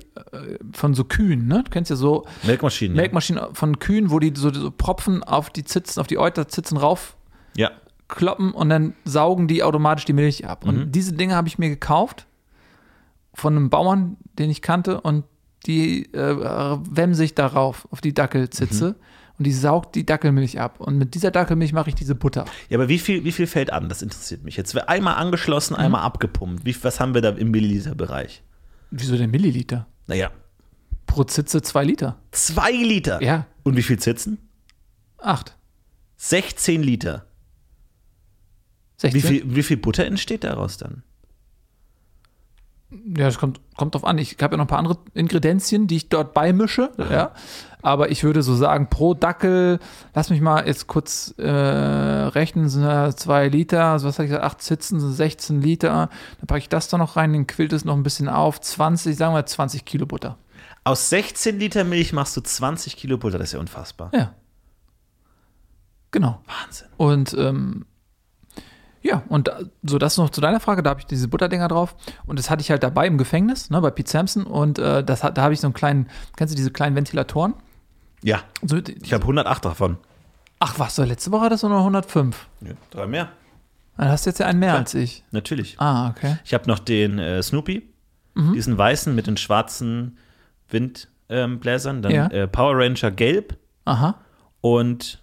von 0.73 0.95
so 0.95 1.03
Kühen, 1.03 1.45
ne? 1.47 1.61
Du 1.63 1.69
kennst 1.69 1.91
ja 1.91 1.95
so 1.95 2.25
Melkmaschinen. 2.41 2.95
Melkmaschinen 2.95 3.53
von 3.53 3.77
Kühen, 3.77 4.09
wo 4.09 4.17
die 4.17 4.33
so, 4.35 4.51
so 4.51 4.71
Propfen 4.71 5.23
auf 5.23 5.51
die 5.51 5.63
Zitzen, 5.63 6.01
auf 6.01 6.07
die 6.07 6.17
Euterzitzen 6.17 6.75
raufkloppen 6.77 8.49
Ja. 8.49 8.55
und 8.55 8.69
dann 8.69 8.95
saugen 9.05 9.47
die 9.47 9.61
automatisch 9.63 10.05
die 10.05 10.13
Milch 10.13 10.47
ab. 10.47 10.65
Und 10.65 10.91
diese 10.93 11.13
Dinge 11.13 11.35
habe 11.35 11.47
ich 11.47 11.59
mir 11.59 11.69
gekauft 11.69 12.25
von 13.35 13.55
einem 13.55 13.69
Bauern, 13.69 14.17
den 14.39 14.49
ich 14.49 14.63
kannte 14.63 15.01
und 15.01 15.23
die 15.65 16.11
äh, 16.13 16.35
wemse 16.89 17.23
ich 17.23 17.35
darauf, 17.35 17.87
auf 17.91 18.01
die 18.01 18.13
Dackelzitze. 18.13 18.95
Und 19.37 19.45
die 19.45 19.53
saugt 19.53 19.95
die 19.95 20.05
Dackelmilch 20.05 20.59
ab. 20.59 20.79
Und 20.81 20.97
mit 20.97 21.15
dieser 21.15 21.31
Dackelmilch 21.31 21.71
mache 21.71 21.89
ich 21.89 21.95
diese 21.95 22.13
Butter. 22.15 22.43
Ja, 22.69 22.77
aber 22.77 22.89
wie 22.89 22.99
viel, 22.99 23.23
wie 23.23 23.31
viel 23.31 23.47
fällt 23.47 23.71
an? 23.71 23.87
Das 23.87 24.01
interessiert 24.01 24.43
mich. 24.43 24.57
Jetzt 24.57 24.73
wird 24.75 24.89
einmal 24.89 25.15
angeschlossen, 25.15 25.75
Mhm. 25.75 25.79
einmal 25.79 26.01
abgepumpt. 26.01 26.65
Wie, 26.65 26.75
was 26.83 26.99
haben 26.99 27.13
wir 27.13 27.21
da 27.21 27.29
im 27.29 27.51
Milliliterbereich? 27.51 28.43
Wieso 28.91 29.15
denn 29.17 29.31
Milliliter? 29.31 29.87
Naja, 30.07 30.31
Pro 31.05 31.23
Zitze 31.23 31.61
zwei 31.61 31.83
Liter. 31.85 32.17
zwei 32.31 32.71
Liter. 32.71 33.21
Ja, 33.23 33.45
Und 33.63 33.77
wie 33.77 33.83
viel 33.83 33.97
Zitzen? 33.97 34.37
acht. 35.17 35.55
16 36.17 36.83
Liter. 36.83 37.25
16? 38.97 39.13
Wie 39.23 39.25
viel, 39.27 39.55
wie 39.55 39.63
viel 39.63 39.77
Butter 39.77 40.05
entsteht 40.05 40.43
daraus 40.43 40.77
dann? 40.77 41.03
Ja, 42.91 43.25
das 43.25 43.37
kommt, 43.37 43.61
kommt 43.77 43.93
drauf 43.93 44.03
an. 44.03 44.17
Ich 44.17 44.37
habe 44.41 44.55
ja 44.55 44.57
noch 44.57 44.65
ein 44.65 44.67
paar 44.67 44.79
andere 44.79 44.97
Ingredienzien, 45.13 45.85
die 45.85 45.97
ich 45.97 46.09
dort 46.09 46.33
beimische. 46.33 46.89
Ja. 46.97 47.33
Aber 47.81 48.09
ich 48.09 48.23
würde 48.23 48.41
so 48.41 48.55
sagen, 48.55 48.89
pro 48.89 49.13
Dackel, 49.13 49.79
lass 50.13 50.29
mich 50.29 50.41
mal 50.41 50.65
jetzt 50.67 50.87
kurz 50.87 51.33
äh, 51.37 51.47
rechnen, 51.47 52.67
sind 52.67 52.83
ja 52.83 53.15
zwei 53.15 53.47
Liter, 53.47 53.85
also 53.85 54.07
was 54.07 54.17
habe 54.17 54.25
ich 54.25 54.31
gesagt, 54.31 54.45
acht 54.45 54.61
Sitzen 54.61 54.99
sind 54.99 55.13
16 55.13 55.61
Liter. 55.61 56.09
Dann 56.39 56.47
packe 56.47 56.59
ich 56.59 56.69
das 56.69 56.89
da 56.89 56.97
noch 56.97 57.15
rein, 57.15 57.31
dann 57.31 57.47
quillt 57.47 57.71
es 57.71 57.85
noch 57.85 57.95
ein 57.95 58.03
bisschen 58.03 58.27
auf. 58.27 58.59
20, 58.59 59.15
sagen 59.15 59.35
wir 59.35 59.45
20 59.45 59.85
Kilo 59.85 60.05
Butter. 60.05 60.37
Aus 60.83 61.09
16 61.09 61.59
Liter 61.59 61.83
Milch 61.83 62.11
machst 62.11 62.35
du 62.35 62.41
20 62.41 62.97
Kilo 62.97 63.17
Butter. 63.17 63.37
Das 63.37 63.49
ist 63.49 63.53
ja 63.53 63.59
unfassbar. 63.59 64.11
Ja. 64.13 64.33
Genau. 66.11 66.41
Wahnsinn. 66.47 66.87
Und 66.97 67.33
ähm, 67.37 67.85
ja, 69.01 69.23
und 69.29 69.51
so 69.83 69.97
das 69.97 70.17
noch 70.17 70.29
zu 70.29 70.41
deiner 70.41 70.59
Frage, 70.59 70.83
da 70.83 70.89
habe 70.91 70.99
ich 70.99 71.05
diese 71.05 71.27
Butterdinger 71.27 71.67
drauf 71.67 71.95
und 72.25 72.37
das 72.39 72.49
hatte 72.49 72.61
ich 72.61 72.69
halt 72.71 72.83
dabei 72.83 73.07
im 73.07 73.17
Gefängnis, 73.17 73.69
ne, 73.69 73.79
bei 73.81 73.91
Pete 73.91 74.09
Sampson 74.09 74.43
und 74.45 74.77
äh, 74.79 75.03
das 75.03 75.21
da 75.21 75.33
habe 75.37 75.53
ich 75.53 75.59
so 75.61 75.67
einen 75.67 75.73
kleinen, 75.73 76.09
kennst 76.35 76.53
du 76.53 76.55
diese 76.57 76.71
kleinen 76.71 76.95
Ventilatoren? 76.95 77.53
Ja, 78.21 78.41
So, 78.61 78.77
ich 78.77 79.13
habe 79.13 79.23
108 79.23 79.63
davon. 79.65 79.97
ach 80.59 80.77
was, 80.79 80.95
so 80.95 81.03
letzte 81.03 81.31
Woche 81.31 81.45
hattest 81.45 81.63
du 81.63 81.69
noch 81.69 81.79
105. 81.79 82.47
Ja, 82.61 82.71
drei 82.89 83.07
mehr. 83.07 83.29
Dann 83.95 84.09
hast 84.09 84.25
du 84.25 84.29
jetzt 84.29 84.39
ja 84.39 84.45
einen 84.47 84.59
mehr 84.59 84.69
Klar. 84.69 84.79
als 84.79 84.93
ich. 84.93 85.23
Natürlich. 85.31 85.75
Ah, 85.79 86.09
okay. 86.09 86.37
Ich 86.45 86.53
habe 86.53 86.67
noch 86.67 86.79
den 86.79 87.19
äh, 87.19 87.41
Snoopy, 87.43 87.83
Mhm. 88.35 88.53
diesen 88.53 88.77
weißen 88.77 89.13
mit 89.15 89.27
den 89.27 89.37
schwarzen 89.37 90.17
Windbläsern, 90.69 92.01
dann 92.01 92.11
Ja. 92.11 92.27
äh, 92.27 92.47
Power 92.47 92.77
Ranger 92.77 93.11
gelb 93.11 93.57
Aha. 93.85 94.15
und 94.61 95.21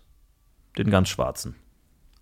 den 0.79 0.91
ganz 0.91 1.09
schwarzen. 1.09 1.55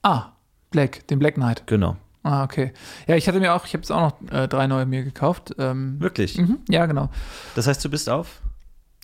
Ah, 0.02 0.32
Black, 0.74 1.06
den 1.06 1.20
Black 1.20 1.34
Knight. 1.34 1.68
Genau. 1.68 1.96
Ah, 2.24 2.42
okay. 2.42 2.72
Ja, 3.06 3.14
ich 3.14 3.28
hatte 3.28 3.38
mir 3.38 3.54
auch, 3.54 3.64
ich 3.64 3.74
habe 3.74 3.82
jetzt 3.82 3.92
auch 3.92 4.00
noch 4.00 4.32
äh, 4.32 4.48
drei 4.48 4.66
neue 4.66 4.86
mir 4.86 5.04
gekauft. 5.04 5.54
Ähm, 5.56 6.00
Wirklich. 6.00 6.36
mhm, 6.36 6.58
ja, 6.68 6.86
genau. 6.86 7.10
Das 7.54 7.68
heißt, 7.68 7.84
du 7.84 7.88
bist 7.88 8.10
auf? 8.10 8.40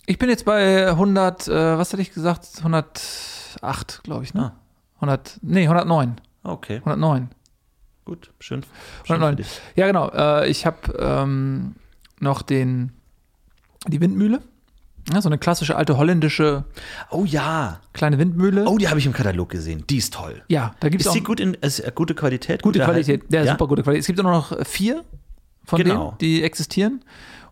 Ich 0.05 0.17
bin 0.17 0.29
jetzt 0.29 0.43
bei 0.43 0.89
100, 0.89 1.47
äh, 1.47 1.77
was 1.77 1.93
hatte 1.93 2.01
ich 2.01 2.13
gesagt? 2.13 2.45
108, 2.57 4.01
glaube 4.03 4.25
ich, 4.25 4.33
ne? 4.33 4.51
Ah. 4.53 4.59
100, 4.95 5.39
nee, 5.43 5.63
109. 5.63 6.19
Okay, 6.43 6.77
109. 6.77 7.29
gut. 8.03 8.31
Schön. 8.39 8.63
schön 9.05 9.15
109. 9.15 9.31
für 9.31 9.35
dich. 9.43 9.61
Ja, 9.77 9.87
genau. 9.87 10.09
Äh, 10.09 10.49
ich 10.49 10.65
habe 10.65 10.91
ähm, 10.99 11.75
noch 12.19 12.41
den, 12.41 12.91
die 13.87 14.01
Windmühle. 14.01 14.41
Ja, 15.11 15.21
so 15.21 15.29
eine 15.29 15.37
klassische 15.37 15.75
alte 15.75 15.97
holländische 15.97 16.65
Oh 17.09 17.25
ja. 17.25 17.79
kleine 17.93 18.17
Windmühle. 18.19 18.65
Oh, 18.67 18.77
die 18.77 18.87
habe 18.89 18.99
ich 18.99 19.05
im 19.05 19.13
Katalog 19.13 19.49
gesehen. 19.49 19.83
Die 19.89 19.97
ist 19.97 20.13
toll. 20.13 20.43
Ja, 20.47 20.75
da 20.79 20.89
gibt 20.89 21.01
es 21.01 21.05
Ist 21.07 21.11
auch 21.11 21.15
die 21.15 21.23
gut 21.23 21.39
in 21.39 21.53
ist, 21.55 21.83
gute 21.95 22.13
Qualität? 22.15 22.61
gute 22.61 22.79
gut 22.79 22.85
Qualität. 22.87 23.23
Ja, 23.29 23.43
ja, 23.43 23.51
super 23.53 23.67
gute 23.67 23.83
Qualität. 23.83 24.01
Es 24.01 24.07
gibt 24.07 24.19
auch 24.19 24.23
noch 24.23 24.65
vier 24.65 25.03
von 25.65 25.81
Genau. 25.81 26.09
denen, 26.09 26.17
die 26.19 26.43
existieren. 26.43 27.03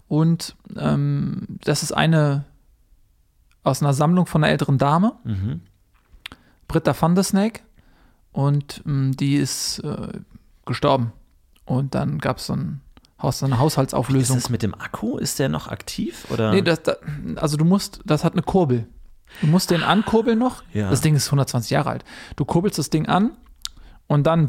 Und 0.08 0.56
ähm, 0.78 1.46
das 1.64 1.84
ist 1.84 1.92
eine 1.92 2.46
aus 3.64 3.82
einer 3.82 3.94
Sammlung 3.94 4.26
von 4.26 4.44
einer 4.44 4.52
älteren 4.52 4.78
Dame, 4.78 5.14
Mhm. 5.24 5.62
Britta 6.68 6.94
van 7.00 7.16
der 7.16 7.24
Snake. 7.24 7.62
Und 8.32 8.84
ähm, 8.86 9.16
die 9.18 9.36
ist 9.36 9.80
äh, 9.80 10.08
gestorben. 10.66 11.14
Und 11.66 11.94
dann 11.96 12.20
gab 12.20 12.38
es 12.38 12.46
so, 12.48 12.54
ein 12.54 12.82
Haus, 13.22 13.44
eine 13.44 13.56
Ist 13.56 13.60
Haushaltsauflösung. 13.60 14.38
das 14.38 14.50
mit 14.50 14.62
dem 14.64 14.74
Akku? 14.74 15.18
Ist 15.18 15.40
der 15.40 15.50
noch 15.50 15.68
aktiv? 15.68 16.26
Oder? 16.32 16.52
Nee, 16.52 16.62
das, 16.62 16.84
da- 16.84 16.96
also 17.36 17.58
du 17.58 17.66
musst, 17.66 18.00
das 18.06 18.24
hat 18.24 18.34
eine 18.34 18.42
Kurbel. 18.44 18.88
Du 19.42 19.48
musst 19.48 19.70
den 19.72 19.84
ankurbeln 19.84 20.40
noch. 20.40 20.64
Ja. 20.74 20.90
Das 20.90 21.02
Ding 21.02 21.16
ist 21.16 21.28
120 21.28 21.70
Jahre 21.72 21.90
alt. 21.92 22.06
Du 22.36 22.46
kurbelst 22.46 22.80
das 22.80 22.90
Ding 22.90 23.08
an 23.08 23.32
und 24.08 24.24
dann 24.26 24.48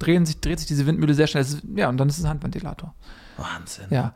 drehen 0.00 0.26
sich, 0.26 0.40
dreht 0.40 0.58
sich 0.58 0.68
diese 0.68 0.86
Windmühle 0.86 1.14
sehr 1.14 1.26
schnell. 1.26 1.42
Ist, 1.42 1.62
ja, 1.76 1.88
und 1.88 1.96
dann 1.98 2.08
ist 2.08 2.18
es 2.18 2.24
ein 2.24 2.30
Handventilator. 2.30 2.94
Wahnsinn. 3.38 3.86
Ja. 3.90 4.12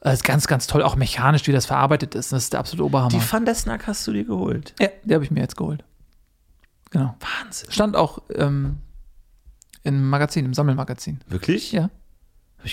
Das 0.00 0.14
ist 0.14 0.24
ganz, 0.24 0.48
ganz 0.48 0.66
toll, 0.66 0.82
auch 0.82 0.96
mechanisch, 0.96 1.46
wie 1.46 1.52
das 1.52 1.66
verarbeitet 1.66 2.14
ist. 2.16 2.32
Das 2.32 2.44
ist 2.44 2.52
der 2.54 2.60
absolute 2.60 2.84
Oberhammer. 2.86 3.10
Die 3.10 3.32
Van 3.32 3.44
der 3.44 3.54
Snack 3.54 3.86
hast 3.86 4.04
du 4.08 4.12
dir 4.12 4.24
geholt. 4.24 4.74
ja, 4.80 4.88
die 5.04 5.14
habe 5.14 5.22
ich 5.22 5.30
mir 5.30 5.40
jetzt 5.40 5.56
geholt. 5.56 5.84
Genau. 6.90 7.14
Wahnsinn. 7.20 7.70
Stand 7.70 7.94
auch 7.96 8.18
ähm, 8.34 8.78
im 9.84 10.08
Magazin, 10.10 10.44
im 10.44 10.54
Sammelmagazin. 10.54 11.20
Wirklich? 11.28 11.70
Ja. 11.70 11.88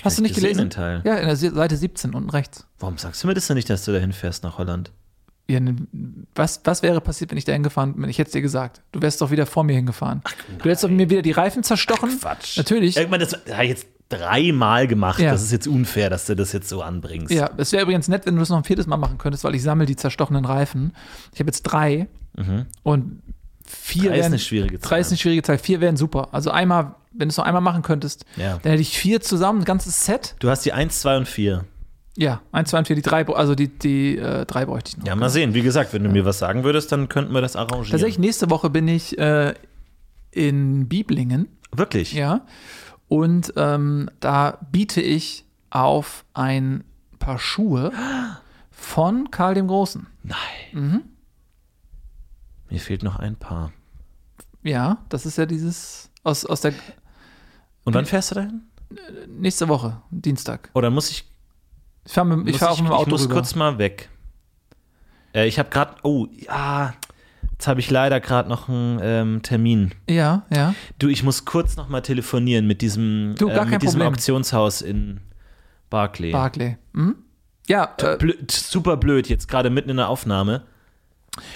Hast 0.04 0.18
du 0.18 0.22
nicht 0.22 0.36
gesehen, 0.36 0.50
gelesen? 0.50 0.60
Den 0.66 0.70
Teil. 0.70 1.02
Ja, 1.06 1.16
in 1.16 1.26
der 1.28 1.36
Se- 1.36 1.54
Seite 1.54 1.76
17 1.78 2.14
unten 2.14 2.30
rechts. 2.30 2.66
Warum 2.80 2.98
sagst 2.98 3.24
du 3.24 3.28
mir 3.28 3.34
das 3.34 3.48
denn 3.48 3.56
nicht, 3.56 3.70
dass 3.70 3.86
du 3.86 3.92
dahin 3.92 4.14
fährst 4.14 4.44
nach 4.44 4.58
Holland? 4.58 4.92
Ja, 5.48 5.60
ne, 5.60 5.76
was, 6.36 6.62
was 6.64 6.84
wäre 6.84 7.02
passiert, 7.02 7.32
wenn 7.32 7.38
ich 7.40 7.46
da 7.46 7.54
hingefahren 7.54 7.96
bin? 7.96 8.08
Ich 8.10 8.20
hätte 8.20 8.28
es 8.28 8.34
dir 8.34 8.42
gesagt. 8.42 8.82
Du 8.92 9.02
wärst 9.02 9.20
doch 9.22 9.32
wieder 9.32 9.46
vor 9.48 9.64
mir 9.64 9.76
hingefahren. 9.76 10.22
du 10.60 10.64
hättest 10.66 10.84
doch 10.84 10.90
mir 10.90 11.10
wieder 11.10 11.24
die 11.24 11.32
Reifen 11.32 11.64
zerstochen. 11.64 12.20
Quatsch. 12.20 12.58
Natürlich. 12.58 12.98
Irgendwann, 12.98 13.20
das 13.20 13.34
habe 13.34 13.64
ich 13.64 13.70
jetzt 13.70 13.88
dreimal 14.10 14.88
gemacht. 14.88 15.20
Ja. 15.20 15.32
Das 15.32 15.42
ist 15.44 15.52
jetzt 15.52 15.68
unfair, 15.68 16.10
dass 16.12 16.26
du 16.26 16.36
das 16.36 16.52
jetzt 16.54 16.70
so 16.70 16.82
anbringst. 16.84 17.34
Ja, 17.34 17.50
es 17.58 17.72
wäre 17.72 17.84
übrigens 17.84 18.08
nett, 18.08 18.26
wenn 18.26 18.36
du 18.36 18.40
das 18.42 18.50
noch 18.50 18.58
ein 18.58 18.64
viertes 18.64 18.86
Mal 18.88 18.98
machen 18.98 19.18
könntest, 19.18 19.44
weil 19.44 19.56
ich 19.56 19.64
sammle 19.64 19.86
die 19.88 19.96
zerstochenen 19.96 20.46
Reifen. 20.46 20.94
Ich 21.34 21.40
habe 21.40 21.48
jetzt 21.48 21.64
drei 21.64 22.08
und 22.84 23.22
vier. 23.70 24.10
Drei 24.10 24.16
ist 24.16 24.22
wären, 24.24 24.26
eine 24.34 24.40
schwierige 24.40 24.80
Zahl. 24.80 24.90
Drei 24.90 25.00
ist 25.00 25.08
eine 25.10 25.18
schwierige 25.18 25.44
Zahl. 25.44 25.58
Vier 25.58 25.80
wären 25.82 25.96
super. 25.98 26.30
Also 26.32 26.52
einmal, 26.52 26.96
wenn 27.12 27.28
du 27.30 27.32
es 27.32 27.38
noch 27.38 27.46
einmal 27.46 27.62
machen 27.62 27.82
könntest, 27.84 28.26
Ja. 28.36 28.58
dann 28.62 28.72
hätte 28.72 28.82
ich 28.82 28.98
vier 28.98 29.22
zusammen, 29.22 29.62
ein 29.62 29.66
ganzes 29.66 30.06
Set. 30.06 30.36
Du 30.40 30.50
hast 30.50 30.66
die 30.66 30.74
1, 30.74 31.00
2 31.02 31.18
und 31.18 31.28
4. 31.28 31.66
Ja, 32.18 32.42
eins, 32.52 32.72
zwei 32.72 32.80
und 32.80 32.88
vier, 32.88 32.98
die 32.98 33.02
drei, 33.02 33.26
also 33.28 33.56
die, 33.56 33.70
die 33.70 34.18
äh, 34.18 34.46
drei 34.46 34.66
bräuchte 34.66 34.90
ich 34.90 34.98
noch. 34.98 35.06
Ja, 35.06 35.16
mal 35.16 35.30
sehen. 35.30 35.54
Wie 35.54 35.62
gesagt, 35.62 35.94
wenn 35.94 36.04
du 36.04 36.10
mir 36.10 36.26
was 36.26 36.38
sagen 36.40 36.66
würdest, 36.66 36.92
dann 36.92 37.08
könnten 37.08 37.34
wir 37.34 37.40
das 37.40 37.56
arrangieren. 37.56 37.92
Tatsächlich, 37.92 38.20
nächste 38.20 38.50
Woche 38.50 38.70
bin 38.70 38.90
ich 38.90 39.18
äh, 39.18 39.54
in 40.32 40.90
Bieblingen. 40.90 41.48
Wirklich? 41.72 42.12
Ja. 42.12 42.42
Und 43.08 43.54
ähm, 43.56 44.10
da 44.20 44.58
biete 44.70 45.00
ich 45.02 45.46
auf 45.70 46.26
ein 46.34 46.84
paar 47.20 47.40
Schuhe 47.40 47.94
von 48.72 49.32
Karl 49.32 49.54
dem 49.54 49.68
Großen. 49.68 50.06
Nein. 50.24 50.38
Mhm. 50.74 51.02
Mir 52.70 52.80
fehlt 52.80 53.04
noch 53.04 53.18
ein 53.18 53.36
Paar. 53.36 53.72
Ja, 54.64 54.98
das 55.10 55.26
ist 55.26 55.38
ja 55.38 55.46
dieses 55.46 56.10
aus, 56.24 56.46
aus 56.46 56.62
der 56.62 56.74
Und 57.84 57.94
wann 57.94 58.06
fährst 58.06 58.32
du 58.32 58.36
dahin? 58.36 58.62
nächste 59.28 59.68
Woche, 59.68 60.02
Dienstag. 60.10 60.70
Oder 60.74 60.90
muss 60.90 61.10
ich 61.12 61.26
Ich 62.06 62.14
fahre 62.14 62.28
fahr 62.58 62.70
auch 62.72 62.78
mit 62.82 62.88
dem 62.88 62.92
Auto 62.94 63.02
ich 63.04 63.08
muss 63.12 63.24
rüber. 63.26 63.34
kurz 63.36 63.56
mal 63.56 63.78
weg. 63.78 64.10
Äh, 65.34 65.48
ich 65.48 65.60
habe 65.60 65.70
gerade, 65.70 65.96
oh, 66.04 66.28
ja, 66.32 66.94
jetzt 67.52 67.68
habe 67.68 67.80
ich 67.80 67.92
leider 67.92 68.20
gerade 68.20 68.50
noch 68.50 68.68
einen 68.68 69.00
ähm, 69.02 69.42
Termin. 69.44 69.94
Ja, 70.10 70.46
ja. 70.54 70.74
Du, 70.98 71.08
ich 71.08 71.24
muss 71.24 71.46
kurz 71.46 71.76
noch 71.78 71.88
mal 71.88 72.02
telefonieren 72.02 72.66
mit 72.66 72.82
diesem, 72.82 73.36
Du, 73.38 73.48
äh, 73.48 73.66
mit 73.66 73.82
diesem 73.84 74.00
Problem. 74.00 74.14
Auktionshaus 74.14 74.82
in 74.82 75.22
Barclay. 75.92 76.32
Barclay. 76.32 76.78
Mhm. 76.94 77.16
Ja, 77.68 77.94
äh, 78.00 78.18
Blöd, 78.18 78.50
super 78.50 78.98
blöd, 78.98 79.30
jetzt 79.30 79.48
gerade 79.48 79.70
mitten 79.70 79.92
in 79.92 79.98
der 79.98 80.10
Aufnahme. 80.10 80.64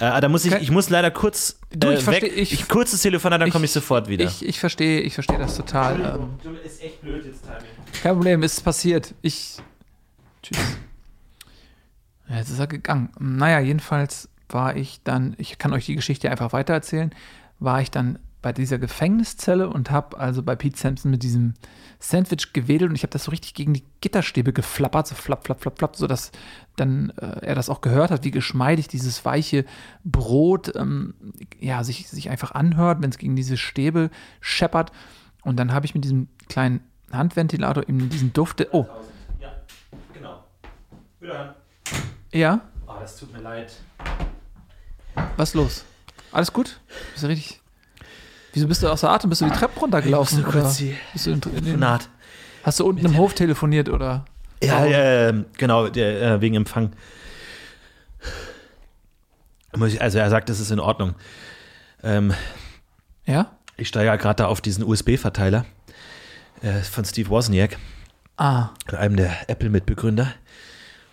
Äh, 0.00 0.20
da 0.20 0.28
muss 0.28 0.44
ich, 0.44 0.52
ich 0.54 0.70
muss 0.70 0.88
leider 0.90 1.10
kurz 1.10 1.58
Du, 1.70 1.90
ich 1.90 2.00
äh, 2.00 2.02
versteh- 2.02 2.22
weg. 2.22 2.32
ich- 2.36 2.52
Ich, 2.52 2.68
kurzes 2.68 3.02
Telefonat, 3.02 3.40
dann 3.40 3.50
komme 3.50 3.64
ich 3.66 3.72
sofort 3.72 4.08
wieder. 4.08 4.24
ich, 4.24 4.44
ich 4.46 4.58
verstehe, 4.60 5.00
ich 5.00 5.14
verstehe 5.14 5.38
das 5.38 5.56
total. 5.56 6.00
Ähm, 6.44 6.56
ist 6.64 6.82
echt 6.82 7.00
blöd 7.02 7.24
jetzt, 7.26 7.42
Timing. 7.44 7.60
kein 8.02 8.14
Problem, 8.14 8.42
ist 8.42 8.62
passiert. 8.64 9.14
Ich. 9.22 9.58
Tschüss. 10.42 10.58
Ja, 12.28 12.36
jetzt 12.36 12.50
ist 12.50 12.58
er 12.58 12.66
gegangen. 12.66 13.10
Naja, 13.18 13.58
jedenfalls 13.60 14.28
war 14.48 14.76
ich 14.76 15.00
dann, 15.04 15.34
ich 15.38 15.58
kann 15.58 15.72
euch 15.72 15.86
die 15.86 15.94
Geschichte 15.96 16.30
einfach 16.30 16.52
weitererzählen, 16.52 17.14
war 17.58 17.80
ich 17.82 17.90
dann 17.90 18.18
bei 18.44 18.52
dieser 18.52 18.78
Gefängniszelle 18.78 19.70
und 19.70 19.90
habe 19.90 20.18
also 20.18 20.42
bei 20.42 20.54
Pete 20.54 20.78
Sampson 20.78 21.10
mit 21.10 21.22
diesem 21.22 21.54
Sandwich 21.98 22.52
gewedelt 22.52 22.90
und 22.90 22.94
ich 22.94 23.02
habe 23.02 23.10
das 23.10 23.24
so 23.24 23.30
richtig 23.30 23.54
gegen 23.54 23.72
die 23.72 23.84
Gitterstäbe 24.02 24.52
geflappert, 24.52 25.06
so 25.06 25.14
flapp, 25.14 25.46
flapp, 25.46 25.62
flapp, 25.62 25.78
flapp, 25.78 25.96
sodass 25.96 26.30
dann 26.76 27.08
äh, 27.16 27.38
er 27.40 27.54
das 27.54 27.70
auch 27.70 27.80
gehört 27.80 28.10
hat, 28.10 28.22
wie 28.22 28.30
geschmeidig 28.30 28.86
dieses 28.86 29.24
weiche 29.24 29.64
Brot 30.04 30.76
ähm, 30.76 31.14
ja, 31.58 31.84
sich, 31.84 32.10
sich 32.10 32.28
einfach 32.28 32.50
anhört, 32.52 33.00
wenn 33.00 33.08
es 33.08 33.16
gegen 33.16 33.34
diese 33.34 33.56
Stäbe 33.56 34.10
scheppert. 34.42 34.92
Und 35.42 35.56
dann 35.56 35.72
habe 35.72 35.86
ich 35.86 35.94
mit 35.94 36.04
diesem 36.04 36.28
kleinen 36.46 36.80
Handventilator 37.12 37.88
eben 37.88 38.10
diesen 38.10 38.34
Duft. 38.34 38.62
Oh, 38.72 38.86
Ja, 39.40 39.54
genau. 40.12 40.44
Wiederhören. 41.18 41.54
ja, 42.30 42.60
Oh, 42.86 42.92
das 43.00 43.16
tut 43.16 43.32
mir 43.32 43.40
leid. 43.40 43.72
was 45.38 45.48
ist 45.48 45.54
los? 45.54 45.84
Alles 46.30 46.52
gut? 46.52 46.78
Bist 47.14 47.22
du 47.24 47.28
richtig? 47.28 47.63
Wieso 48.54 48.68
bist 48.68 48.82
du 48.82 48.88
außer 48.88 49.10
Atem? 49.10 49.30
Bist 49.30 49.42
du 49.42 49.46
die 49.46 49.50
Treppe 49.50 49.80
runtergelaufen? 49.80 50.38
Ich 50.40 50.46
kurz 50.46 50.76
die 50.76 50.96
bist 51.12 51.26
du 51.26 51.32
in, 51.32 51.42
in 51.56 51.64
den, 51.80 51.98
hast 52.62 52.80
du 52.80 52.86
unten 52.86 53.04
im 53.04 53.16
Hof 53.16 53.34
telefoniert 53.34 53.88
oder? 53.88 54.24
Ja, 54.62 54.86
äh, 54.86 55.44
genau, 55.58 55.88
der, 55.88 56.22
äh, 56.22 56.40
wegen 56.40 56.54
Empfang. 56.54 56.92
Also 59.98 60.18
er 60.18 60.30
sagt, 60.30 60.48
es 60.50 60.60
ist 60.60 60.70
in 60.70 60.78
Ordnung. 60.80 61.14
Ähm, 62.02 62.32
Ja? 63.26 63.50
ich 63.76 63.88
steige 63.88 64.06
ja 64.06 64.16
gerade 64.16 64.36
da 64.36 64.46
auf 64.46 64.60
diesen 64.60 64.84
USB-Verteiler 64.84 65.64
äh, 66.62 66.80
von 66.80 67.04
Steve 67.04 67.28
Wozniak, 67.28 67.76
Ah, 68.36 68.70
einem 68.92 69.16
der 69.16 69.48
Apple-Mitbegründer. 69.48 70.32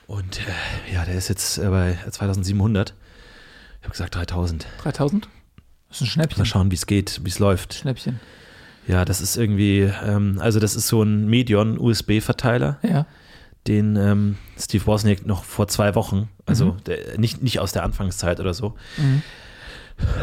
Und 0.08 0.40
äh, 0.40 0.94
ja, 0.94 1.06
der 1.06 1.16
ist 1.16 1.28
jetzt 1.30 1.58
äh, 1.58 1.70
bei 1.70 1.98
2700. 2.10 2.94
Ich 3.80 3.84
habe 3.84 3.92
gesagt 3.92 4.16
3000. 4.16 4.68
3000? 4.84 5.28
Das 5.92 6.02
ist 6.02 6.02
ein 6.02 6.06
Mal 6.06 6.12
Schnäppchen. 6.26 6.46
schauen, 6.46 6.72
wie 6.72 6.76
es 6.76 6.86
geht, 6.88 7.22
wie 7.24 7.30
es 7.30 7.40
läuft. 7.40 7.74
Schnäppchen. 7.76 8.20
Ja, 8.88 9.06
das 9.06 9.22
ist 9.22 9.38
irgendwie, 9.38 9.82
ähm, 10.06 10.38
also 10.42 10.60
das 10.60 10.76
ist 10.76 10.88
so 10.88 11.04
ein 11.04 11.28
Medion-USB-Verteiler, 11.28 12.80
Ja. 12.82 13.06
den 13.68 13.96
ähm, 13.96 14.38
Steve 14.60 14.86
Wozniak 14.88 15.26
noch 15.26 15.44
vor 15.44 15.68
zwei 15.68 15.94
Wochen, 15.96 16.30
also 16.46 16.76
der, 16.88 17.20
nicht, 17.20 17.44
nicht 17.44 17.60
aus 17.60 17.72
der 17.72 17.84
Anfangszeit 17.84 18.40
oder 18.40 18.54
so, 18.54 18.76
Mhm. 18.98 19.22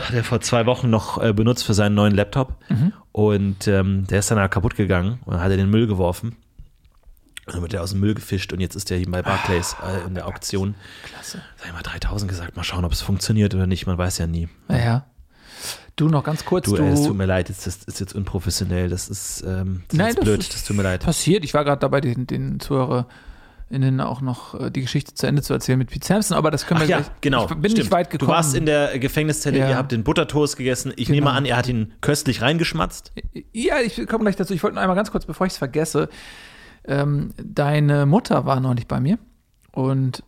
hat 0.06 0.12
er 0.14 0.24
vor 0.24 0.40
zwei 0.40 0.66
Wochen 0.66 0.90
noch 0.90 1.22
äh, 1.22 1.32
benutzt 1.32 1.64
für 1.64 1.74
seinen 1.74 1.94
neuen 1.94 2.14
Laptop. 2.14 2.56
Mhm. 2.68 2.92
Und 3.12 3.68
ähm, 3.68 4.06
der 4.08 4.18
ist 4.20 4.30
dann 4.30 4.38
halt 4.38 4.50
kaputt 4.50 4.74
gegangen 4.74 5.20
und 5.24 5.38
hat 5.40 5.50
er 5.50 5.56
den 5.56 5.70
Müll 5.70 5.86
geworfen. 5.86 6.36
Und 7.46 7.54
dann 7.54 7.62
wird 7.62 7.74
er 7.74 7.82
aus 7.82 7.92
dem 7.92 8.00
Müll 8.00 8.14
gefischt 8.14 8.52
und 8.52 8.60
jetzt 8.60 8.74
ist 8.74 8.90
der 8.90 8.98
hier 8.98 9.10
bei 9.10 9.22
Barclays 9.22 9.76
äh, 9.86 10.06
in 10.06 10.14
der 10.14 10.26
Auktion. 10.26 10.74
Klasse. 11.04 11.40
Sag 11.56 11.68
ich 11.68 11.72
mal 11.72 11.82
3000 11.82 12.28
gesagt, 12.28 12.56
mal 12.56 12.64
schauen, 12.64 12.84
ob 12.84 12.92
es 12.92 13.00
funktioniert 13.02 13.54
oder 13.54 13.66
nicht, 13.66 13.86
man 13.86 13.96
weiß 13.96 14.18
ja 14.18 14.26
nie. 14.26 14.48
Ja. 14.68 15.06
Du 15.98 16.08
noch 16.08 16.24
ganz 16.24 16.44
kurz. 16.44 16.64
Du, 16.66 16.76
Du, 16.76 16.84
es 16.84 17.04
tut 17.04 17.16
mir 17.16 17.26
leid, 17.26 17.48
das 17.50 17.66
ist, 17.66 17.84
ist 17.88 18.00
jetzt 18.00 18.14
unprofessionell, 18.14 18.88
das 18.88 19.08
ist, 19.08 19.42
ähm, 19.46 19.82
das 19.88 19.94
ist 19.94 19.98
Nein, 19.98 20.06
jetzt 20.08 20.18
das 20.18 20.24
blöd, 20.24 20.40
ist 20.40 20.54
das 20.54 20.64
tut 20.64 20.76
mir 20.76 20.82
leid. 20.84 21.04
passiert. 21.04 21.44
Ich 21.44 21.52
war 21.54 21.64
gerade 21.64 21.80
dabei, 21.80 22.00
den, 22.00 22.26
den 22.26 22.60
ZuhörerInnen 22.60 24.00
auch 24.00 24.20
noch 24.20 24.58
äh, 24.58 24.70
die 24.70 24.82
Geschichte 24.82 25.14
zu 25.14 25.26
Ende 25.26 25.42
zu 25.42 25.52
erzählen 25.52 25.78
mit 25.78 25.90
Pete 25.90 26.06
Sampson, 26.06 26.36
aber 26.36 26.50
das 26.50 26.66
können 26.66 26.78
Ach 26.78 26.84
wir 26.84 26.88
ja, 26.90 26.96
gleich. 26.98 27.10
genau. 27.20 27.42
Ich 27.42 27.48
bin 27.48 27.58
stimmt. 27.64 27.78
nicht 27.78 27.90
weit 27.90 28.10
gekommen. 28.10 28.28
Du 28.28 28.34
warst 28.34 28.54
in 28.54 28.64
der 28.66 28.98
Gefängniszelle, 28.98 29.58
Ja. 29.58 29.68
ihr 29.70 29.76
habt 29.76 29.92
den 29.92 30.04
Buttertoast 30.04 30.56
gegessen. 30.56 30.92
Ich 30.96 31.06
Genau. 31.08 31.16
nehme 31.16 31.30
an, 31.32 31.44
er 31.44 31.56
hat 31.56 31.68
ihn 31.68 31.92
köstlich 32.00 32.42
reingeschmatzt. 32.42 33.12
Ja, 33.52 33.80
ich 33.80 33.96
komme 34.06 34.24
gleich 34.24 34.36
dazu. 34.36 34.54
Ich 34.54 34.62
wollte 34.62 34.74
nur 34.74 34.82
einmal 34.82 34.96
ganz 34.96 35.10
kurz, 35.10 35.26
bevor 35.26 35.46
ich 35.46 35.52
es 35.54 35.58
vergesse. 35.58 36.08
Ähm, 36.84 37.34
deine 37.42 38.06
Mutter 38.06 38.46
war 38.46 38.60
neulich 38.60 38.86
bei 38.86 39.00
mir 39.00 39.18
und 39.72 40.22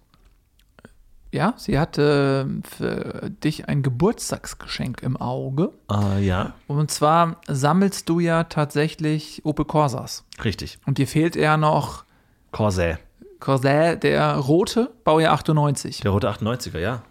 ja, 1.33 1.55
sie 1.57 1.78
hatte 1.78 2.49
für 2.68 3.31
dich 3.43 3.68
ein 3.68 3.83
Geburtstagsgeschenk 3.83 5.03
im 5.03 5.16
Auge. 5.16 5.72
Ah, 5.89 6.18
ja, 6.18 6.55
Und 6.66 6.91
zwar 6.91 7.37
sammelst 7.47 8.09
du 8.09 8.20
ja 8.20 8.45
tatsächlich 8.45 9.45
Opel 9.45 9.64
Corsas. 9.64 10.24
richtig. 10.45 10.78
Und 10.87 10.99
dir 10.99 11.07
fehlt 11.07 11.37
ja 11.37 11.57
noch 11.57 12.05
Corsair, 12.53 12.99
Corsair, 13.39 13.97
der 13.97 14.35
rote, 14.37 14.91
Baujahr 15.05 15.33
98. 15.35 16.01
der 16.01 16.11
rote 16.11 16.28
98er, 16.31 16.78
ja. 16.78 17.03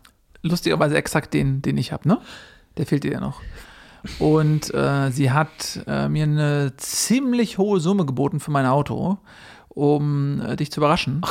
lustigerweise 0.44 0.98
exakt 0.98 1.34
den, 1.34 1.62
den 1.62 1.78
ich 1.78 1.92
habe, 1.92 2.08
ne? 2.08 2.20
Der 2.78 2.86
fehlt 2.86 3.04
dir 3.04 3.14
ja 3.14 3.20
noch. 3.20 3.42
Und 4.20 4.74
äh, 4.74 5.12
sie 5.12 5.32
hat 5.32 5.82
äh, 5.88 6.08
mir 6.08 6.24
eine 6.24 6.74
ziemlich 6.78 7.58
hohe 7.58 7.80
Summe 7.82 8.06
geboten 8.06 8.40
für 8.40 8.52
mein 8.52 8.66
Auto, 8.66 9.18
um 9.70 10.40
äh, 10.42 10.56
dich 10.56 10.72
zu 10.72 10.80
überraschen. 10.80 11.22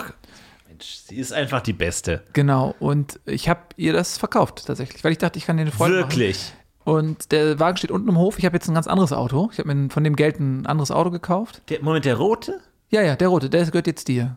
Mensch, 0.79 1.01
sie 1.07 1.17
ist 1.17 1.33
einfach 1.33 1.61
die 1.61 1.73
Beste. 1.73 2.23
Genau. 2.33 2.75
Und 2.79 3.19
ich 3.27 3.49
habe 3.49 3.61
ihr 3.77 3.93
das 3.93 4.17
verkauft 4.19 4.65
tatsächlich, 4.67 5.03
weil 5.03 5.13
ich 5.13 5.19
dachte, 5.19 5.39
ich 5.39 5.45
kann 5.47 5.57
dir 5.57 5.63
eine 5.63 5.73
Freude 5.73 6.01
machen. 6.01 6.11
Wirklich. 6.11 6.53
Und 6.85 7.33
der 7.33 7.59
Wagen 7.59 7.77
steht 7.77 7.91
unten 7.91 8.09
im 8.09 8.17
Hof. 8.17 8.39
Ich 8.39 8.45
habe 8.45 8.57
jetzt 8.57 8.69
ein 8.69 8.75
ganz 8.75 8.87
anderes 8.87 9.13
Auto. 9.13 9.51
Ich 9.53 9.59
habe 9.59 9.75
mir 9.75 9.91
von 9.91 10.05
dem 10.05 10.17
Geld 10.17 10.39
ein 10.41 10.67
anderes 10.67 10.91
Auto 10.91 11.11
gekauft. 11.11 11.63
Der, 11.69 11.83
Moment, 11.83 12.05
der 12.05 12.17
rote? 12.17 12.61
Ja, 12.91 13.03
ja, 13.03 13.17
der 13.17 13.29
rote, 13.29 13.51
der 13.51 13.67
gehört 13.67 13.87
jetzt 13.87 14.09
dir. 14.09 14.37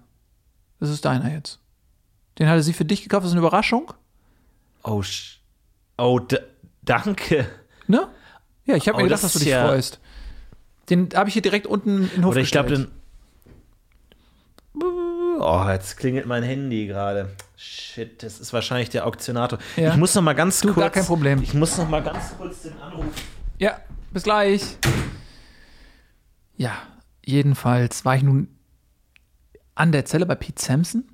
Das 0.79 0.89
ist 0.89 1.05
deiner 1.05 1.31
jetzt. 1.31 1.59
Den 2.39 2.49
hatte 2.49 2.63
sie 2.63 2.73
für 2.73 2.85
dich 2.85 3.03
gekauft. 3.03 3.23
Das 3.23 3.29
ist 3.31 3.37
eine 3.37 3.41
Überraschung. 3.45 3.93
Oh, 4.83 4.99
sch- 5.01 5.37
oh 5.97 6.19
danke. 6.81 7.47
Ne? 7.87 8.07
Ja, 8.65 8.75
ich 8.75 8.87
habe 8.87 8.95
Oh, 8.95 8.97
mir 9.01 9.03
gedacht, 9.05 9.23
dass 9.23 9.33
du 9.33 9.39
dich 9.39 9.47
ja- 9.49 9.67
freust. 9.67 9.99
Den 10.89 11.09
habe 11.15 11.29
ich 11.29 11.33
hier 11.33 11.41
direkt 11.41 11.67
unten 11.67 12.03
in 12.05 12.09
den 12.09 12.25
Hof 12.25 12.31
Oder 12.31 12.41
ich 12.41 12.51
glaube, 12.51 12.69
den. 12.69 12.87
Oh, 15.43 15.67
jetzt 15.69 15.97
klingelt 15.97 16.25
mein 16.25 16.43
Handy 16.43 16.87
gerade. 16.87 17.29
Shit, 17.57 18.23
das 18.23 18.39
ist 18.39 18.53
wahrscheinlich 18.53 18.89
der 18.89 19.05
Auktionator. 19.05 19.59
Ja. 19.75 19.91
Ich 19.91 19.97
muss 19.97 20.13
noch 20.15 20.21
mal 20.21 20.33
ganz 20.33 20.61
Du, 20.61 20.67
kurz. 20.73 20.77
gar 20.83 20.89
kein 20.89 21.05
Problem. 21.05 21.41
Ich 21.41 21.53
muss 21.53 21.77
noch 21.77 21.89
mal 21.89 22.01
ganz 22.03 22.35
kurz 22.37 22.63
den 22.63 22.79
Anruf. 22.79 23.05
Ja, 23.57 23.77
bis 24.11 24.23
gleich. 24.23 24.77
Ja, 26.57 26.73
jedenfalls 27.25 28.05
war 28.05 28.15
ich 28.15 28.23
nun 28.23 28.47
an 29.75 29.91
der 29.91 30.05
Zelle 30.05 30.25
bei 30.25 30.35
Pete 30.35 30.61
Sampson 30.61 31.05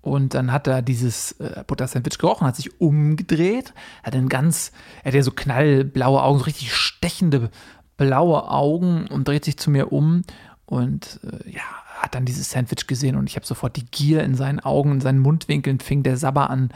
und 0.00 0.34
dann 0.34 0.52
hat 0.52 0.66
er 0.66 0.82
dieses 0.82 1.32
äh, 1.40 1.64
Butter-Sandwich 1.66 2.18
gerochen, 2.18 2.46
hat 2.46 2.56
sich 2.56 2.80
umgedreht, 2.80 3.72
hat 4.02 4.14
einen 4.14 4.28
ganz, 4.28 4.70
er 5.02 5.08
hat 5.08 5.14
ja 5.14 5.22
so 5.22 5.30
knallblaue 5.32 6.22
Augen, 6.22 6.38
so 6.38 6.44
richtig 6.44 6.74
stechende 6.74 7.50
blaue 7.96 8.48
Augen 8.50 9.06
und 9.08 9.26
dreht 9.28 9.44
sich 9.44 9.56
zu 9.58 9.70
mir 9.70 9.92
um 9.92 10.22
und 10.66 11.20
äh, 11.24 11.50
ja, 11.50 11.62
hat 12.02 12.16
dann 12.16 12.24
dieses 12.24 12.50
Sandwich 12.50 12.88
gesehen 12.88 13.14
und 13.14 13.28
ich 13.28 13.36
habe 13.36 13.46
sofort 13.46 13.76
die 13.76 13.86
Gier 13.86 14.24
in 14.24 14.34
seinen 14.34 14.58
Augen, 14.58 14.90
in 14.90 15.00
seinen 15.00 15.20
Mundwinkeln 15.20 15.78
fing 15.78 16.02
der 16.02 16.16
Sabber 16.16 16.50
an, 16.50 16.70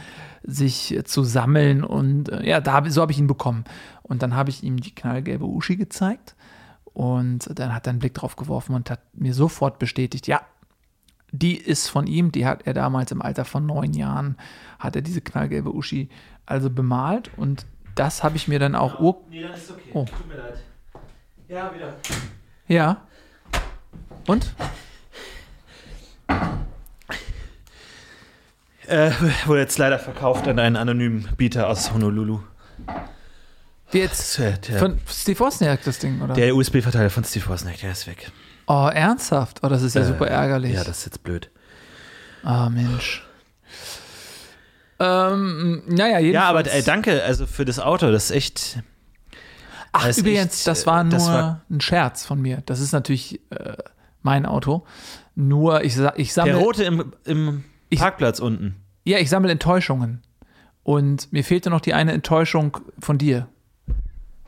sich 0.44 0.94
äh, 0.94 1.02
zu 1.02 1.24
sammeln 1.24 1.82
und 1.82 2.28
äh, 2.28 2.48
ja, 2.48 2.60
da, 2.60 2.88
so 2.88 3.02
habe 3.02 3.10
ich 3.10 3.18
ihn 3.18 3.26
bekommen. 3.26 3.64
Und 4.02 4.22
dann 4.22 4.36
habe 4.36 4.50
ich 4.50 4.62
ihm 4.62 4.76
die 4.76 4.94
knallgelbe 4.94 5.44
Uschi 5.44 5.74
gezeigt 5.74 6.36
und 6.84 7.50
dann 7.58 7.74
hat 7.74 7.88
er 7.88 7.90
einen 7.90 7.98
Blick 7.98 8.14
drauf 8.14 8.36
geworfen 8.36 8.76
und 8.76 8.88
hat 8.88 9.00
mir 9.14 9.34
sofort 9.34 9.80
bestätigt, 9.80 10.28
ja, 10.28 10.42
die 11.32 11.56
ist 11.56 11.88
von 11.88 12.06
ihm, 12.06 12.30
die 12.30 12.46
hat 12.46 12.64
er 12.64 12.72
damals 12.72 13.10
im 13.10 13.20
Alter 13.20 13.44
von 13.44 13.66
neun 13.66 13.94
Jahren, 13.94 14.36
hat 14.78 14.94
er 14.94 15.02
diese 15.02 15.22
knallgelbe 15.22 15.74
Uschi 15.74 16.08
also 16.46 16.70
bemalt 16.70 17.32
und 17.36 17.66
das 17.96 18.22
habe 18.22 18.36
ich 18.36 18.46
mir 18.46 18.60
dann 18.60 18.76
auch 18.76 19.00
ur 19.00 19.24
Nee, 19.28 19.42
dann 19.42 19.54
ist 19.54 19.72
okay. 19.72 19.90
Oh. 19.92 20.04
Tut 20.04 20.28
mir 20.28 20.36
leid. 20.36 20.62
Ja, 21.48 21.74
wieder. 21.74 21.96
ja 22.68 23.02
und 24.28 24.54
Äh, 28.88 29.10
wurde 29.46 29.60
jetzt 29.60 29.78
leider 29.78 29.98
verkauft 29.98 30.46
an 30.48 30.58
einen 30.58 30.76
anonymen 30.76 31.28
Bieter 31.36 31.68
aus 31.68 31.92
Honolulu. 31.92 32.40
wie 33.90 33.98
jetzt 33.98 34.38
Der, 34.38 34.52
der, 34.58 34.78
von 34.78 34.98
Steve 35.08 35.38
Wozniak 35.40 35.82
das 35.84 35.98
Ding 35.98 36.20
oder 36.20 36.34
der 36.34 36.54
USB-Verteiler 36.54 37.10
von 37.10 37.24
Steve 37.24 37.46
Wozniak, 37.48 37.80
der 37.80 37.92
ist 37.92 38.06
weg. 38.06 38.30
oh 38.66 38.88
ernsthaft 38.92 39.60
oh 39.62 39.68
das 39.68 39.82
ist 39.82 39.94
ja 39.94 40.02
Äh, 40.02 40.06
super 40.06 40.28
ärgerlich 40.28 40.72
Ja, 40.74 40.84
das 40.84 40.98
ist 40.98 41.04
jetzt 41.06 41.22
blöd. 41.24 41.50
ah 42.44 42.68
Mensch 42.68 43.22
ähm, 44.98 45.82
naja, 45.86 46.18
jedenfalls. 46.20 46.32
Ja, 46.34 46.48
aber 46.48 46.72
äh, 46.72 46.82
danke 46.82 47.22
also 47.22 47.46
für 47.46 47.66
das 47.66 47.78
Auto. 47.78 48.10
Das 48.10 48.24
ist 48.24 48.30
echt. 48.30 48.78
Ach, 49.92 50.06
Das 50.06 50.16
übrigens, 50.18 50.56
echt, 50.58 50.66
das 50.66 50.82
äh, 50.84 50.86
war 50.86 51.04
nur 51.04 51.12
das 51.12 51.26
war- 51.28 51.60
ein 51.70 51.82
Scherz 51.82 52.24
von 52.24 52.40
mir. 52.40 52.62
Das 52.64 52.80
ist 52.80 52.92
natürlich 52.92 53.40
äh, 53.50 53.76
mein 54.22 54.46
Auto. 54.46 54.86
Nur, 55.34 55.84
ich, 55.84 55.98
ich 56.16 56.32
Der 56.32 56.44
sammle. 56.44 56.56
rote 56.56 56.84
im, 56.84 57.12
im 57.26 57.64
Ich- 57.88 57.98
Parkplatz 58.00 58.38
unten. 58.40 58.76
Ja, 59.04 59.18
ich 59.18 59.30
sammle 59.30 59.52
Enttäuschungen. 59.52 60.22
Und 60.82 61.32
mir 61.32 61.42
fehlte 61.44 61.70
noch 61.70 61.80
die 61.80 61.94
eine 61.94 62.12
Enttäuschung 62.12 62.78
von 63.00 63.18
dir. 63.18 63.48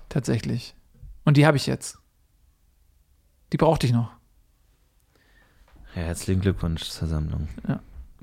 Tatsächlich. 0.08 0.74
Und 1.24 1.36
die 1.36 1.46
habe 1.46 1.56
ich 1.56 1.66
jetzt. 1.66 1.98
Die 3.52 3.56
brauchte 3.56 3.86
ich 3.86 3.92
noch. 3.92 4.10
Ja, 5.94 6.02
herzlichen 6.02 6.40
Glückwunsch 6.40 6.84
zur 6.84 7.08
Sammlung. 7.08 7.48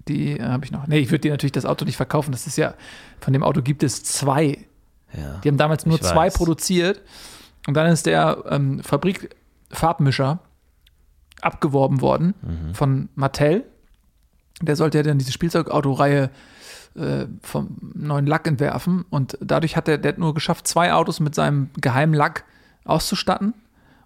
Die 0.07 0.37
äh, 0.37 0.43
habe 0.43 0.65
ich 0.65 0.71
noch. 0.71 0.87
Nee, 0.87 0.99
ich 0.99 1.09
würde 1.11 1.21
dir 1.21 1.31
natürlich 1.31 1.51
das 1.51 1.65
Auto 1.65 1.83
nicht 1.83 1.97
verkaufen. 1.97 2.31
Das 2.31 2.47
ist 2.47 2.57
ja, 2.57 2.75
von 3.19 3.33
dem 3.33 3.43
Auto 3.43 3.61
gibt 3.61 3.83
es 3.83 4.03
zwei. 4.03 4.65
Ja. 5.13 5.39
Die 5.43 5.47
haben 5.49 5.57
damals 5.57 5.85
nur 5.85 5.99
zwei 5.99 6.27
weiß. 6.27 6.33
produziert. 6.35 7.01
Und 7.67 7.73
dann 7.73 7.87
ist 7.91 8.05
der 8.05 8.43
ähm, 8.49 8.81
Fabrik-Farbmischer 8.83 10.39
abgeworben 11.41 12.01
worden 12.01 12.33
Mhm. 12.41 12.75
von 12.75 13.09
Mattel. 13.15 13.65
Der 14.61 14.75
sollte 14.75 14.97
ja 14.97 15.03
dann 15.03 15.17
diese 15.17 15.31
Spielzeugautoreihe 15.31 16.29
äh, 16.95 17.25
vom 17.41 17.77
neuen 17.93 18.25
Lack 18.25 18.47
entwerfen. 18.47 19.05
Und 19.09 19.37
dadurch 19.41 19.75
hat 19.75 19.87
er, 19.87 19.97
der 19.97 20.13
hat 20.13 20.17
nur 20.17 20.33
geschafft, 20.33 20.67
zwei 20.67 20.93
Autos 20.93 21.19
mit 21.19 21.35
seinem 21.35 21.69
geheimen 21.79 22.13
Lack 22.13 22.45
auszustatten. 22.85 23.53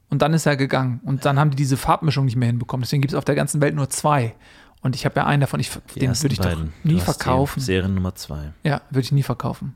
Und 0.10 0.22
dann 0.24 0.34
ist 0.34 0.48
er 0.48 0.58
gegangen. 0.58 1.00
Und 1.04 1.26
dann 1.26 1.38
haben 1.38 1.52
die 1.52 1.56
diese 1.56 1.78
Farbmischung 1.78 2.26
nicht 2.26 2.36
mehr 2.36 2.48
hinbekommen. 2.48 2.82
Deswegen 2.84 3.02
gibt 3.02 3.14
es 3.14 3.18
auf 3.18 3.26
der 3.26 3.36
ganzen 3.36 3.62
Welt 3.62 3.76
nur 3.76 3.90
zwei. 3.90 4.34
Und 4.82 4.96
ich 4.96 5.06
habe 5.06 5.20
ja 5.20 5.26
einen 5.26 5.42
davon, 5.42 5.60
ich, 5.60 5.70
Die 5.94 6.00
den 6.00 6.20
würde 6.22 6.34
ich 6.34 6.40
doch 6.40 6.46
beiden. 6.46 6.74
nie 6.84 6.94
Du 6.94 7.00
verkaufen. 7.00 7.60
Serien 7.60 7.94
Nummer 7.94 8.16
zwei. 8.16 8.54
Ja, 8.64 8.82
würde 8.90 9.02
ich 9.02 9.12
nie 9.12 9.24
verkaufen. 9.24 9.76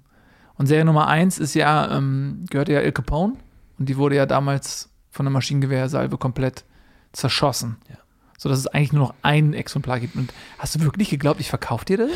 Und 0.55 0.67
Serie 0.67 0.85
Nummer 0.85 1.07
eins 1.07 1.39
ist 1.39 1.53
ja, 1.55 1.95
ähm, 1.97 2.45
gehörte 2.49 2.71
ja 2.73 2.79
El 2.79 2.93
Capone 2.93 3.33
und 3.77 3.89
die 3.89 3.97
wurde 3.97 4.15
ja 4.15 4.25
damals 4.25 4.89
von 5.11 5.25
der 5.25 5.31
Maschinengewehrsalve 5.33 6.17
komplett 6.17 6.63
zerschossen. 7.11 7.77
Ja. 7.89 7.97
So 8.43 8.49
dass 8.49 8.59
es 8.59 8.67
eigentlich 8.67 8.91
nur 8.91 9.07
noch 9.07 9.13
ein 9.21 9.53
Exemplar 9.53 10.01
gibt. 10.01 10.17
Und 10.17 10.33
hast 10.57 10.75
du 10.75 10.81
wirklich 10.81 11.09
geglaubt, 11.09 11.39
ich 11.39 11.47
verkaufe 11.47 11.85
dir 11.85 11.95
das? 11.95 12.11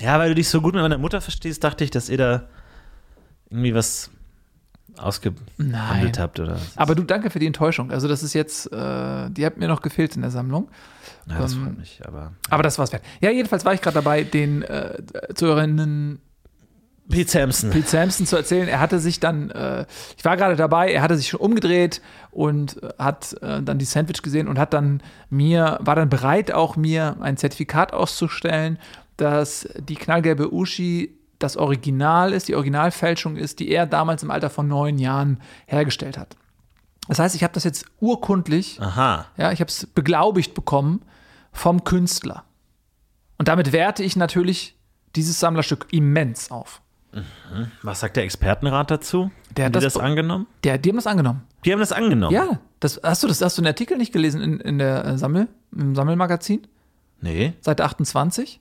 Ja, 0.00 0.20
weil 0.20 0.28
du 0.28 0.36
dich 0.36 0.48
so 0.48 0.60
gut 0.60 0.72
mit 0.72 0.82
meiner 0.82 0.98
Mutter 0.98 1.20
verstehst, 1.20 1.64
dachte 1.64 1.82
ich, 1.82 1.90
dass 1.90 2.08
ihr 2.08 2.16
da 2.16 2.44
irgendwie 3.50 3.74
was 3.74 4.12
ausgehandelt 4.96 6.16
habt 6.20 6.38
oder. 6.38 6.60
Aber 6.76 6.94
du, 6.94 7.02
danke 7.02 7.30
für 7.30 7.40
die 7.40 7.48
Enttäuschung. 7.48 7.90
Also 7.90 8.06
das 8.06 8.22
ist 8.22 8.34
jetzt, 8.34 8.72
äh, 8.72 9.28
die 9.30 9.44
hat 9.44 9.56
mir 9.56 9.66
noch 9.66 9.82
gefehlt 9.82 10.14
in 10.14 10.22
der 10.22 10.30
Sammlung. 10.30 10.70
Ja, 11.26 11.40
das 11.40 11.54
ähm, 11.54 11.64
freut 11.64 11.78
mich, 11.78 12.00
aber. 12.06 12.32
Aber 12.48 12.62
das 12.62 12.78
war's 12.78 12.92
wert. 12.92 13.02
Ja, 13.20 13.32
jedenfalls 13.32 13.64
war 13.64 13.74
ich 13.74 13.80
gerade 13.80 13.94
dabei, 13.94 14.22
den 14.22 14.62
äh, 14.62 15.02
Zuhörerinnen 15.34 16.20
Pete 17.10 17.30
Sampson. 17.30 17.70
Pete 17.70 17.88
Sampson 17.88 18.26
zu 18.26 18.36
erzählen. 18.36 18.68
Er 18.68 18.80
hatte 18.80 18.98
sich 18.98 19.20
dann, 19.20 19.50
äh, 19.50 19.86
ich 20.16 20.24
war 20.24 20.36
gerade 20.36 20.56
dabei, 20.56 20.92
er 20.92 21.02
hatte 21.02 21.16
sich 21.16 21.28
schon 21.28 21.40
umgedreht 21.40 22.00
und 22.30 22.82
äh, 22.82 22.90
hat 22.98 23.34
äh, 23.42 23.62
dann 23.62 23.78
die 23.78 23.84
Sandwich 23.84 24.22
gesehen 24.22 24.48
und 24.48 24.58
hat 24.58 24.72
dann 24.72 25.02
mir, 25.28 25.78
war 25.80 25.96
dann 25.96 26.08
bereit, 26.08 26.52
auch 26.52 26.76
mir 26.76 27.16
ein 27.20 27.36
Zertifikat 27.36 27.92
auszustellen, 27.92 28.78
dass 29.16 29.68
die 29.78 29.96
knallgelbe 29.96 30.52
Uschi 30.52 31.18
das 31.38 31.56
Original 31.56 32.32
ist, 32.32 32.48
die 32.48 32.54
Originalfälschung 32.54 33.36
ist, 33.36 33.58
die 33.58 33.70
er 33.70 33.86
damals 33.86 34.22
im 34.22 34.30
Alter 34.30 34.50
von 34.50 34.68
neun 34.68 34.98
Jahren 34.98 35.40
hergestellt 35.66 36.18
hat. 36.18 36.36
Das 37.08 37.18
heißt, 37.18 37.34
ich 37.34 37.42
habe 37.42 37.54
das 37.54 37.64
jetzt 37.64 37.86
urkundlich, 37.98 38.80
Aha. 38.80 39.26
ja, 39.36 39.50
ich 39.50 39.60
habe 39.60 39.68
es 39.68 39.86
beglaubigt 39.86 40.54
bekommen 40.54 41.02
vom 41.52 41.82
Künstler. 41.82 42.44
Und 43.38 43.48
damit 43.48 43.72
werte 43.72 44.04
ich 44.04 44.16
natürlich 44.16 44.76
dieses 45.16 45.40
Sammlerstück 45.40 45.86
immens 45.90 46.50
auf. 46.50 46.82
Was 47.82 48.00
sagt 48.00 48.16
der 48.16 48.24
Expertenrat 48.24 48.90
dazu? 48.90 49.30
Der 49.56 49.64
haben 49.66 49.74
hat 49.74 49.82
die 49.82 49.84
das 49.84 49.94
das 49.94 50.02
angenommen? 50.02 50.46
Der, 50.64 50.78
die 50.78 50.88
haben 50.90 50.96
das 50.96 51.06
angenommen. 51.06 51.42
Die 51.64 51.72
haben 51.72 51.80
das 51.80 51.92
angenommen. 51.92 52.32
Ja, 52.34 52.60
das, 52.78 53.00
hast 53.02 53.22
du 53.22 53.26
das, 53.28 53.40
hast 53.42 53.58
du 53.58 53.62
den 53.62 53.66
Artikel 53.68 53.96
nicht 53.98 54.12
gelesen 54.12 54.40
in, 54.40 54.60
in 54.60 54.78
der 54.78 55.04
äh, 55.04 55.18
Sammel, 55.18 55.48
im 55.76 55.94
Sammelmagazin? 55.94 56.66
Nee, 57.20 57.54
Seite 57.60 57.84
28? 57.84 58.60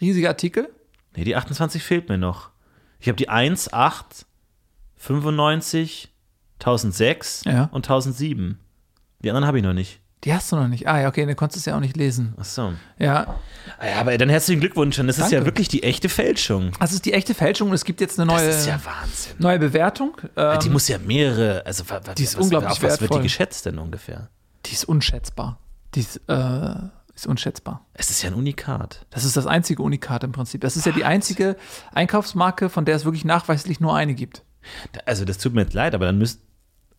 Riesiger 0.00 0.28
Artikel. 0.28 0.68
nee, 1.16 1.24
die 1.24 1.36
28 1.36 1.82
fehlt 1.82 2.08
mir 2.08 2.18
noch. 2.18 2.50
Ich 3.00 3.08
habe 3.08 3.16
die 3.16 3.28
1, 3.28 3.72
8, 3.72 4.26
95, 4.96 6.12
1006 6.58 7.44
Ja. 7.44 7.64
und 7.72 7.84
1007. 7.86 8.58
Die 9.20 9.30
anderen 9.30 9.46
habe 9.46 9.58
ich 9.58 9.64
noch 9.64 9.72
nicht. 9.72 10.00
Die 10.24 10.32
hast 10.34 10.50
du 10.50 10.56
noch 10.56 10.66
nicht. 10.66 10.88
Ah, 10.88 11.00
ja, 11.00 11.08
okay, 11.08 11.24
dann 11.26 11.36
konntest 11.36 11.56
du 11.56 11.58
es 11.60 11.66
ja 11.66 11.76
auch 11.76 11.80
nicht 11.80 11.96
lesen. 11.96 12.34
Ach 12.40 12.44
so. 12.44 12.72
Ja, 12.98 13.36
Ah 13.78 13.86
Ja, 13.86 14.00
aber 14.00 14.16
dann 14.18 14.28
herzlichen 14.28 14.60
Glückwunsch. 14.60 14.98
Und 14.98 15.06
das 15.06 15.18
ist 15.18 15.24
ja 15.30 15.38
Danke. 15.38 15.46
wirklich 15.46 15.68
die 15.68 15.82
echte 15.82 16.08
Fälschung. 16.08 16.72
das 16.80 16.92
ist 16.92 17.04
die 17.04 17.12
echte 17.12 17.34
Fälschung 17.34 17.68
und 17.68 17.74
es 17.74 17.84
gibt 17.84 18.00
jetzt 18.00 18.18
eine 18.18 18.30
Das 18.32 18.40
neue, 18.42 18.50
ist 18.50 18.66
ja 18.66 18.80
Wahnsinn. 18.84 19.34
neue 19.38 19.58
Bewertung. 19.58 20.16
Ähm, 20.36 20.58
die 20.60 20.70
muss 20.70 20.88
ja 20.88 20.98
mehrere, 20.98 21.64
also 21.66 21.84
die 22.16 22.22
ist 22.24 22.36
was, 22.36 22.44
unglaublich 22.44 22.72
auf 22.72 22.82
was 22.82 23.00
wird 23.00 23.14
die 23.14 23.20
geschätzt 23.20 23.66
denn 23.66 23.78
ungefähr? 23.78 24.28
die 24.64 24.72
ist 24.72 24.84
unschätzbar. 24.84 25.58
Die 25.94 26.00
ist, 26.00 26.20
äh, 26.28 26.74
ist 27.14 27.26
unschätzbar. 27.26 27.86
Es 27.94 28.10
ist 28.10 28.22
ja 28.22 28.30
ein 28.30 28.34
Unikat. 28.34 29.06
Das 29.10 29.24
ist 29.24 29.36
das 29.36 29.46
einzige 29.46 29.82
Unikat 29.82 30.24
im 30.24 30.32
Prinzip. 30.32 30.60
Das 30.62 30.76
ist 30.76 30.86
ja 30.86 30.92
die 30.92 31.04
einzige 31.04 31.56
Einkaufsmarke, 31.94 32.68
von 32.68 32.84
der 32.84 32.96
es 32.96 33.04
wirklich 33.04 33.24
nachweislich 33.24 33.78
nur 33.80 33.94
eine 33.94 34.14
gibt. 34.14 34.42
Also 35.04 35.24
das 35.24 35.38
tut 35.38 35.54
mir 35.54 35.62
jetzt 35.62 35.74
leid, 35.74 35.94
aber 35.94 36.06
dann 36.06 36.18
müsst 36.18 36.40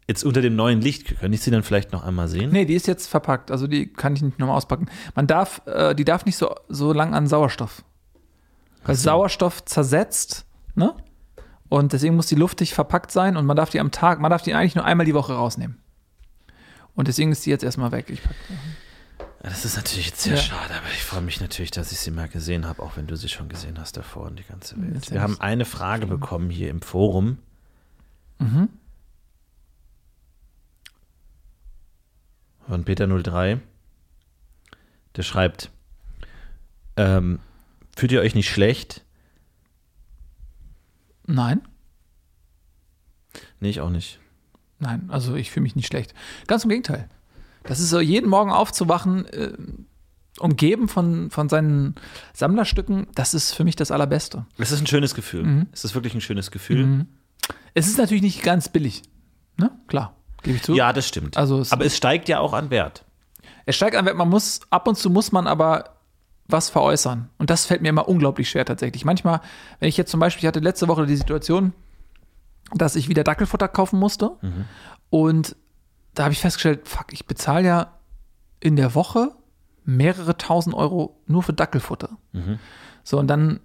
jetzt 0.07 0.23
unter 0.23 0.41
dem 0.41 0.55
neuen 0.55 0.81
Licht, 0.81 1.19
könnte 1.19 1.35
ich 1.35 1.41
sie 1.41 1.51
dann 1.51 1.63
vielleicht 1.63 1.91
noch 1.91 2.03
einmal 2.03 2.27
sehen? 2.27 2.51
Nee, 2.51 2.65
die 2.65 2.75
ist 2.75 2.87
jetzt 2.87 3.07
verpackt. 3.07 3.51
Also 3.51 3.67
die 3.67 3.91
kann 3.91 4.15
ich 4.15 4.21
nicht 4.21 4.39
nochmal 4.39 4.55
auspacken. 4.55 4.87
Man 5.15 5.27
darf, 5.27 5.61
äh, 5.65 5.93
die 5.95 6.05
darf 6.05 6.25
nicht 6.25 6.37
so, 6.37 6.55
so 6.69 6.93
lang 6.93 7.13
an 7.13 7.27
Sauerstoff. 7.27 7.83
Weil 8.85 8.95
Sauerstoff 8.95 9.65
zersetzt, 9.65 10.45
ne? 10.75 10.93
Und 11.69 11.91
deswegen 11.91 12.15
muss 12.15 12.27
die 12.27 12.35
luftig 12.35 12.73
verpackt 12.73 13.11
sein 13.11 13.35
und 13.35 13.45
man 13.45 13.57
darf 13.57 13.69
die 13.69 13.81
am 13.81 13.91
Tag, 13.91 14.21
man 14.21 14.31
darf 14.31 14.41
die 14.41 14.53
eigentlich 14.53 14.75
nur 14.75 14.85
einmal 14.85 15.05
die 15.05 15.13
Woche 15.13 15.33
rausnehmen. 15.33 15.77
Und 16.95 17.09
deswegen 17.09 17.31
ist 17.33 17.45
die 17.45 17.49
jetzt 17.49 17.63
erstmal 17.65 17.91
weg. 17.91 18.05
Ich 18.09 18.23
pack, 18.23 18.35
Das 19.43 19.65
ist 19.65 19.75
natürlich 19.75 20.07
jetzt 20.07 20.21
sehr 20.21 20.35
Ja. 20.35 20.41
schade, 20.41 20.73
aber 20.73 20.87
ich 20.93 21.03
freue 21.03 21.21
mich 21.21 21.41
natürlich, 21.41 21.71
dass 21.71 21.91
ich 21.91 21.99
sie 21.99 22.11
mal 22.11 22.29
gesehen 22.29 22.65
habe, 22.65 22.81
auch 22.81 22.95
wenn 22.95 23.05
du 23.07 23.17
sie 23.17 23.27
schon 23.27 23.49
gesehen 23.49 23.77
hast 23.77 23.97
davor 23.97 24.27
und 24.27 24.39
die 24.39 24.43
ganze 24.45 24.81
Welt. 24.81 25.11
Wir 25.11 25.21
haben 25.21 25.39
eine 25.41 25.65
Frage 25.65 26.07
bekommen 26.07 26.49
hier 26.49 26.69
im 26.69 26.81
Forum. 26.81 27.39
Mhm. 28.39 28.69
Von 32.67 32.83
Peter03. 32.85 33.59
Der 35.15 35.23
schreibt, 35.23 35.71
ähm, 36.95 37.39
fühlt 37.95 38.11
ihr 38.11 38.21
euch 38.21 38.35
nicht 38.35 38.49
schlecht? 38.49 39.03
Nein, 41.25 41.61
Nee, 43.59 43.69
ich 43.69 43.81
auch 43.81 43.89
nicht. 43.89 44.19
nein, 44.79 45.09
also 45.09 45.35
ich 45.35 45.51
fühle 45.51 45.63
mich 45.63 45.75
nicht 45.75 45.87
schlecht. 45.87 46.13
Ganz 46.47 46.63
im 46.63 46.69
Gegenteil. 46.69 47.09
Das 47.63 47.79
ist 47.79 47.89
so, 47.89 47.99
jeden 47.99 48.29
Morgen 48.29 48.51
aufzuwachen, 48.51 49.25
äh, 49.25 49.53
umgeben 50.39 50.87
von, 50.87 51.31
von 51.31 51.49
seinen 51.49 51.95
Sammlerstücken, 52.33 53.07
das 53.15 53.33
ist 53.33 53.53
für 53.53 53.63
mich 53.63 53.75
das 53.75 53.91
Allerbeste. 53.91 54.45
Es 54.57 54.71
ist 54.71 54.79
ein 54.81 54.87
schönes 54.87 55.15
Gefühl. 55.15 55.43
Mhm. 55.43 55.67
Es 55.71 55.83
ist 55.83 55.95
wirklich 55.95 56.13
ein 56.13 56.21
schönes 56.21 56.51
Gefühl. 56.51 57.05
Es 57.73 57.87
ist 57.87 57.97
natürlich 57.97 58.21
nicht 58.23 58.43
ganz 58.43 58.69
billig. 58.69 59.01
Ne? 59.57 59.71
Klar, 59.87 60.15
gebe 60.47 60.57
ich 60.57 60.63
zu. 60.63 60.73
Ja, 60.75 60.93
das 60.93 61.07
stimmt. 61.07 61.37
Also 61.37 61.59
es- 61.59 61.71
aber 61.71 61.85
es 61.85 61.95
steigt 61.95 62.27
ja 62.29 62.39
auch 62.39 62.53
an 62.53 62.69
Wert. 62.69 63.03
Es 63.65 63.75
steigt 63.75 63.95
an 63.95 64.05
Wert, 64.05 64.15
man 64.17 64.29
muss, 64.29 64.61
ab 64.69 64.87
und 64.87 64.95
zu 64.97 65.09
muss 65.09 65.31
man 65.31 65.47
aber 65.47 65.95
was 66.47 66.69
veräußern. 66.69 67.29
Und 67.37 67.49
das 67.49 67.65
fällt 67.65 67.81
mir 67.81 67.89
immer 67.89 68.07
unglaublich 68.07 68.49
schwer 68.49 68.63
tatsächlich. 68.65 69.03
Manchmal, 69.05 69.41
wenn 69.79 69.89
ich 69.89 69.97
jetzt 69.97 70.09
zum 70.11 70.19
Beispiel, 70.19 70.43
ich 70.43 70.47
hatte 70.47 70.59
letzte 70.61 70.87
Woche 70.87 71.05
die 71.05 71.17
Situation, 71.17 71.73
dass 72.73 72.95
ich 72.95 73.09
wieder 73.09 73.23
Dackelfutter 73.23 73.67
kaufen 73.67 73.99
musste. 73.99 74.31
Und 75.09 75.55
da 76.13 76.23
habe 76.23 76.33
ich 76.33 76.39
festgestellt, 76.39 76.87
fuck, 76.87 77.11
ich 77.11 77.25
bezahle 77.25 77.67
ja 77.67 77.93
in 78.59 78.75
der 78.75 78.95
Woche 78.95 79.31
mehrere 79.83 80.37
tausend 80.37 80.75
Euro 80.75 81.21
nur 81.27 81.43
für 81.43 81.53
Dackelfutter. 81.53 82.09
So, 83.03 83.19
und 83.19 83.27
dann 83.27 83.59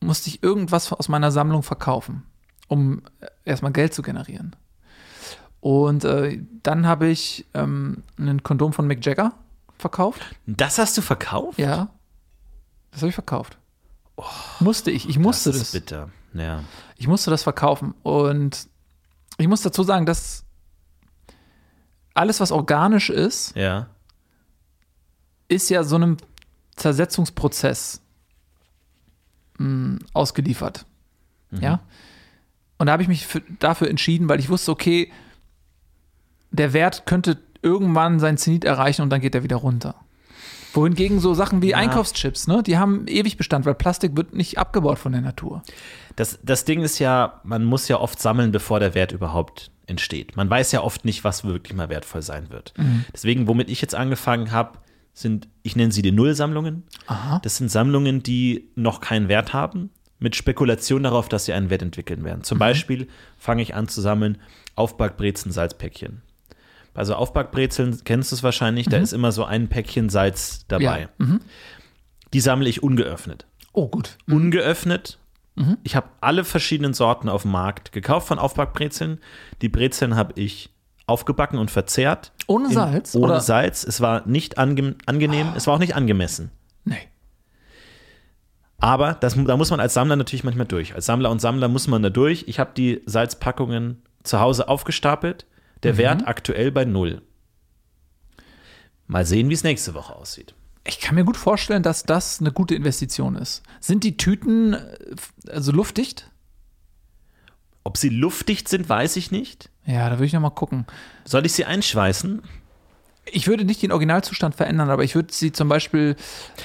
musste 0.00 0.28
ich 0.28 0.42
irgendwas 0.42 0.92
aus 0.92 1.08
meiner 1.08 1.30
Sammlung 1.32 1.62
verkaufen, 1.64 2.22
um 2.68 3.02
erstmal 3.44 3.72
Geld 3.72 3.94
zu 3.94 4.02
generieren. 4.02 4.54
Und 5.60 6.04
äh, 6.04 6.40
dann 6.62 6.86
habe 6.86 7.08
ich 7.08 7.46
ähm, 7.54 8.02
ein 8.18 8.42
Kondom 8.42 8.72
von 8.72 8.86
Mick 8.86 9.04
Jagger 9.04 9.32
verkauft. 9.76 10.22
Das 10.46 10.78
hast 10.78 10.96
du 10.96 11.02
verkauft? 11.02 11.58
Ja. 11.58 11.88
Das 12.90 13.00
habe 13.02 13.08
ich 13.08 13.14
verkauft. 13.14 13.58
musste 14.60 14.90
ich. 14.90 15.08
Ich 15.08 15.18
musste 15.18 15.50
das 15.50 15.58
das. 15.58 15.68
ist 15.68 15.72
bitter. 15.72 16.10
Ja. 16.34 16.62
Ich 16.96 17.06
musste 17.08 17.30
das 17.30 17.42
verkaufen. 17.42 17.94
Und 18.02 18.68
ich 19.38 19.48
muss 19.48 19.62
dazu 19.62 19.82
sagen, 19.82 20.06
dass 20.06 20.44
alles, 22.14 22.40
was 22.40 22.50
organisch 22.52 23.10
ist, 23.10 23.54
Ja. 23.56 23.88
ist 25.48 25.70
ja 25.70 25.84
so 25.84 25.96
einem 25.96 26.16
Zersetzungsprozess 26.76 28.00
mh, 29.58 29.98
ausgeliefert. 30.12 30.84
Ja. 31.50 31.80
Und 32.78 32.86
da 32.86 32.92
habe 32.92 33.02
ich 33.02 33.08
mich 33.08 33.26
für, 33.26 33.40
dafür 33.58 33.88
entschieden, 33.88 34.28
weil 34.28 34.38
ich 34.40 34.48
wusste, 34.48 34.70
okay, 34.70 35.10
der 36.50 36.72
Wert 36.72 37.06
könnte 37.06 37.38
irgendwann 37.62 38.20
sein 38.20 38.36
Zenit 38.36 38.64
erreichen 38.64 39.02
und 39.02 39.10
dann 39.10 39.20
geht 39.20 39.34
er 39.34 39.42
wieder 39.42 39.56
runter. 39.56 39.94
Wohingegen 40.74 41.18
so 41.18 41.34
Sachen 41.34 41.62
wie 41.62 41.74
Einkaufschips, 41.74 42.46
ne, 42.46 42.62
die 42.62 42.78
haben 42.78 43.06
ewig 43.08 43.36
Bestand, 43.36 43.64
weil 43.64 43.74
Plastik 43.74 44.16
wird 44.16 44.34
nicht 44.34 44.58
abgebaut 44.58 44.98
von 44.98 45.12
der 45.12 45.22
Natur. 45.22 45.62
Das, 46.14 46.38
das 46.42 46.64
Ding 46.64 46.82
ist 46.82 46.98
ja, 46.98 47.40
man 47.42 47.64
muss 47.64 47.88
ja 47.88 47.98
oft 47.98 48.20
sammeln, 48.20 48.52
bevor 48.52 48.78
der 48.78 48.94
Wert 48.94 49.12
überhaupt 49.12 49.70
entsteht. 49.86 50.36
Man 50.36 50.48
weiß 50.50 50.72
ja 50.72 50.82
oft 50.82 51.04
nicht, 51.04 51.24
was 51.24 51.44
wirklich 51.44 51.74
mal 51.74 51.88
wertvoll 51.88 52.22
sein 52.22 52.50
wird. 52.50 52.74
Deswegen, 53.12 53.48
womit 53.48 53.70
ich 53.70 53.80
jetzt 53.80 53.94
angefangen 53.94 54.52
habe, 54.52 54.78
sind, 55.14 55.48
ich 55.62 55.74
nenne 55.74 55.90
sie 55.90 56.02
die 56.02 56.12
Nullsammlungen. 56.12 56.84
Aha. 57.06 57.40
Das 57.42 57.56
sind 57.56 57.70
Sammlungen, 57.70 58.22
die 58.22 58.70
noch 58.74 59.00
keinen 59.00 59.28
Wert 59.28 59.52
haben, 59.52 59.90
mit 60.18 60.36
Spekulation 60.36 61.02
darauf, 61.02 61.28
dass 61.28 61.46
sie 61.46 61.52
einen 61.52 61.70
Wert 61.70 61.82
entwickeln 61.82 62.24
werden. 62.24 62.44
Zum 62.44 62.58
Beispiel 62.58 63.08
fange 63.38 63.62
ich 63.62 63.74
an 63.74 63.88
zu 63.88 64.00
sammeln 64.00 64.38
Aufbackbrezen, 64.74 65.50
Salzpäckchen. 65.50 66.22
Bei 66.98 67.04
so 67.04 67.14
Aufbackbrezeln 67.14 68.00
kennst 68.02 68.32
du 68.32 68.34
es 68.34 68.42
wahrscheinlich, 68.42 68.88
da 68.88 68.96
ist 68.96 69.12
immer 69.12 69.30
so 69.30 69.44
ein 69.44 69.68
Päckchen 69.68 70.08
Salz 70.08 70.66
dabei. 70.66 71.02
Ja. 71.02 71.08
Mhm. 71.24 71.40
Die 72.32 72.40
sammle 72.40 72.68
ich 72.68 72.82
ungeöffnet. 72.82 73.46
Oh, 73.72 73.86
gut. 73.86 74.18
Ungeöffnet. 74.26 75.20
Ich 75.84 75.94
habe 75.94 76.08
alle 76.20 76.42
verschiedenen 76.42 76.94
Sorten 76.94 77.28
auf 77.28 77.42
dem 77.42 77.52
Markt 77.52 77.92
gekauft 77.92 78.26
von 78.26 78.40
Aufbackbrezeln. 78.40 79.20
Die 79.62 79.68
Brezeln 79.68 80.16
habe 80.16 80.40
ich 80.40 80.70
aufgebacken 81.06 81.60
und 81.60 81.70
verzehrt. 81.70 82.32
Ohne 82.48 82.66
In- 82.66 82.72
Salz? 82.72 83.14
Ohne 83.14 83.26
oder? 83.26 83.40
Salz. 83.42 83.84
Es 83.84 84.00
war 84.00 84.26
nicht 84.26 84.58
ange 84.58 84.96
angenehm, 85.06 85.52
es 85.54 85.68
war 85.68 85.74
auch 85.74 85.78
nicht 85.78 85.94
angemessen. 85.94 86.50
Nee. 86.84 86.96
Aber 88.78 89.14
das, 89.14 89.36
da 89.36 89.56
muss 89.56 89.70
man 89.70 89.78
als 89.78 89.94
Sammler 89.94 90.16
natürlich 90.16 90.42
manchmal 90.42 90.66
durch. 90.66 90.96
Als 90.96 91.06
Sammler 91.06 91.30
und 91.30 91.40
Sammler 91.40 91.68
muss 91.68 91.86
man 91.86 92.02
da 92.02 92.10
durch. 92.10 92.46
Ich 92.48 92.58
habe 92.58 92.70
die 92.76 93.02
Salzpackungen 93.06 94.02
zu 94.24 94.40
Hause 94.40 94.68
aufgestapelt. 94.68 95.46
Der 95.82 95.94
Mhm. 95.94 95.98
Wert 95.98 96.26
aktuell 96.28 96.70
bei 96.72 96.84
null. 96.84 97.22
Mal 99.06 99.24
sehen, 99.24 99.48
wie 99.48 99.54
es 99.54 99.64
nächste 99.64 99.94
Woche 99.94 100.14
aussieht. 100.14 100.54
Ich 100.84 101.00
kann 101.00 101.14
mir 101.14 101.24
gut 101.24 101.36
vorstellen, 101.36 101.82
dass 101.82 102.02
das 102.04 102.40
eine 102.40 102.52
gute 102.52 102.74
Investition 102.74 103.36
ist. 103.36 103.62
Sind 103.80 104.04
die 104.04 104.16
Tüten 104.16 104.74
äh, 104.74 104.96
also 105.50 105.72
luftdicht? 105.72 106.30
Ob 107.84 107.96
sie 107.96 108.08
luftdicht 108.10 108.68
sind, 108.68 108.88
weiß 108.88 109.16
ich 109.16 109.30
nicht. 109.30 109.70
Ja, 109.86 110.08
da 110.10 110.16
würde 110.16 110.26
ich 110.26 110.32
noch 110.34 110.40
mal 110.40 110.50
gucken. 110.50 110.86
Soll 111.24 111.46
ich 111.46 111.52
sie 111.54 111.64
einschweißen? 111.64 112.42
Ich 113.30 113.46
würde 113.46 113.64
nicht 113.64 113.82
den 113.82 113.92
Originalzustand 113.92 114.54
verändern, 114.54 114.88
aber 114.88 115.04
ich 115.04 115.14
würde 115.14 115.32
sie 115.32 115.52
zum 115.52 115.68
Beispiel. 115.68 116.16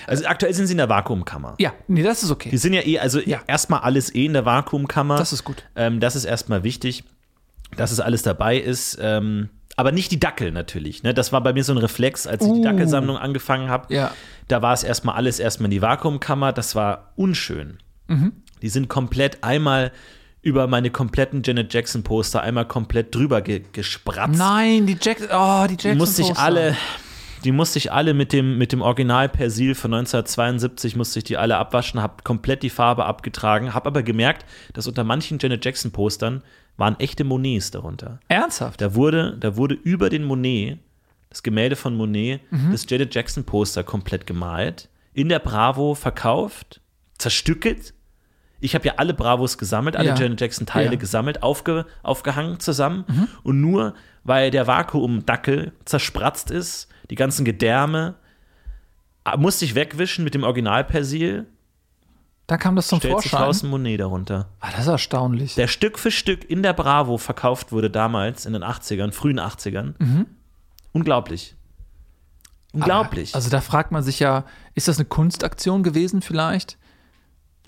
Also 0.07 0.25
aktuell 0.25 0.53
sind 0.53 0.67
sie 0.67 0.73
in 0.73 0.77
der 0.77 0.87
Vakuumkammer. 0.89 1.55
Ja, 1.59 1.73
nee, 1.87 2.03
das 2.03 2.23
ist 2.23 2.29
Die 2.29 2.33
okay. 2.33 2.55
sind 2.57 2.73
ja 2.73 2.81
eh, 2.85 2.99
also 2.99 3.19
Ja. 3.19 3.41
erstmal 3.47 3.81
alles 3.81 4.13
eh 4.15 4.25
in 4.25 4.33
der 4.33 4.45
Vakuumkammer. 4.45 5.17
Das 5.17 5.33
ist 5.33 5.43
gut. 5.43 5.63
Ähm, 5.75 5.99
das 5.99 6.15
ist 6.15 6.23
erstmal 6.25 6.63
wichtig. 6.63 7.03
Dass 7.75 7.91
es 7.91 7.99
alles 7.99 8.21
dabei 8.23 8.57
ist. 8.57 8.97
Ähm, 9.01 9.49
aber 9.75 9.91
nicht 9.91 10.11
die 10.11 10.19
Dackel 10.19 10.51
natürlich. 10.51 11.03
Ne? 11.03 11.13
Das 11.13 11.31
war 11.31 11.41
bei 11.41 11.53
mir 11.53 11.63
so 11.63 11.73
ein 11.73 11.79
Reflex, 11.79 12.27
als 12.27 12.45
ich 12.45 12.51
die 12.51 12.59
Uh. 12.59 12.63
Dackelsammlung 12.63 13.17
angefangen 13.17 13.69
habe. 13.69 13.93
Ja. 13.93 14.11
Da 14.47 14.61
war 14.61 14.73
es 14.73 14.83
erstmal 14.83 15.15
alles 15.15 15.39
erstmal 15.39 15.65
in 15.65 15.71
die 15.71 15.81
Vakuumkammer. 15.81 16.53
Das 16.53 16.75
war 16.75 17.13
unschön. 17.15 17.79
Mhm. 18.07 18.33
Die 18.61 18.69
sind 18.69 18.87
komplett 18.87 19.43
einmal 19.43 19.91
über 20.41 20.67
meine 20.67 20.91
kompletten 20.91 21.41
Janet 21.43 21.73
Jackson 21.73 22.03
Poster 22.03 22.41
einmal 22.41 22.67
komplett 22.67 23.15
drüber 23.15 23.41
ge 23.41 23.63
gespratzt. 23.71 24.37
Nein, 24.37 24.85
die 24.85 24.97
Jack 25.01 25.17
oh, 25.31 25.65
die 25.67 25.77
die 25.77 25.87
Jackson 25.87 25.97
musste 25.97 26.21
ich 26.21 26.27
Poster. 26.27 26.43
alle, 26.43 26.75
die 27.45 27.51
musste 27.53 27.79
ich 27.79 27.91
alle 27.93 28.13
mit 28.13 28.33
dem, 28.33 28.57
mit 28.57 28.73
dem 28.73 28.81
Original 28.81 29.29
Persil 29.29 29.73
von 29.73 29.93
1972 29.93 30.95
musste 30.97 31.19
ich 31.19 31.23
die 31.23 31.37
alle 31.37 31.57
abwaschen, 31.57 32.01
habe 32.01 32.23
komplett 32.23 32.61
die 32.61 32.69
Farbe 32.69 33.05
abgetragen, 33.05 33.73
habe 33.73 33.87
aber 33.87 34.03
gemerkt, 34.03 34.45
dass 34.73 34.85
unter 34.85 35.03
manchen 35.05 35.39
Janet 35.39 35.63
Jackson 35.63 35.91
Postern 35.91 36.43
waren 36.77 36.99
echte 36.99 37.23
Monets 37.23 37.71
darunter. 37.71 38.19
Ernsthaft? 38.27 38.81
Da 38.81 38.95
wurde, 38.95 39.37
da 39.39 39.55
wurde 39.57 39.75
über 39.75 40.09
den 40.09 40.23
Monet, 40.23 40.79
das 41.29 41.43
Gemälde 41.43 41.75
von 41.75 41.95
Monet, 41.95 42.41
Mhm. 42.51 42.71
das 42.71 42.85
Janet 42.89 43.13
Jackson 43.13 43.43
Poster 43.43 43.83
komplett 43.83 44.25
gemalt, 44.27 44.89
in 45.13 45.29
der 45.29 45.39
Bravo 45.39 45.93
verkauft, 45.95 46.81
zerstückelt. 47.17 47.93
Ich 48.59 48.75
habe 48.75 48.85
ja 48.87 48.93
alle 48.97 49.13
Bravos 49.13 49.57
gesammelt, 49.57 49.95
alle 49.95 50.09
Ja. 50.09 50.15
Janet 50.15 50.39
Jackson 50.41 50.65
Teile 50.65 50.85
Ja. 50.85 50.91
Mhm. 50.95 50.99
gesammelt, 50.99 51.43
aufge, 51.43 51.85
aufgehangen 52.01 52.59
zusammen. 52.59 53.05
Und 53.43 53.61
nur 53.61 53.93
weil 54.23 54.51
der 54.51 54.67
Vakuumdackel 54.67 55.73
zerspratzt 55.85 56.49
ist, 56.49 56.87
die 57.09 57.15
ganzen 57.15 57.43
Gedärme, 57.45 58.15
ah, 59.25 59.37
musste 59.37 59.65
ich 59.65 59.75
wegwischen 59.75 60.23
mit 60.23 60.33
dem 60.33 60.43
Originalpersil, 60.43 61.45
Da 62.47 62.57
kam 62.57 62.75
das 62.75 62.87
zum 62.87 62.99
stellt 62.99 63.21
sich 63.21 63.31
Vorschein. 63.31 63.47
raus 63.47 63.63
ein 63.63 63.69
Monet 63.69 63.99
darunter. 64.01 64.49
Ah, 64.59 64.71
das 64.71 64.81
ist 64.81 64.87
erstaunlich. 64.87 65.55
Der 65.55 65.67
Stück 65.67 65.97
für 65.97 66.11
Stück 66.11 66.49
in 66.49 66.61
der 66.61 66.73
Bravo 66.73 67.17
verkauft 67.17 67.71
wurde 67.71 67.89
damals 67.89 68.45
in 68.45 68.53
den 68.53 68.63
80ern, 68.63 69.11
frühen 69.13 69.39
80ern. 69.39 69.93
Unglaublich. 70.91 71.55
Unglaublich. 72.73 73.33
Also 73.35 73.49
da 73.49 73.61
fragt 73.61 73.91
man 73.91 74.03
sich 74.03 74.19
ja, 74.19 74.45
ist 74.75 74.87
das 74.87 74.97
eine 74.97 75.05
Kunstaktion 75.05 75.83
gewesen 75.83 76.21
vielleicht? 76.21 76.77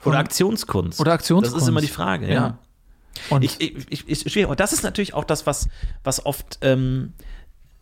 oder 0.03 0.19
Aktionskunst. 0.19 0.99
Oder 0.99 1.13
Aktionskunst. 1.13 1.55
Das 1.55 1.63
ist 1.63 1.67
immer 1.69 1.81
die 1.81 1.87
Frage, 1.87 2.27
ja. 2.27 2.33
Ja. 2.33 2.57
Und 3.29 3.43
Ich, 3.43 3.59
ich, 3.61 4.07
ich, 4.07 4.31
schwierig. 4.31 4.49
Und 4.49 4.59
das 4.59 4.71
ist 4.73 4.83
natürlich 4.83 5.13
auch 5.15 5.23
das, 5.23 5.47
was, 5.47 5.67
was 6.03 6.25
oft 6.27 6.59
ähm, 6.61 7.13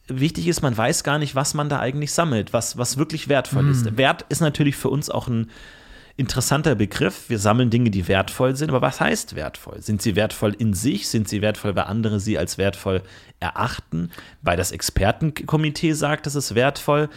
wichtig 0.07 0.47
ist. 0.47 0.61
Man 0.61 0.77
weiß 0.77 1.03
gar 1.03 1.17
nicht, 1.17 1.35
was 1.35 1.53
man 1.53 1.67
da 1.67 1.79
eigentlich 1.79 2.13
sammelt, 2.13 2.53
was, 2.53 2.77
was 2.77 2.97
wirklich 2.97 3.27
wertvoll 3.27 3.63
Hm. 3.63 3.71
ist. 3.71 3.97
Wert 3.97 4.25
ist 4.29 4.39
natürlich 4.41 4.77
für 4.77 4.89
uns 4.89 5.09
auch 5.09 5.27
ein 5.27 5.49
interessanter 6.15 6.75
Begriff. 6.75 7.29
Wir 7.29 7.39
sammeln 7.39 7.69
Dinge, 7.69 7.89
die 7.89 8.07
wertvoll 8.07 8.55
sind. 8.55 8.69
Aber 8.69 8.81
was 8.81 8.99
heißt 8.99 9.35
wertvoll? 9.35 9.81
Sind 9.81 10.01
sie 10.01 10.15
wertvoll 10.15 10.53
in 10.53 10.73
sich? 10.73 11.07
Sind 11.07 11.27
sie 11.27 11.41
wertvoll, 11.41 11.75
weil 11.75 11.85
andere 11.85 12.19
sie 12.19 12.37
als 12.37 12.57
wertvoll 12.57 13.01
erachten? 13.39 14.11
Weil 14.41 14.57
das 14.57 14.71
Expertenkomitee 14.71 15.93
sagt, 15.93 16.25
das 16.25 16.35
ist 16.35 16.55
wertvoll. 16.55 17.09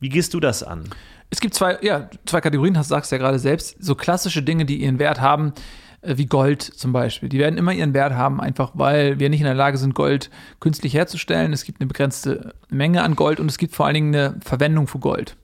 Wie 0.00 0.08
gehst 0.08 0.34
du 0.34 0.40
das 0.40 0.62
an? 0.62 0.90
es 1.32 1.40
gibt 1.40 1.54
zwei, 1.54 1.78
ja, 1.80 2.10
zwei 2.26 2.42
Kategorien, 2.42 2.76
hast 2.76 2.88
sagst 2.88 3.10
ja 3.10 3.16
gerade 3.16 3.38
selbst, 3.38 3.82
so 3.82 3.94
klassische 3.94 4.42
Dinge, 4.42 4.66
die 4.66 4.82
ihren 4.82 4.98
Wert 4.98 5.22
haben, 5.22 5.54
äh, 6.02 6.18
wie 6.18 6.26
Gold 6.26 6.62
zum 6.62 6.92
Beispiel. 6.92 7.30
Die 7.30 7.38
werden 7.38 7.56
immer 7.56 7.72
ihren 7.72 7.94
Wert 7.94 8.12
haben, 8.12 8.38
einfach 8.38 8.72
weil 8.74 9.18
wir 9.18 9.30
nicht 9.30 9.40
in 9.40 9.46
der 9.46 9.54
Lage 9.54 9.78
sind, 9.78 9.94
Gold 9.94 10.28
künstlich 10.60 10.92
herzustellen. 10.92 11.54
Es 11.54 11.64
gibt 11.64 11.80
eine 11.80 11.88
begrenzte 11.88 12.54
Menge 12.68 13.02
an 13.02 13.16
Gold 13.16 13.40
und 13.40 13.48
es 13.48 13.56
gibt 13.56 13.74
vor 13.74 13.86
allen 13.86 13.94
Dingen 13.94 14.14
eine 14.14 14.40
Verwendung 14.44 14.86
für 14.86 14.98
Gold. 14.98 15.36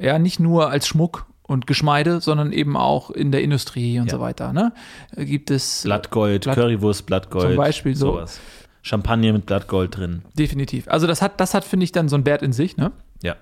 Ja, 0.00 0.18
nicht 0.18 0.40
nur 0.40 0.68
als 0.68 0.88
Schmuck 0.88 1.26
und 1.46 1.66
Geschmeide, 1.66 2.20
sondern 2.20 2.52
eben 2.52 2.76
auch 2.76 3.10
in 3.10 3.30
der 3.32 3.42
Industrie 3.42 3.98
und 4.00 4.06
Ja. 4.06 4.16
so 4.16 4.20
weiter. 4.20 4.52
Ne? 4.52 4.72
Gibt 5.16 5.50
es 5.50 5.82
Blattgold, 5.84 6.42
Blatt- 6.44 6.56
Currywurst, 6.56 7.06
Blattgold. 7.06 7.46
Zum 7.48 7.56
Beispiel 7.56 7.94
so. 7.94 8.12
Sowas. 8.12 8.40
Champagner 8.82 9.32
mit 9.32 9.46
Blattgold 9.46 9.96
drin. 9.96 10.22
definitiv. 10.34 10.86
Also 10.88 11.06
das 11.08 11.20
hat, 11.20 11.40
das 11.40 11.54
hat, 11.54 11.64
finde 11.64 11.84
ich, 11.84 11.90
dann 11.92 12.08
so 12.08 12.14
einen 12.16 12.24
Wert 12.26 12.42
in 12.42 12.52
sich, 12.52 12.76
ne? 12.76 12.92
Ja. 13.22 13.34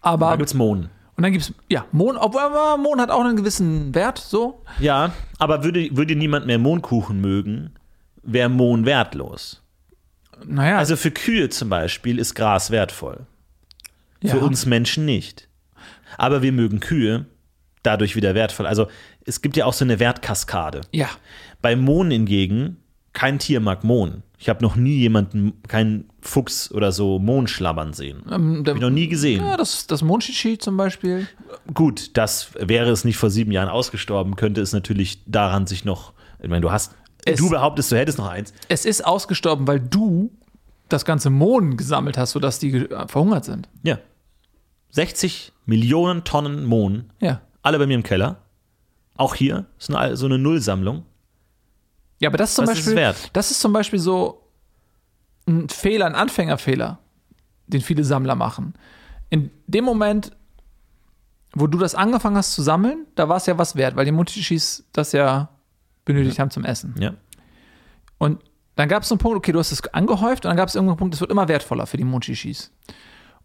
Aber 0.00 0.30
Da 0.30 0.36
gibt's 0.36 0.54
Mohn. 0.54 0.88
und 1.16 1.22
dann 1.22 1.30
gibt 1.32 1.44
es, 1.44 1.54
ja, 1.68 1.84
Mohn, 1.92 2.16
obwohl 2.16 2.40
Mohn 2.82 3.00
hat 3.00 3.10
auch 3.12 3.24
einen 3.24 3.36
gewissen 3.36 3.94
Wert, 3.94 4.18
so. 4.18 4.62
Ja, 4.80 5.12
aber 5.38 5.62
würde, 5.62 5.88
würde 5.96 6.16
niemand 6.16 6.46
mehr 6.46 6.58
Mohnkuchen 6.58 7.20
mögen, 7.20 7.70
wäre 8.24 8.48
Mohn 8.48 8.84
wertlos. 8.84 9.62
Naja, 10.44 10.78
Also 10.78 10.96
für 10.96 11.10
Kühe 11.12 11.48
zum 11.50 11.68
Beispiel 11.68 12.18
ist 12.18 12.34
Gras 12.34 12.70
wertvoll. 12.70 13.26
ja. 14.20 14.32
Für 14.34 14.40
uns 14.40 14.66
Menschen 14.66 15.04
nicht. 15.04 15.47
Aber 16.16 16.42
wir 16.42 16.52
mögen 16.52 16.80
Kühe, 16.80 17.26
dadurch 17.82 18.16
wieder 18.16 18.34
wertvoll. 18.34 18.66
Also 18.66 18.86
es 19.24 19.42
gibt 19.42 19.56
ja 19.56 19.64
auch 19.66 19.72
so 19.72 19.84
eine 19.84 19.98
Wertkaskade. 20.00 20.80
Ja. 20.92 21.08
Bei 21.62 21.76
Mohn 21.76 22.10
hingegen, 22.10 22.76
kein 23.12 23.38
Tier 23.38 23.60
mag 23.60 23.84
Mohn. 23.84 24.22
Ich 24.40 24.48
habe 24.48 24.62
noch 24.62 24.76
nie 24.76 24.96
jemanden, 24.98 25.54
keinen 25.66 26.08
Fuchs 26.20 26.70
oder 26.70 26.92
so 26.92 27.18
Mohn 27.18 27.48
schlabbern 27.48 27.92
sehen. 27.92 28.22
Ähm, 28.30 28.62
der, 28.62 28.74
Hab 28.74 28.78
ich 28.78 28.82
noch 28.82 28.90
nie 28.90 29.08
gesehen. 29.08 29.44
ja, 29.44 29.56
das, 29.56 29.86
das 29.88 30.02
Monchichi 30.02 30.58
zum 30.58 30.76
Beispiel. 30.76 31.26
Gut, 31.74 32.16
das 32.16 32.50
wäre 32.54 32.90
es 32.90 33.04
nicht 33.04 33.16
vor 33.16 33.30
sieben 33.30 33.50
Jahren 33.50 33.68
ausgestorben, 33.68 34.36
könnte 34.36 34.60
es 34.60 34.72
natürlich 34.72 35.22
daran 35.26 35.66
sich 35.66 35.84
noch. 35.84 36.12
Ich 36.40 36.48
meine, 36.48 36.60
du 36.60 36.70
hast. 36.70 36.94
Es- 37.24 37.38
du 37.40 37.50
behauptest, 37.50 37.90
du 37.90 37.96
hättest 37.96 38.18
noch 38.18 38.28
eins. 38.28 38.52
Es 38.68 38.84
ist 38.84 39.04
ausgestorben, 39.04 39.66
weil 39.66 39.80
du 39.80 40.30
das 40.88 41.04
ganze 41.04 41.30
Mohn 41.30 41.76
gesammelt 41.76 42.16
hast, 42.16 42.30
sodass 42.30 42.60
die 42.60 42.70
ge- 42.70 42.88
verhungert 43.08 43.44
sind. 43.44 43.68
Ja. 43.82 43.98
60 44.90 45.52
Millionen 45.66 46.24
Tonnen 46.24 46.64
Mohn, 46.64 47.12
Ja. 47.20 47.40
alle 47.62 47.78
bei 47.78 47.86
mir 47.86 47.94
im 47.94 48.02
Keller. 48.02 48.42
Auch 49.16 49.34
hier 49.34 49.66
ist 49.78 49.92
eine, 49.94 50.16
so 50.16 50.26
eine 50.26 50.38
Nullsammlung. 50.38 51.04
Ja, 52.20 52.28
aber 52.30 52.38
das 52.38 52.50
ist 52.50 52.56
zum 52.56 52.66
Was 52.66 52.78
ist 52.78 52.84
Beispiel, 52.86 52.96
wert? 52.96 53.30
das 53.32 53.50
ist 53.50 53.60
zum 53.60 53.72
Beispiel 53.72 53.98
so 53.98 54.42
ein 55.46 55.68
Fehler, 55.68 56.06
ein 56.06 56.14
Anfängerfehler, 56.14 56.98
den 57.66 57.80
viele 57.80 58.04
Sammler 58.04 58.34
machen. 58.34 58.74
In 59.30 59.50
dem 59.66 59.84
Moment, 59.84 60.32
wo 61.54 61.66
du 61.66 61.78
das 61.78 61.94
angefangen 61.94 62.36
hast 62.36 62.54
zu 62.54 62.62
sammeln, 62.62 63.06
da 63.14 63.28
war 63.28 63.36
es 63.36 63.46
ja 63.46 63.56
was 63.58 63.76
wert, 63.76 63.96
weil 63.96 64.04
die 64.04 64.12
Monchichis 64.12 64.84
das 64.92 65.12
ja 65.12 65.48
benötigt 66.04 66.38
haben 66.38 66.50
zum 66.50 66.64
Essen. 66.64 66.94
Ja. 66.98 67.14
Und 68.18 68.42
dann 68.76 68.88
gab 68.88 69.02
es 69.02 69.08
so 69.08 69.14
einen 69.14 69.20
Punkt, 69.20 69.36
okay, 69.36 69.52
du 69.52 69.58
hast 69.58 69.72
es 69.72 69.84
angehäuft 69.88 70.44
und 70.44 70.50
dann 70.50 70.56
gab 70.56 70.68
es 70.68 70.74
irgendeinen 70.74 70.98
Punkt, 70.98 71.14
es 71.14 71.20
wird 71.20 71.30
immer 71.30 71.48
wertvoller 71.48 71.86
für 71.86 71.96
die 71.96 72.04
Monchichis. 72.04 72.72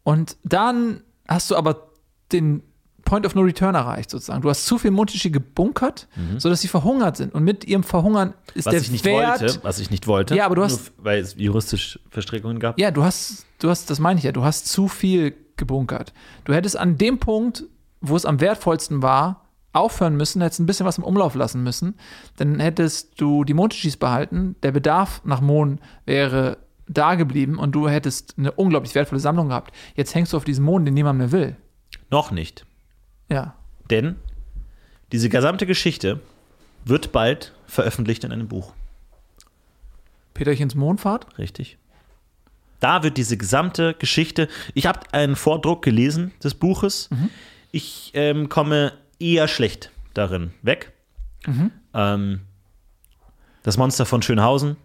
Und 0.04 0.38
dann 0.44 1.02
hast 1.28 1.50
du 1.52 1.56
aber 1.56 1.88
den 2.32 2.64
Point 3.06 3.26
of 3.26 3.36
No 3.36 3.42
Return 3.42 3.76
erreicht, 3.76 4.10
sozusagen. 4.10 4.42
Du 4.42 4.50
hast 4.50 4.66
zu 4.66 4.78
viel 4.78 4.92
Monchichi 4.92 5.30
gebunkert, 5.30 6.08
sodass 6.38 6.62
sie 6.62 6.70
verhungert 6.70 7.18
sind. 7.18 7.34
Und 7.34 7.44
mit 7.44 7.66
ihrem 7.66 7.84
Verhungern 7.84 8.34
ist 8.56 8.66
Was 8.66 8.72
der 8.72 8.82
ich 8.82 8.92
nicht 8.92 9.04
Wert. 9.04 9.42
wollte, 9.42 9.60
was 9.64 9.80
ich 9.80 9.92
nicht 9.92 10.08
wollte. 10.08 10.36
Ja, 10.36 10.46
aber 10.46 10.56
du 10.56 10.64
hast- 10.64 10.94
Nur, 10.98 11.06
weil 11.06 11.20
es 11.20 11.36
juristisch 11.38 12.00
Verstrickungen 12.10 12.60
gab. 12.60 12.80
Ja, 12.80 12.92
du 12.92 13.04
hast, 13.04 13.46
du 13.60 13.70
hast, 13.70 13.90
das 13.90 14.00
meine 14.00 14.20
ich 14.20 14.24
ja, 14.24 14.32
du 14.32 14.44
hast 14.44 14.68
zu 14.70 14.88
viel 14.88 15.36
gebunkert. 15.58 16.14
Du 16.46 16.54
hättest 16.54 16.78
an 16.78 16.98
dem 16.98 17.20
Punkt, 17.20 17.64
wo 18.00 18.16
es 18.16 18.26
am 18.26 18.40
wertvollsten 18.40 19.02
war, 19.02 19.42
aufhören 19.74 20.16
müssen, 20.16 20.42
hättest 20.42 20.62
ein 20.62 20.66
bisschen 20.66 20.86
was 20.86 20.98
im 20.98 21.04
Umlauf 21.04 21.36
lassen 21.36 21.62
müssen. 21.62 21.96
Dann 22.38 22.60
hättest 22.62 23.20
du 23.20 23.44
die 23.44 23.54
Monchichis 23.54 23.98
behalten. 23.98 24.56
Der 24.64 24.72
Bedarf 24.72 25.22
nach 25.26 25.42
Mohn 25.42 25.80
wäre 26.06 26.58
da 26.94 27.16
geblieben 27.16 27.58
und 27.58 27.74
du 27.74 27.90
hättest 27.90 28.36
eine 28.38 28.52
unglaublich 28.52 28.96
wertvolle 28.96 29.20
Sammlung 29.20 29.50
gehabt. 29.50 29.74
Jetzt 29.96 30.16
hängst 30.16 30.34
du 30.34 30.38
auf 30.38 30.46
diesen 30.46 30.64
Mohn, 30.66 30.86
den 30.86 30.94
niemand 30.94 31.20
mehr 31.20 31.32
will. 31.32 31.56
Noch 32.10 32.32
nicht. 32.32 32.66
Ja. 33.30 33.56
Denn 33.90 34.16
diese 35.12 35.30
gesamte 35.30 35.66
Geschichte 35.66 36.20
wird 36.86 37.12
bald 37.12 37.54
veröffentlicht 37.68 38.24
in 38.24 38.32
einem 38.32 38.48
Buch. 38.48 38.74
Peterchens 40.34 40.76
Mondfahrt? 40.76 41.38
Richtig. 41.38 41.78
Da 42.80 43.04
wird 43.04 43.18
diese 43.18 43.38
gesamte 43.38 43.94
Geschichte. 43.94 44.50
Ich 44.74 44.88
habe 44.88 45.02
einen 45.14 45.36
Vordruck 45.36 45.84
gelesen 45.84 46.34
des 46.44 46.54
Buches. 46.56 47.10
Ich 47.72 48.12
ähm, 48.14 48.50
komme 48.50 48.94
eher 49.20 49.48
schlecht 49.48 49.92
darin 50.14 50.52
weg. 50.62 50.92
Ähm, 51.94 52.42
das 53.64 53.78
Monster 53.78 54.06
von 54.06 54.22
Schönhausen 54.22 54.76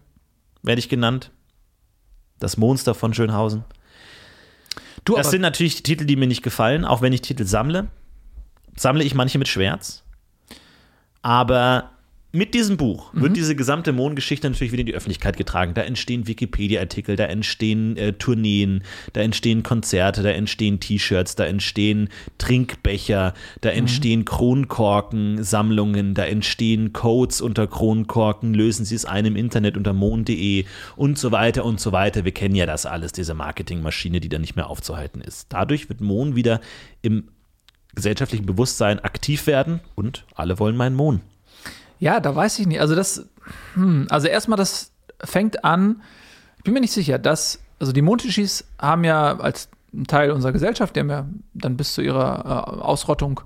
werde 0.61 0.79
ich 0.79 0.89
genannt. 0.89 1.31
Das 2.39 2.57
Monster 2.57 2.95
von 2.95 3.13
Schönhausen. 3.13 3.63
Du, 5.05 5.15
Das 5.15 5.31
sind 5.31 5.41
natürlich 5.41 5.77
die 5.77 5.83
Titel, 5.83 6.05
die 6.05 6.15
mir 6.15 6.27
nicht 6.27 6.43
gefallen, 6.43 6.85
auch 6.85 7.01
wenn 7.01 7.13
ich 7.13 7.21
Titel 7.21 7.45
sammle. 7.45 7.87
Sammle 8.75 9.03
ich 9.03 9.13
manche 9.13 9.37
mit 9.37 9.47
Schwärz. 9.47 10.03
Aber 11.21 11.91
mit 12.31 12.53
diesem 12.53 12.77
Buch 12.77 13.11
Mhm. 13.13 13.21
wird 13.21 13.37
diese 13.37 13.55
gesamte 13.55 13.91
Mondgeschichte 13.91 14.47
natürlich 14.47 14.71
wieder 14.71 14.81
in 14.81 14.85
die 14.85 14.93
Öffentlichkeit 14.93 15.35
getragen. 15.35 15.73
Da 15.73 15.81
entstehen 15.81 16.27
Wikipedia-Artikel, 16.27 17.15
da 17.15 17.25
entstehen 17.25 17.97
äh, 17.97 18.13
Tourneen, 18.13 18.83
da 19.13 19.21
entstehen 19.21 19.63
Konzerte, 19.63 20.21
da 20.21 20.29
entstehen 20.29 20.79
T-Shirts, 20.79 21.35
da 21.35 21.45
entstehen 21.45 22.09
Trinkbecher, 22.37 23.33
da 23.61 23.71
Mhm. 23.71 23.77
entstehen 23.77 24.25
Kronkorken-Sammlungen, 24.25 26.13
da 26.13 26.25
entstehen 26.25 26.93
Codes 26.93 27.41
unter 27.41 27.67
Kronkorken, 27.67 28.53
lösen 28.53 28.85
Sie 28.85 28.95
es 28.95 29.05
ein 29.05 29.25
im 29.25 29.35
Internet 29.35 29.75
unter 29.77 29.93
mond.de 29.93 30.65
und 30.95 31.17
so 31.17 31.31
weiter 31.31 31.65
und 31.65 31.79
so 31.79 31.91
weiter. 31.91 32.25
Wir 32.25 32.31
kennen 32.31 32.55
ja 32.55 32.65
das 32.65 32.85
alles, 32.85 33.11
diese 33.11 33.33
Marketingmaschine, 33.33 34.19
die 34.19 34.29
da 34.29 34.37
nicht 34.39 34.55
mehr 34.55 34.69
aufzuhalten 34.69 35.21
ist. 35.21 35.47
Dadurch 35.51 35.89
wird 35.89 36.01
Mohn 36.01 36.35
wieder 36.35 36.61
im 37.01 37.29
gesellschaftlichen 37.95 38.45
Bewusstsein 38.45 38.99
aktiv 38.99 39.47
werden 39.47 39.79
und 39.95 40.25
alle 40.35 40.59
wollen 40.59 40.77
meinen 40.77 40.95
Mohn. 40.95 41.21
Ja, 41.99 42.19
da 42.19 42.35
weiß 42.35 42.59
ich 42.59 42.67
nicht. 42.67 42.79
Also 42.81 42.95
das, 42.95 43.25
hm, 43.73 44.07
also 44.09 44.27
erstmal, 44.27 44.57
das 44.57 44.91
fängt 45.23 45.63
an, 45.63 46.01
ich 46.57 46.63
bin 46.63 46.73
mir 46.73 46.81
nicht 46.81 46.93
sicher, 46.93 47.19
dass, 47.19 47.59
also 47.79 47.91
die 47.91 48.01
Montischis 48.01 48.65
haben 48.79 49.03
ja 49.03 49.37
als 49.39 49.69
Teil 50.07 50.31
unserer 50.31 50.51
Gesellschaft, 50.51 50.95
die 50.95 50.99
haben 51.01 51.09
ja 51.09 51.27
dann 51.53 51.75
bis 51.77 51.93
zu 51.93 52.01
ihrer 52.01 52.45
äh, 52.45 52.81
Ausrottung 52.81 53.41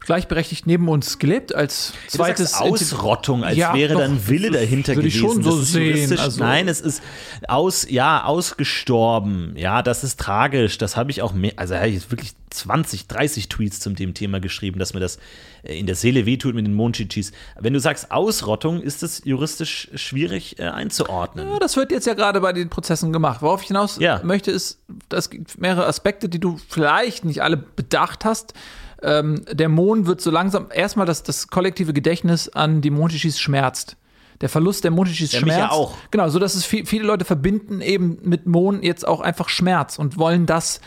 gleichberechtigt 0.00 0.66
neben 0.66 0.88
uns 0.88 1.18
gelebt 1.18 1.54
als 1.54 1.92
zweites 2.06 2.52
du 2.52 2.64
Ausrottung, 2.64 3.44
als 3.44 3.56
Ja, 3.58 3.74
wäre 3.74 3.94
doch, 3.94 4.00
dann 4.00 4.26
Wille 4.28 4.50
dahinter 4.50 4.94
würde 4.94 5.08
ich 5.08 5.14
gewesen. 5.20 5.34
schon 5.34 5.42
so 5.42 5.50
Das 5.58 5.66
ist 5.66 5.72
sehen, 5.72 6.18
also- 6.18 6.40
Nein, 6.42 6.66
es 6.68 6.80
ist 6.80 7.02
aus, 7.46 7.86
ja, 7.90 8.24
ausgestorben. 8.24 9.52
Ja, 9.56 9.82
das 9.82 10.04
ist 10.04 10.18
tragisch. 10.18 10.78
Das 10.78 10.96
habe 10.96 11.10
ich 11.10 11.20
auch 11.20 11.32
mehr, 11.34 11.52
also 11.56 11.74
habe 11.76 11.88
ich 11.88 11.94
jetzt 11.96 12.10
wirklich 12.10 12.32
20, 12.58 13.06
30 13.08 13.48
Tweets 13.48 13.80
zum 13.80 13.94
dem 13.94 14.14
Thema 14.14 14.40
geschrieben, 14.40 14.78
dass 14.78 14.94
mir 14.94 15.00
das 15.00 15.18
äh, 15.62 15.78
in 15.78 15.86
der 15.86 15.94
Seele 15.94 16.26
wehtut 16.26 16.54
mit 16.54 16.66
den 16.66 16.74
Monchichis. 16.74 17.32
Wenn 17.58 17.72
du 17.72 17.80
sagst 17.80 18.10
Ausrottung, 18.10 18.80
ist 18.82 19.02
es 19.02 19.22
juristisch 19.24 19.88
schwierig 19.94 20.58
äh, 20.58 20.64
einzuordnen. 20.64 21.48
Ja, 21.48 21.58
das 21.58 21.76
wird 21.76 21.90
jetzt 21.92 22.06
ja 22.06 22.14
gerade 22.14 22.40
bei 22.40 22.52
den 22.52 22.68
Prozessen 22.68 23.12
gemacht. 23.12 23.42
Worauf 23.42 23.62
ich 23.62 23.68
hinaus 23.68 23.98
Ja. 23.98 24.20
möchte, 24.24 24.50
ist, 24.50 24.80
es 25.10 25.30
gibt 25.30 25.58
mehrere 25.60 25.86
Aspekte, 25.86 26.28
die 26.28 26.38
du 26.40 26.58
vielleicht 26.68 27.24
nicht 27.24 27.42
alle 27.42 27.56
bedacht 27.56 28.24
hast. 28.24 28.54
Ähm, 29.02 29.44
der 29.52 29.68
Mond 29.68 30.06
wird 30.06 30.20
so 30.20 30.30
langsam, 30.30 30.66
erstmal 30.74 31.06
das, 31.06 31.22
das 31.22 31.48
kollektive 31.48 31.92
Gedächtnis 31.92 32.48
an 32.48 32.80
die 32.80 32.90
Montischis 32.90 33.38
schmerzt. 33.38 33.96
Der 34.40 34.48
Verlust 34.48 34.84
der 34.84 34.90
Montischis 34.92 35.32
Ja, 35.32 35.44
ja 35.46 35.70
auch. 35.70 35.94
Genau, 36.12 36.28
so 36.28 36.38
dass 36.38 36.54
es 36.54 36.64
viel, 36.64 36.86
viele 36.86 37.04
Leute 37.04 37.24
verbinden 37.24 37.80
eben 37.80 38.18
mit 38.22 38.46
Mond 38.46 38.84
jetzt 38.84 39.06
auch 39.06 39.20
einfach 39.20 39.48
Schmerz 39.48 39.98
und 39.98 40.16
wollen 40.16 40.46
das 40.46 40.80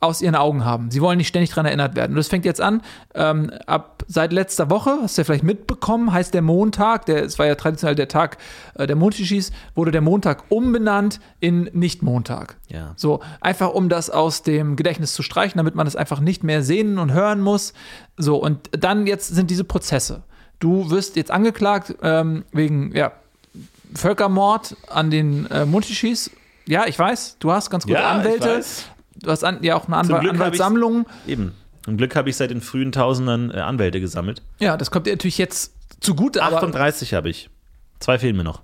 aus 0.00 0.20
ihren 0.20 0.34
Augen 0.34 0.64
haben. 0.64 0.90
Sie 0.90 1.00
wollen 1.00 1.16
nicht 1.16 1.28
ständig 1.28 1.50
daran 1.50 1.66
erinnert 1.66 1.96
werden. 1.96 2.12
Und 2.12 2.16
das 2.16 2.28
fängt 2.28 2.44
jetzt 2.44 2.60
an, 2.60 2.82
ähm, 3.14 3.50
ab 3.66 4.04
seit 4.06 4.32
letzter 4.32 4.68
Woche, 4.68 4.98
hast 5.02 5.16
du 5.16 5.22
ja 5.22 5.24
vielleicht 5.24 5.42
mitbekommen, 5.44 6.12
heißt 6.12 6.34
der 6.34 6.42
Montag, 6.42 7.06
der, 7.06 7.24
es 7.24 7.38
war 7.38 7.46
ja 7.46 7.54
traditionell 7.54 7.94
der 7.94 8.08
Tag 8.08 8.36
äh, 8.74 8.86
der 8.86 8.96
Montischis, 8.96 9.52
wurde 9.74 9.90
der 9.90 10.02
Montag 10.02 10.44
umbenannt 10.50 11.20
in 11.40 11.70
Nicht-Montag. 11.72 12.56
Ja. 12.68 12.92
So, 12.96 13.20
einfach 13.40 13.70
um 13.72 13.88
das 13.88 14.10
aus 14.10 14.42
dem 14.42 14.76
Gedächtnis 14.76 15.14
zu 15.14 15.22
streichen, 15.22 15.56
damit 15.56 15.74
man 15.74 15.86
es 15.86 15.96
einfach 15.96 16.20
nicht 16.20 16.44
mehr 16.44 16.62
sehen 16.62 16.98
und 16.98 17.12
hören 17.12 17.40
muss. 17.40 17.72
So, 18.18 18.36
und 18.36 18.68
dann 18.72 19.06
jetzt 19.06 19.28
sind 19.28 19.50
diese 19.50 19.64
Prozesse. 19.64 20.22
Du 20.58 20.90
wirst 20.90 21.16
jetzt 21.16 21.30
angeklagt 21.30 21.94
ähm, 22.02 22.44
wegen, 22.52 22.94
ja, 22.94 23.12
Völkermord 23.94 24.76
an 24.88 25.10
den 25.10 25.46
äh, 25.50 25.64
Montischis. 25.64 26.30
Ja, 26.66 26.86
ich 26.86 26.98
weiß, 26.98 27.36
du 27.38 27.52
hast 27.52 27.70
ganz 27.70 27.84
gute 27.84 27.94
Ja, 27.94 28.20
ich 28.20 28.26
Anwälte. 28.26 28.64
Du 29.20 29.30
hast 29.30 29.44
an, 29.44 29.62
ja 29.62 29.76
auch 29.76 29.86
eine 29.86 29.96
Anwalt, 29.96 30.28
Anwaltssammlung. 30.28 31.06
Eben. 31.26 31.52
Zum 31.84 31.96
Glück 31.96 32.16
habe 32.16 32.28
ich 32.28 32.36
seit 32.36 32.50
den 32.50 32.60
frühen 32.60 32.92
Tausendern 32.92 33.50
äh, 33.50 33.58
Anwälte 33.60 34.00
gesammelt. 34.00 34.42
Ja, 34.58 34.76
das 34.76 34.90
kommt 34.90 35.06
dir 35.06 35.12
natürlich 35.12 35.38
jetzt 35.38 35.74
zugute, 36.00 36.42
aber 36.42 36.56
38 36.56 37.14
habe 37.14 37.28
ich. 37.28 37.48
Zwei 38.00 38.18
fehlen 38.18 38.36
mir 38.36 38.44
noch. 38.44 38.62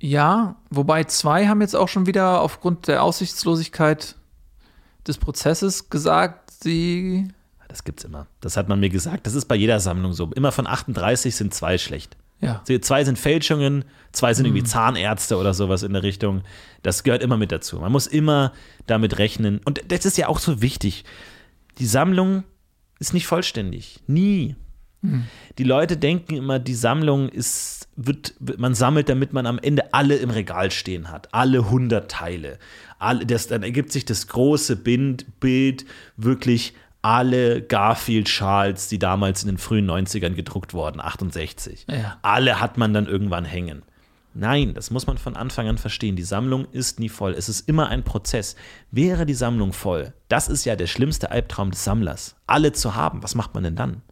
ja, 0.00 0.56
wobei 0.70 1.04
zwei 1.04 1.46
haben 1.48 1.60
jetzt 1.60 1.76
auch 1.76 1.88
schon 1.88 2.06
wieder 2.06 2.40
aufgrund 2.40 2.88
der 2.88 3.02
Aussichtslosigkeit 3.02 4.16
des 5.06 5.18
Prozesses 5.18 5.90
gesagt, 5.90 6.50
sie 6.62 7.28
Das 7.68 7.84
gibt's 7.84 8.04
immer. 8.04 8.26
Das 8.40 8.56
hat 8.56 8.68
man 8.68 8.80
mir 8.80 8.88
gesagt. 8.90 9.26
Das 9.26 9.34
ist 9.34 9.46
bei 9.46 9.54
jeder 9.54 9.78
Sammlung 9.80 10.12
so. 10.12 10.30
Immer 10.34 10.52
von 10.52 10.66
38 10.66 11.34
sind 11.36 11.54
zwei 11.54 11.78
schlecht. 11.78 12.16
Ja. 12.40 12.62
Zwei 12.80 13.04
sind 13.04 13.18
Fälschungen, 13.18 13.84
zwei 14.12 14.32
sind 14.34 14.46
irgendwie 14.46 14.64
Zahnärzte 14.64 15.36
oder 15.36 15.54
sowas 15.54 15.82
in 15.82 15.92
der 15.92 16.02
Richtung. 16.02 16.42
Das 16.82 17.02
gehört 17.02 17.22
immer 17.22 17.36
mit 17.36 17.50
dazu. 17.52 17.78
Man 17.78 17.90
muss 17.92 18.06
immer 18.06 18.52
damit 18.86 19.18
rechnen. 19.18 19.60
Und 19.64 19.82
das 19.88 20.04
ist 20.06 20.16
ja 20.18 20.28
auch 20.28 20.38
so 20.38 20.62
wichtig. 20.62 21.04
Die 21.78 21.86
Sammlung 21.86 22.44
ist 23.00 23.12
nicht 23.14 23.26
vollständig. 23.26 23.98
Nie. 24.06 24.56
Die 25.58 25.64
Leute 25.64 25.96
denken 25.96 26.34
immer, 26.34 26.58
die 26.58 26.74
Sammlung 26.74 27.28
ist, 27.28 27.86
wird, 27.94 28.34
wird- 28.40 28.58
man 28.58 28.74
sammelt, 28.74 29.08
damit 29.08 29.32
man 29.32 29.46
am 29.46 29.58
Ende 29.60 29.94
alle 29.94 30.16
im 30.16 30.30
Regal 30.30 30.72
stehen 30.72 31.10
hat. 31.12 31.32
Alle 31.32 31.58
100 31.60 32.10
Teile. 32.10 32.58
Alle, 32.98 33.24
das, 33.24 33.46
dann 33.46 33.62
ergibt 33.62 33.92
sich 33.92 34.04
das 34.06 34.26
große 34.26 34.74
Bild, 34.74 35.38
Bild 35.38 35.84
wirklich 36.16 36.74
alle 37.02 37.62
Garfield-Schals, 37.62 38.88
die 38.88 38.98
damals 38.98 39.42
in 39.42 39.48
den 39.48 39.58
frühen 39.58 39.88
90ern 39.88 40.34
gedruckt 40.34 40.74
wurden, 40.74 41.00
68. 41.00 41.86
Ja. 41.88 42.18
Alle 42.22 42.60
hat 42.60 42.76
man 42.76 42.92
dann 42.92 43.06
irgendwann 43.06 43.44
hängen. 43.44 43.82
Nein, 44.34 44.74
das 44.74 44.90
muss 44.90 45.06
man 45.06 45.18
von 45.18 45.36
Anfang 45.36 45.68
an 45.68 45.78
verstehen. 45.78 46.16
Die 46.16 46.22
Sammlung 46.22 46.66
ist 46.70 47.00
nie 47.00 47.08
voll. 47.08 47.32
Es 47.32 47.48
ist 47.48 47.68
immer 47.68 47.88
ein 47.88 48.04
Prozess. 48.04 48.56
Wäre 48.90 49.26
die 49.26 49.34
Sammlung 49.34 49.72
voll, 49.72 50.12
das 50.28 50.48
ist 50.48 50.64
ja 50.64 50.76
der 50.76 50.86
schlimmste 50.86 51.30
Albtraum 51.30 51.70
des 51.70 51.82
Sammlers. 51.82 52.36
Alle 52.46 52.72
zu 52.72 52.94
haben, 52.94 53.22
was 53.22 53.34
macht 53.34 53.54
man 53.54 53.64
denn 53.64 53.76
dann? 53.76 54.02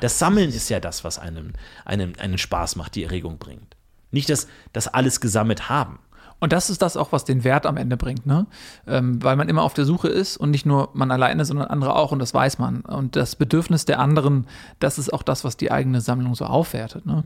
Das 0.00 0.18
Sammeln 0.18 0.50
ist 0.50 0.68
ja 0.68 0.80
das, 0.80 1.04
was 1.04 1.18
einem, 1.18 1.52
einem 1.84 2.12
einen 2.18 2.38
Spaß 2.38 2.76
macht, 2.76 2.94
die 2.96 3.04
Erregung 3.04 3.38
bringt. 3.38 3.76
Nicht 4.10 4.28
das, 4.30 4.48
das 4.72 4.88
alles 4.88 5.20
gesammelt 5.20 5.68
haben. 5.68 5.98
Und 6.38 6.52
das 6.52 6.68
ist 6.68 6.82
das 6.82 6.96
auch, 6.96 7.12
was 7.12 7.24
den 7.24 7.44
Wert 7.44 7.64
am 7.64 7.76
Ende 7.76 7.96
bringt, 7.96 8.26
ne? 8.26 8.46
Ähm, 8.86 9.22
weil 9.22 9.36
man 9.36 9.48
immer 9.48 9.62
auf 9.62 9.74
der 9.74 9.86
Suche 9.86 10.08
ist 10.08 10.36
und 10.36 10.50
nicht 10.50 10.66
nur 10.66 10.90
man 10.92 11.10
alleine, 11.10 11.44
sondern 11.44 11.68
andere 11.68 11.96
auch 11.96 12.12
und 12.12 12.18
das 12.18 12.34
weiß 12.34 12.58
man. 12.58 12.80
Und 12.80 13.16
das 13.16 13.36
Bedürfnis 13.36 13.86
der 13.86 14.00
anderen, 14.00 14.46
das 14.78 14.98
ist 14.98 15.12
auch 15.12 15.22
das, 15.22 15.44
was 15.44 15.56
die 15.56 15.70
eigene 15.70 16.00
Sammlung 16.00 16.34
so 16.34 16.44
aufwertet. 16.44 17.06
Ne? 17.06 17.24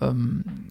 Ähm, 0.00 0.70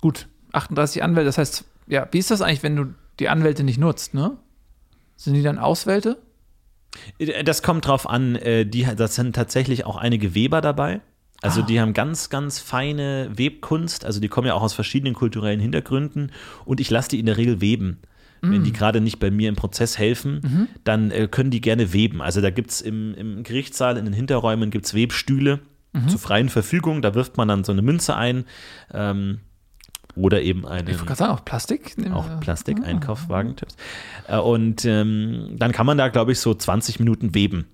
gut, 0.00 0.28
38 0.52 1.02
Anwälte, 1.02 1.26
das 1.26 1.38
heißt, 1.38 1.64
ja, 1.86 2.08
wie 2.10 2.18
ist 2.18 2.30
das 2.30 2.40
eigentlich, 2.40 2.62
wenn 2.62 2.76
du 2.76 2.86
die 3.18 3.28
Anwälte 3.28 3.62
nicht 3.62 3.78
nutzt, 3.78 4.14
ne? 4.14 4.36
Sind 5.16 5.34
die 5.34 5.42
dann 5.42 5.58
Auswälte? 5.58 6.18
Das 7.44 7.62
kommt 7.62 7.86
drauf 7.86 8.08
an, 8.08 8.36
äh, 8.36 8.66
die, 8.66 8.84
das 8.84 9.14
sind 9.14 9.34
tatsächlich 9.34 9.84
auch 9.84 9.96
einige 9.96 10.34
Weber 10.34 10.60
dabei. 10.60 11.00
Also 11.42 11.62
die 11.62 11.80
haben 11.80 11.92
ganz, 11.92 12.30
ganz 12.30 12.58
feine 12.58 13.30
Webkunst. 13.34 14.04
Also 14.04 14.20
die 14.20 14.28
kommen 14.28 14.46
ja 14.46 14.54
auch 14.54 14.62
aus 14.62 14.72
verschiedenen 14.74 15.14
kulturellen 15.14 15.60
Hintergründen. 15.60 16.32
Und 16.64 16.80
ich 16.80 16.90
lasse 16.90 17.10
die 17.10 17.20
in 17.20 17.26
der 17.26 17.36
Regel 17.36 17.60
weben. 17.60 17.98
Wenn 18.42 18.62
die 18.64 18.72
gerade 18.72 19.00
nicht 19.00 19.18
bei 19.18 19.30
mir 19.30 19.48
im 19.48 19.56
Prozess 19.56 19.98
helfen, 19.98 20.68
dann 20.84 21.10
äh, 21.10 21.26
können 21.28 21.50
die 21.50 21.60
gerne 21.60 21.92
weben. 21.92 22.20
Also 22.22 22.40
da 22.40 22.50
gibt 22.50 22.70
es 22.70 22.80
im, 22.80 23.14
im 23.14 23.42
Gerichtssaal, 23.42 23.96
in 23.96 24.04
den 24.04 24.14
Hinterräumen 24.14 24.70
gibt 24.70 24.86
es 24.86 24.94
Webstühle 24.94 25.60
zur 26.08 26.18
freien 26.18 26.48
Verfügung. 26.50 27.00
Da 27.02 27.14
wirft 27.14 27.38
man 27.38 27.48
dann 27.48 27.64
so 27.64 27.72
eine 27.72 27.82
Münze 27.82 28.14
ein. 28.14 28.44
Ähm, 28.92 29.40
oder 30.14 30.42
eben 30.42 30.66
eine 30.66 30.90
Ich 30.90 30.96
sagen, 31.18 31.32
auch 31.32 31.44
Plastik? 31.44 31.96
Auch 32.12 32.40
Plastik, 32.40 32.82
Einkaufswagentipps. 32.84 33.76
Äh, 34.28 34.38
Und 34.38 34.84
ähm, 34.84 35.56
dann 35.58 35.72
kann 35.72 35.86
man 35.86 35.98
da, 35.98 36.08
glaube 36.08 36.32
ich, 36.32 36.38
so 36.38 36.54
20 36.54 37.00
Minuten 37.00 37.34
weben. 37.34 37.66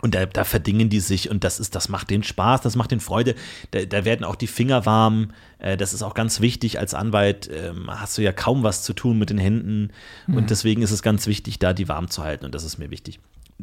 Und 0.00 0.14
da, 0.14 0.26
da 0.26 0.44
verdingen 0.44 0.88
die 0.88 1.00
sich 1.00 1.28
und 1.30 1.42
das 1.44 1.58
ist, 1.58 1.74
das 1.74 1.88
macht 1.88 2.10
denen 2.10 2.22
Spaß, 2.22 2.60
das 2.60 2.76
macht 2.76 2.92
denen 2.92 3.00
Freude. 3.00 3.34
Da, 3.72 3.84
da 3.84 4.04
werden 4.04 4.24
auch 4.24 4.36
die 4.36 4.46
Finger 4.46 4.86
warm. 4.86 5.32
Äh, 5.58 5.76
das 5.76 5.92
ist 5.92 6.02
auch 6.02 6.14
ganz 6.14 6.40
wichtig. 6.40 6.78
Als 6.78 6.94
Anwalt 6.94 7.50
ähm, 7.52 7.86
hast 7.88 8.16
du 8.16 8.22
ja 8.22 8.32
kaum 8.32 8.62
was 8.62 8.82
zu 8.82 8.92
tun 8.92 9.18
mit 9.18 9.30
den 9.30 9.38
Händen. 9.38 9.90
Und 10.28 10.50
deswegen 10.50 10.82
ist 10.82 10.92
es 10.92 11.02
ganz 11.02 11.26
wichtig, 11.26 11.58
da 11.58 11.72
die 11.72 11.88
warm 11.88 12.08
zu 12.08 12.22
halten. 12.22 12.44
Und 12.44 12.54
das 12.54 12.64
ist 12.64 12.78
mir 12.78 12.90
wichtig. 12.90 13.18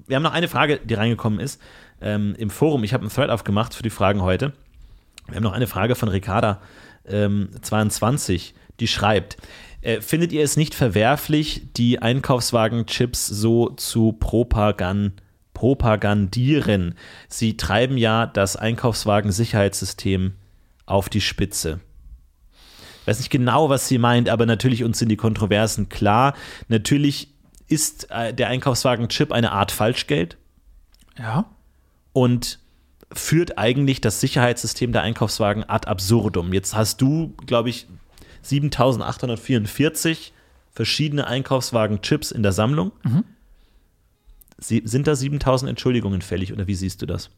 Wir 0.08 0.18
haben 0.18 0.24
noch 0.24 0.34
eine 0.34 0.50
Frage, 0.50 0.80
die 0.84 0.94
reingekommen 0.94 1.40
ist 1.40 1.62
ähm, 2.02 2.36
im 2.38 2.50
Forum. 2.50 2.84
Ich 2.84 2.94
habe 2.94 3.02
einen 3.02 3.12
Thread 3.12 3.30
aufgemacht 3.30 3.74
für 3.74 3.84
die 3.84 3.90
Fragen 3.90 4.22
heute. 4.22 4.52
Wir 5.28 5.38
haben 5.38 5.44
noch 5.44 5.54
eine 5.54 5.68
Frage 5.68 5.96
von 5.96 6.10
Ricarda 6.10 6.62
ähm, 7.08 7.50
22, 7.62 8.56
die 8.80 8.88
schreibt: 8.88 9.38
äh, 9.82 10.02
Findet 10.02 10.34
ihr 10.34 10.44
es 10.44 10.58
nicht 10.58 10.76
verwerflich, 10.76 11.68
die 11.78 12.00
Einkaufswagen-Chips 12.00 13.26
so 13.28 13.70
zu 13.70 14.12
propagan 14.14 15.14
propagandieren? 15.56 16.94
Sie 17.28 17.58
treiben 17.58 17.98
ja 17.98 18.28
das 18.28 18.56
Einkaufswagen-Sicherheitssystem 18.56 20.34
auf 20.86 21.10
die 21.10 21.22
Spitze. 21.22 21.80
Ich 23.02 23.08
weiß 23.08 23.18
nicht 23.20 23.32
genau, 23.32 23.70
was 23.70 23.88
sie 23.88 23.98
meint, 23.98 24.30
aber 24.30 24.46
natürlich 24.46 24.84
uns 24.84 25.00
sind 25.00 25.10
die 25.10 25.16
Kontroversen 25.18 25.90
klar. 25.90 26.36
Natürlich 26.68 27.30
ist 27.68 28.12
äh, 28.12 28.32
der 28.34 28.50
Einkaufswagen-Chip 28.50 29.32
eine 29.32 29.52
Art 29.52 29.72
Falschgeld 29.72 30.38
Ja. 31.18 31.46
und 32.14 32.60
führt 33.12 33.58
eigentlich 33.58 34.02
das 34.02 34.20
Sicherheitssystem 34.22 34.92
der 34.92 35.02
Einkaufswagen 35.04 35.64
ad 35.68 35.88
absurdum. 35.88 36.54
Jetzt 36.54 36.76
hast 36.76 37.02
du, 37.02 37.34
glaube 37.46 37.70
ich, 37.70 37.88
7844 38.42 40.34
verschiedene 40.72 41.26
Einkaufswagen-Chips 41.28 42.32
in 42.32 42.44
der 42.44 42.52
Sammlung. 42.52 42.92
Sie, 43.04 43.24
sind 44.58 45.08
da 45.08 45.16
7000 45.16 45.70
Entschuldigungen 45.70 46.22
fällig 46.22 46.54
oder 46.54 46.68
wie 46.68 46.76
siehst 46.76 47.02
du 47.02 47.06
das? 47.06 47.30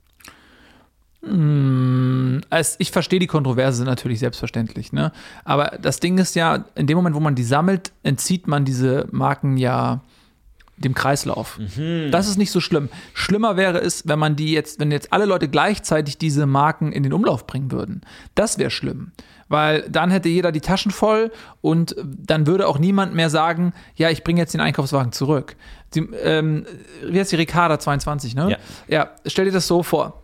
Es, 2.49 2.75
ich 2.79 2.91
verstehe 2.91 3.19
die 3.19 3.27
Kontroverse 3.27 3.83
natürlich 3.83 4.19
selbstverständlich, 4.19 4.93
ne? 4.93 5.11
Aber 5.43 5.77
das 5.81 5.99
Ding 5.99 6.17
ist 6.19 6.35
ja, 6.35 6.65
in 6.75 6.87
dem 6.87 6.95
Moment, 6.95 7.15
wo 7.15 7.19
man 7.19 7.35
die 7.35 7.43
sammelt, 7.43 7.91
entzieht 8.03 8.47
man 8.47 8.65
diese 8.65 9.07
Marken 9.11 9.57
ja 9.57 10.01
dem 10.77 10.93
Kreislauf. 10.93 11.59
Das 12.11 12.27
ist 12.29 12.37
nicht 12.37 12.51
so 12.51 12.61
schlimm. 12.61 12.89
Schlimmer 13.13 13.57
wäre 13.57 13.79
es, 13.79 14.07
wenn 14.07 14.19
man 14.19 14.35
die 14.35 14.51
jetzt, 14.51 14.79
wenn 14.79 14.91
jetzt 14.91 15.11
alle 15.11 15.25
Leute 15.25 15.49
gleichzeitig 15.49 16.19
diese 16.19 16.45
Marken 16.45 16.91
in 16.91 17.01
den 17.01 17.13
Umlauf 17.13 17.47
bringen 17.47 17.71
würden. 17.71 18.01
Das 18.35 18.59
wäre 18.59 18.69
schlimm. 18.69 19.11
Weil 19.49 19.87
dann 19.89 20.11
hätte 20.11 20.29
jeder 20.29 20.51
die 20.51 20.61
Taschen 20.61 20.91
voll 20.91 21.31
und 21.61 21.95
dann 22.03 22.47
würde 22.47 22.67
auch 22.67 22.79
niemand 22.79 23.13
mehr 23.13 23.29
sagen, 23.29 23.73
ja, 23.95 24.09
ich 24.09 24.23
bringe 24.23 24.41
jetzt 24.41 24.53
den 24.53 24.61
Einkaufswagen 24.61 25.11
zurück. 25.11 25.55
Sie, 25.93 26.01
ähm, 26.23 26.65
wie 27.05 27.19
heißt 27.19 27.31
die 27.31 27.37
Ricarda 27.37 27.79
22, 27.79 28.35
ne? 28.35 28.51
Ja. 28.51 28.57
ja, 28.87 29.09
stell 29.25 29.45
dir 29.45 29.51
das 29.51 29.67
so 29.67 29.83
vor 29.83 30.23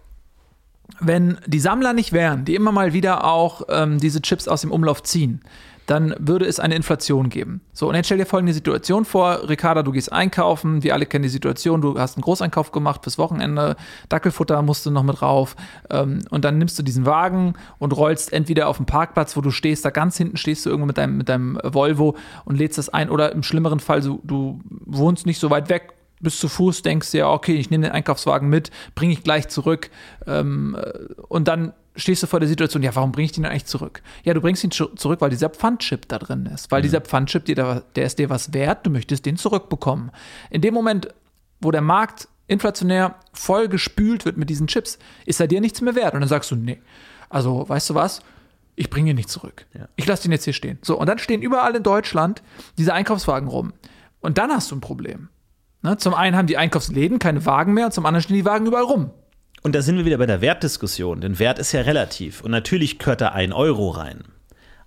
wenn 0.99 1.37
die 1.45 1.59
Sammler 1.59 1.93
nicht 1.93 2.11
wären, 2.11 2.45
die 2.45 2.55
immer 2.55 2.71
mal 2.71 2.93
wieder 2.93 3.23
auch 3.23 3.63
ähm, 3.69 3.99
diese 3.99 4.21
Chips 4.21 4.47
aus 4.47 4.61
dem 4.61 4.71
Umlauf 4.71 5.03
ziehen, 5.03 5.41
dann 5.85 6.15
würde 6.17 6.45
es 6.45 6.59
eine 6.59 6.75
Inflation 6.75 7.29
geben. 7.29 7.61
So, 7.73 7.89
und 7.89 7.95
jetzt 7.95 8.05
stell 8.05 8.17
dir 8.17 8.25
folgende 8.25 8.53
Situation 8.53 9.05
vor. 9.05 9.49
Ricarda, 9.49 9.83
du 9.83 9.91
gehst 9.91 10.11
einkaufen, 10.11 10.83
wir 10.83 10.93
alle 10.93 11.05
kennen 11.05 11.23
die 11.23 11.29
Situation, 11.29 11.81
du 11.81 11.99
hast 11.99 12.15
einen 12.15 12.23
Großeinkauf 12.23 12.71
gemacht 12.71 13.03
fürs 13.03 13.17
Wochenende, 13.17 13.75
Dackelfutter 14.09 14.61
musst 14.61 14.85
du 14.85 14.91
noch 14.91 15.03
mit 15.03 15.21
rauf. 15.21 15.55
Ähm, 15.89 16.19
und 16.29 16.45
dann 16.45 16.57
nimmst 16.57 16.79
du 16.79 16.83
diesen 16.83 17.05
Wagen 17.05 17.55
und 17.79 17.95
rollst 17.95 18.31
entweder 18.31 18.67
auf 18.67 18.77
dem 18.77 18.85
Parkplatz, 18.85 19.35
wo 19.35 19.41
du 19.41 19.51
stehst, 19.51 19.83
da 19.85 19.89
ganz 19.89 20.17
hinten 20.17 20.37
stehst 20.37 20.65
du 20.65 20.69
irgendwo 20.69 20.87
mit 20.87 20.97
deinem, 20.97 21.17
mit 21.17 21.29
deinem 21.29 21.59
Volvo 21.63 22.15
und 22.45 22.57
lädst 22.57 22.77
das 22.77 22.89
ein. 22.89 23.09
Oder 23.09 23.31
im 23.31 23.43
schlimmeren 23.43 23.79
Fall, 23.79 24.01
du, 24.01 24.21
du 24.23 24.61
wohnst 24.85 25.25
nicht 25.25 25.39
so 25.39 25.49
weit 25.49 25.69
weg, 25.69 25.93
bist 26.21 26.39
zu 26.39 26.47
Fuß, 26.47 26.81
denkst 26.81 27.11
dir, 27.11 27.27
okay, 27.27 27.55
ich 27.55 27.69
nehme 27.69 27.83
den 27.87 27.91
Einkaufswagen 27.91 28.49
mit, 28.49 28.71
bringe 28.95 29.13
ich 29.13 29.23
gleich 29.23 29.49
zurück. 29.49 29.89
Ähm, 30.25 30.77
und 31.27 31.47
dann 31.47 31.73
stehst 31.95 32.23
du 32.23 32.27
vor 32.27 32.39
der 32.39 32.49
Situation, 32.49 32.81
ja, 32.83 32.95
warum 32.95 33.11
bringe 33.11 33.25
ich 33.25 33.31
den 33.31 33.45
eigentlich 33.45 33.65
zurück? 33.65 34.01
Ja, 34.23 34.33
du 34.33 34.41
bringst 34.41 34.63
ihn 34.63 34.71
zu- 34.71 34.87
zurück, 34.95 35.21
weil 35.21 35.29
dieser 35.29 35.49
Pfandchip 35.49 36.07
da 36.07 36.19
drin 36.19 36.45
ist. 36.47 36.71
Weil 36.71 36.81
dieser 36.81 37.01
Pfandchip, 37.01 37.45
dir 37.45 37.55
da, 37.55 37.83
der 37.95 38.05
ist 38.05 38.19
dir 38.19 38.29
was 38.29 38.53
wert, 38.53 38.85
du 38.85 38.89
möchtest 38.89 39.25
den 39.25 39.37
zurückbekommen. 39.37 40.11
In 40.49 40.61
dem 40.61 40.73
Moment, 40.73 41.07
wo 41.61 41.71
der 41.71 41.81
Markt 41.81 42.27
inflationär 42.47 43.15
voll 43.31 43.67
gespült 43.67 44.25
wird 44.25 44.37
mit 44.37 44.49
diesen 44.49 44.67
Chips, 44.67 44.99
ist 45.25 45.39
er 45.39 45.47
dir 45.47 45.61
nichts 45.61 45.81
mehr 45.81 45.95
wert. 45.95 46.13
Und 46.13 46.21
dann 46.21 46.29
sagst 46.29 46.51
du, 46.51 46.55
nee, 46.55 46.81
also, 47.29 47.67
weißt 47.67 47.89
du 47.91 47.95
was? 47.95 48.21
Ich 48.75 48.89
bringe 48.89 49.11
ihn 49.11 49.15
nicht 49.15 49.29
zurück. 49.29 49.65
Ich 49.95 50.05
lasse 50.07 50.23
den 50.23 50.31
jetzt 50.31 50.43
hier 50.45 50.53
stehen. 50.53 50.79
So, 50.81 50.99
und 50.99 51.07
dann 51.07 51.19
stehen 51.19 51.41
überall 51.41 51.75
in 51.75 51.83
Deutschland 51.83 52.41
diese 52.77 52.93
Einkaufswagen 52.93 53.47
rum. 53.47 53.71
Und 54.19 54.37
dann 54.39 54.51
hast 54.51 54.71
du 54.71 54.75
ein 54.75 54.81
Problem. 54.81 55.29
Ne? 55.83 55.97
Zum 55.97 56.13
einen 56.15 56.35
haben 56.35 56.47
die 56.47 56.57
Einkaufsläden 56.57 57.19
keine 57.19 57.45
Wagen 57.45 57.73
mehr 57.73 57.85
und 57.85 57.91
zum 57.91 58.05
anderen 58.05 58.23
stehen 58.23 58.35
die 58.37 58.45
Wagen 58.45 58.65
überall 58.65 58.83
rum. 58.83 59.11
Und 59.63 59.73
da 59.75 59.81
sind 59.81 59.97
wir 59.97 60.03
wieder 60.03 60.17
bei 60.17 60.25
der 60.25 60.41
Wertdiskussion, 60.41 61.21
denn 61.21 61.39
Wert 61.39 61.57
ist 61.57 61.71
ja 61.71 61.81
relativ. 61.81 62.41
Und 62.41 62.51
natürlich 62.51 62.99
gehört 62.99 63.21
da 63.21 63.29
ein 63.29 63.53
Euro 63.53 63.89
rein. 63.89 64.25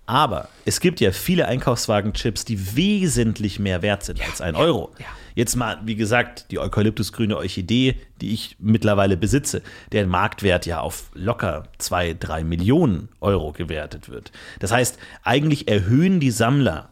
Aber 0.05 0.47
es 0.65 0.79
gibt 0.79 1.01
ja 1.01 1.11
viele 1.11 1.47
Einkaufswagen-Chips, 1.47 2.45
die 2.45 2.77
wesentlich 2.77 3.59
mehr 3.59 3.81
wert 3.81 4.03
sind 4.03 4.21
als 4.21 4.39
ein 4.39 4.55
Euro. 4.55 4.91
Jetzt 5.35 5.55
mal, 5.55 5.79
wie 5.83 5.95
gesagt, 5.95 6.45
die 6.51 6.59
eukalyptusgrüne 6.59 7.35
Orchidee, 7.35 7.95
die 8.21 8.33
ich 8.33 8.55
mittlerweile 8.59 9.17
besitze, 9.17 9.61
deren 9.91 10.09
Marktwert 10.09 10.65
ja 10.65 10.79
auf 10.79 11.09
locker 11.13 11.63
zwei, 11.77 12.13
drei 12.13 12.43
Millionen 12.43 13.09
Euro 13.19 13.51
gewertet 13.51 14.09
wird. 14.09 14.31
Das 14.59 14.71
heißt, 14.71 14.97
eigentlich 15.23 15.67
erhöhen 15.67 16.19
die 16.19 16.31
Sammler 16.31 16.89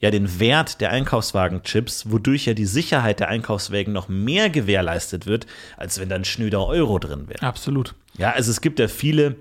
ja 0.00 0.10
den 0.10 0.38
Wert 0.40 0.80
der 0.80 0.90
Einkaufswagen-Chips, 0.90 2.10
wodurch 2.10 2.46
ja 2.46 2.54
die 2.54 2.66
Sicherheit 2.66 3.20
der 3.20 3.28
Einkaufswagen 3.28 3.92
noch 3.92 4.08
mehr 4.08 4.50
gewährleistet 4.50 5.26
wird, 5.26 5.46
als 5.76 5.98
wenn 5.98 6.08
dann 6.08 6.24
schnöder 6.24 6.66
Euro 6.66 6.98
drin 6.98 7.28
wäre. 7.28 7.42
Absolut. 7.42 7.94
Ja, 8.18 8.30
also 8.32 8.50
es 8.50 8.60
gibt 8.60 8.78
ja 8.78 8.88
viele, 8.88 9.36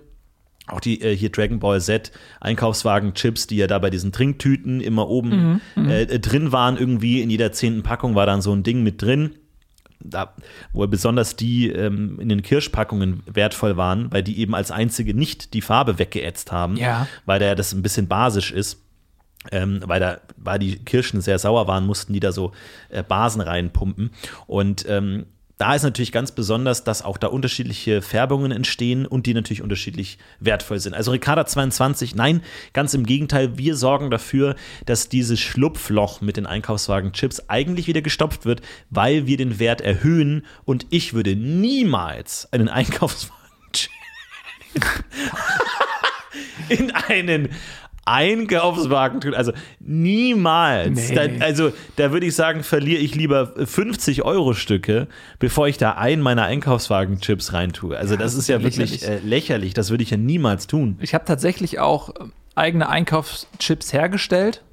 auch 0.68 0.80
die 0.80 1.01
äh, 1.01 1.16
hier 1.16 1.30
Dragon 1.30 1.60
Ball 1.60 1.82
Z 1.82 2.12
Einkaufswagen-Chips, 2.39 3.47
die 3.47 3.58
ja 3.58 3.68
da 3.68 3.80
bei 3.80 3.89
diesen 3.89 4.12
Trinktüten 4.12 4.82
immer 4.82 5.08
oben 5.10 5.62
äh, 5.78 6.03
äh, 6.03 6.20
drin 6.20 6.51
waren, 6.51 6.78
irgendwie 6.78 7.22
in 7.22 7.30
jeder 7.30 7.51
zehnten 7.51 7.84
Packung 7.84 8.16
war 8.16 8.26
dann 8.26 8.41
so 8.41 8.53
ein 8.53 8.64
Ding 8.64 8.82
mit 8.84 9.01
drin. 9.01 9.36
Da, 10.08 10.36
wo 10.72 10.86
besonders 10.88 11.36
die 11.36 11.70
ähm, 11.70 12.20
in 12.20 12.30
den 12.30 12.43
Kirschpackungen 12.43 13.24
wertvoll 13.26 13.76
waren, 13.78 14.12
weil 14.12 14.22
die 14.24 14.38
eben 14.39 14.53
als 14.53 14.70
einzige 14.70 15.14
nicht 15.16 15.53
die 15.53 15.62
Farbe 15.62 15.97
weggeätzt 15.97 16.51
haben, 16.51 16.76
Ja. 16.78 17.08
weil 17.26 17.39
da 17.39 17.47
ja 17.47 17.56
das 17.56 17.74
ein 17.74 17.82
bisschen 17.82 18.08
basisch 18.08 18.51
ist. 18.51 18.82
Ähm, 19.52 19.82
weil 19.86 20.00
da, 20.00 20.20
weil 20.38 20.60
die 20.60 20.78
Kirschen 20.78 21.22
sehr 21.22 21.39
sauer 21.39 21.68
waren, 21.68 21.86
mussten 21.86 22.14
die 22.14 22.20
da 22.20 22.32
so 22.32 22.52
äh, 22.89 23.04
Basen 23.04 23.41
reinpumpen. 23.41 24.12
Und 24.48 24.86
ähm, 24.88 25.26
da 25.58 25.74
ist 25.74 25.84
natürlich 25.84 26.12
ganz 26.12 26.34
besonders, 26.34 26.84
dass 26.84 27.02
auch 27.02 27.18
da 27.18 27.28
unterschiedliche 27.28 28.02
Färbungen 28.02 28.52
entstehen 28.52 29.06
und 29.06 29.26
die 29.26 29.34
natürlich 29.34 29.62
unterschiedlich 29.62 30.18
wertvoll 30.39 30.80
sind. 30.80 30.93
Also 30.93 31.12
Ricarda 31.12 31.46
22, 31.46 32.14
nein, 32.14 32.41
ganz 32.74 32.93
im 32.93 33.06
Gegenteil, 33.06 33.58
wir 33.58 33.78
sorgen 33.78 34.12
dafür, 34.12 34.56
dass 34.86 35.08
dieses 35.08 35.39
Schlupfloch 35.39 36.20
mit 36.20 36.36
den 36.36 36.46
Einkaufswagen-Chips 36.46 37.48
eigentlich 37.48 37.88
wieder 37.88 38.02
gestopft 38.02 38.46
wird, 38.46 38.62
weil 38.89 39.28
wir 39.28 39.38
den 39.38 39.58
Wert 39.58 39.80
erhöhen 39.80 40.46
und 40.66 40.88
ich 40.89 41.14
würde 41.14 41.36
niemals 41.38 42.52
einen 42.52 42.68
Einkaufswagen-Chip 42.68 43.91
in 46.70 46.91
einen 46.91 47.50
Einkaufswagen 48.06 49.20
tun. 49.22 49.34
Also 49.34 49.51
niemals. 49.80 51.10
Nee. 51.10 51.16
Da, 51.16 51.45
also 51.45 51.72
da 51.95 52.12
würde 52.12 52.26
ich 52.28 52.36
sagen, 52.36 52.64
verliere 52.64 53.01
ich 53.01 53.16
lieber 53.16 53.47
50 53.66 54.24
Euro 54.24 54.53
Stücke, 54.53 55.08
bevor 55.39 55.68
ich 55.68 55.78
da 55.78 55.91
einen 55.93 56.22
meiner 56.22 56.43
Einkaufswagen-Chips 56.43 57.53
reintue. 57.53 57.97
Also 57.97 58.16
das, 58.16 58.36
ist 58.36 58.47
ja 58.47 58.62
wirklich 58.62 58.91
lächerlich. 59.01 59.24
äh, 59.24 59.28
lächerlich. 59.28 59.74
Das 59.74 59.89
würde 59.89 60.03
ich 60.03 60.12
ja 60.12 60.18
niemals 60.18 60.68
tun. 60.68 60.97
Ich 61.01 61.14
habe 61.14 61.26
tatsächlich 61.26 61.80
auch 61.80 62.10
ähm, 62.20 62.32
eigene 62.56 62.88
Einkaufschips 62.89 63.91
hergestellt, 63.91 64.64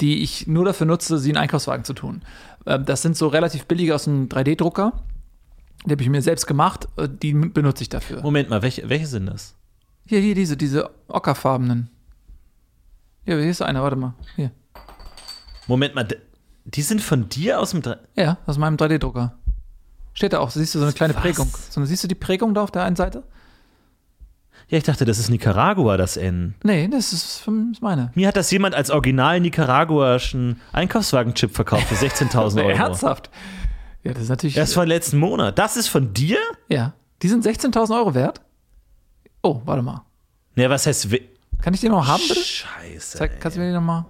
die 0.00 0.22
ich 0.22 0.46
nur 0.46 0.64
dafür 0.64 0.86
nutze, 0.86 1.18
sie 1.18 1.30
in 1.30 1.36
Einkaufswagen 1.36 1.84
zu 1.84 1.92
tun. 1.92 2.22
Ähm, 2.66 2.84
Das 2.84 3.02
sind 3.02 3.16
so 3.16 3.28
relativ 3.28 3.66
billige 3.66 3.94
aus 3.94 4.06
einem 4.08 4.28
3D-Drucker. 4.28 4.92
Die 5.86 5.92
habe 5.92 6.02
ich 6.02 6.08
mir 6.08 6.22
selbst 6.22 6.46
gemacht, 6.46 6.88
äh, 6.96 7.08
die 7.10 7.32
benutze 7.32 7.82
ich 7.82 7.88
dafür. 7.88 8.22
Moment 8.22 8.48
mal, 8.50 8.62
welche, 8.62 8.88
welche 8.88 9.06
sind 9.06 9.26
das? 9.26 9.56
Hier, 10.06 10.20
hier, 10.20 10.34
diese, 10.34 10.56
diese 10.56 10.90
ockerfarbenen. 11.08 11.90
Hier, 13.24 13.38
hier 13.38 13.50
ist 13.50 13.62
einer, 13.62 13.82
warte 13.82 13.96
mal. 13.96 14.14
Hier. 14.36 14.50
Moment 15.66 15.94
mal, 15.94 16.06
die 16.64 16.82
sind 16.82 17.00
von 17.02 17.28
dir 17.28 17.60
aus 17.60 17.70
dem. 17.70 17.82
Dre 17.82 18.00
Ja, 18.16 18.38
aus 18.46 18.58
meinem 18.58 18.76
3D-Drucker. 18.76 19.34
Steht 20.14 20.32
da 20.32 20.40
auch, 20.40 20.50
siehst 20.50 20.74
du 20.74 20.78
so 20.78 20.84
eine 20.84 20.92
kleine 20.94 21.14
Was? 21.14 21.22
Prägung. 21.22 21.48
So, 21.70 21.84
siehst 21.84 22.02
du 22.04 22.08
die 22.08 22.14
Prägung 22.14 22.54
da 22.54 22.62
auf 22.62 22.70
der 22.70 22.82
einen 22.84 22.96
Seite? 22.96 23.22
ja, 24.68 24.78
ich 24.78 24.84
dachte, 24.84 25.04
das 25.04 25.18
ist 25.18 25.30
Nicaragua, 25.30 25.96
das 25.96 26.16
N. 26.16 26.54
Nee, 26.62 26.86
das 26.88 27.12
ist, 27.12 27.46
ist 27.72 27.82
meine. 27.82 28.12
Mir 28.14 28.28
hat 28.28 28.36
das 28.36 28.50
jemand 28.50 28.74
als 28.74 28.90
original 28.90 29.40
nicaraguaschen 29.40 30.60
Einkaufswagen-Chip 30.72 31.54
verkauft 31.54 31.84
für 31.88 31.94
16.000 31.96 32.58
Euro. 32.64 32.70
Ernsthaft? 32.70 33.30
Ja, 34.04 34.12
das 34.12 34.24
ist 34.24 34.28
natürlich. 34.28 34.54
Das 34.54 34.68
ist 34.70 34.74
von 34.74 34.86
letzten 34.88 35.18
Monat. 35.18 35.58
Das 35.58 35.76
ist 35.76 35.88
von 35.88 36.12
dir? 36.14 36.38
ja. 36.68 36.94
Die 37.22 37.28
sind 37.28 37.44
16.000 37.44 37.94
Euro 37.96 38.14
wert? 38.14 38.40
Oh, 39.42 39.60
warte 39.66 39.82
mal. 39.82 40.02
Ja, 40.56 40.70
was 40.70 40.86
heißt. 40.86 41.08
Kann 41.62 41.74
ich 41.74 41.80
den 41.80 41.90
noch 41.92 42.06
haben, 42.06 42.22
bitte? 42.26 42.40
Scheiße. 42.42 43.18
Zeig, 43.18 43.40
kannst 43.40 43.56
du 43.56 43.60
mir 43.60 43.66
den 43.66 43.74
nochmal? 43.74 44.06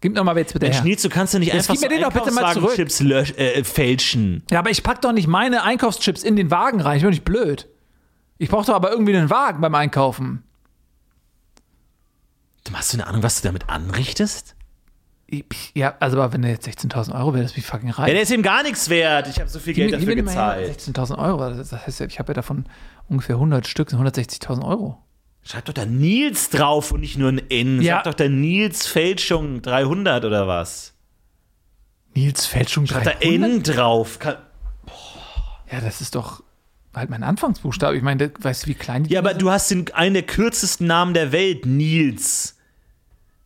Gib 0.00 0.12
mir 0.14 0.22
mal 0.22 0.36
jetzt 0.36 0.52
bitte 0.52 0.66
Mensch, 0.66 0.76
her. 0.76 0.84
Nils, 0.84 1.02
du 1.02 1.08
kannst 1.08 1.32
ja 1.34 1.40
nicht 1.40 1.52
Jetzt 1.52 1.68
einfach 1.70 1.74
gib 1.80 1.90
mir 1.90 1.96
den 1.96 2.02
doch 2.04 2.12
bitte 2.12 2.30
mal 2.32 2.52
zurück. 2.54 2.74
Chips 2.74 3.00
lösch, 3.00 3.32
äh, 3.36 3.64
fälschen. 3.64 4.44
Ja, 4.50 4.60
aber 4.60 4.70
ich 4.70 4.82
pack 4.82 5.00
doch 5.02 5.12
nicht 5.12 5.26
meine 5.26 5.64
Einkaufschips 5.64 6.22
in 6.22 6.36
den 6.36 6.50
Wagen 6.50 6.80
rein. 6.80 6.98
Ich 6.98 7.02
bin 7.02 7.10
nicht 7.10 7.24
blöd. 7.24 7.66
Ich 8.36 8.48
brauche 8.48 8.66
doch 8.66 8.74
aber 8.74 8.90
irgendwie 8.92 9.16
einen 9.16 9.30
Wagen 9.30 9.60
beim 9.60 9.74
Einkaufen. 9.74 10.44
Du 12.64 12.72
hast 12.74 12.92
du 12.92 12.98
eine 12.98 13.06
Ahnung, 13.06 13.22
was 13.22 13.40
du 13.40 13.48
damit 13.48 13.68
anrichtest? 13.68 14.54
Ich- 15.26 15.44
Ja, 15.74 15.94
also 16.00 16.20
aber 16.20 16.32
wenn 16.32 16.42
der 16.42 16.52
jetzt 16.52 16.66
16.000 16.66 17.14
Euro 17.14 17.34
wäre, 17.34 17.42
das 17.42 17.56
wie 17.56 17.60
fucking 17.60 17.90
reich. 17.90 18.08
Ja, 18.08 18.14
der 18.14 18.22
ist 18.22 18.30
ihm 18.30 18.42
gar 18.42 18.62
nichts 18.62 18.88
wert. 18.88 19.28
Ich 19.28 19.40
habe 19.40 19.48
so 19.50 19.58
viel 19.58 19.74
Geld 19.74 19.90
Gib 19.90 20.00
dafür 20.00 20.14
gib 20.14 20.24
mal 20.26 20.30
gezahlt. 20.30 20.80
16.000 20.80 21.18
Euro, 21.18 21.50
das 21.50 21.72
heißt, 21.72 22.00
ja, 22.00 22.06
ich 22.06 22.18
habe 22.18 22.28
ja 22.30 22.34
davon 22.34 22.66
ungefähr 23.08 23.36
100 23.36 23.66
Stück, 23.66 23.90
sind 23.90 23.98
160.000 24.00 24.64
Euro. 24.64 25.02
Schreib 25.50 25.64
doch 25.64 25.72
da 25.72 25.86
Nils 25.86 26.50
drauf 26.50 26.92
und 26.92 27.00
nicht 27.00 27.16
nur 27.16 27.30
ein 27.30 27.40
N. 27.48 27.80
Ja. 27.80 27.96
Sag 27.96 28.04
doch 28.04 28.14
da 28.14 28.28
Nils 28.28 28.86
Fälschung 28.86 29.62
300 29.62 30.26
oder 30.26 30.46
was? 30.46 30.92
Nils 32.14 32.44
Fälschung 32.44 32.86
Schreib 32.86 33.04
da 33.04 33.12
300? 33.12 33.50
N 33.50 33.62
drauf. 33.62 34.18
Kann, 34.18 34.36
Ja, 35.72 35.80
das 35.80 36.02
ist 36.02 36.14
doch 36.14 36.42
halt 36.94 37.08
mein 37.08 37.22
Anfangsbuchstabe. 37.22 37.96
Ich 37.96 38.02
meine, 38.02 38.30
weißt 38.38 38.64
du, 38.64 38.66
wie 38.68 38.74
klein 38.74 39.04
die 39.04 39.14
ja, 39.14 39.20
aber 39.20 39.30
sind? 39.30 39.40
du 39.40 39.50
hast 39.50 39.70
den, 39.70 39.90
einen 39.94 40.14
der 40.14 40.24
kürzesten 40.24 40.86
Namen 40.86 41.14
der 41.14 41.32
Welt, 41.32 41.64
Nils. 41.64 42.58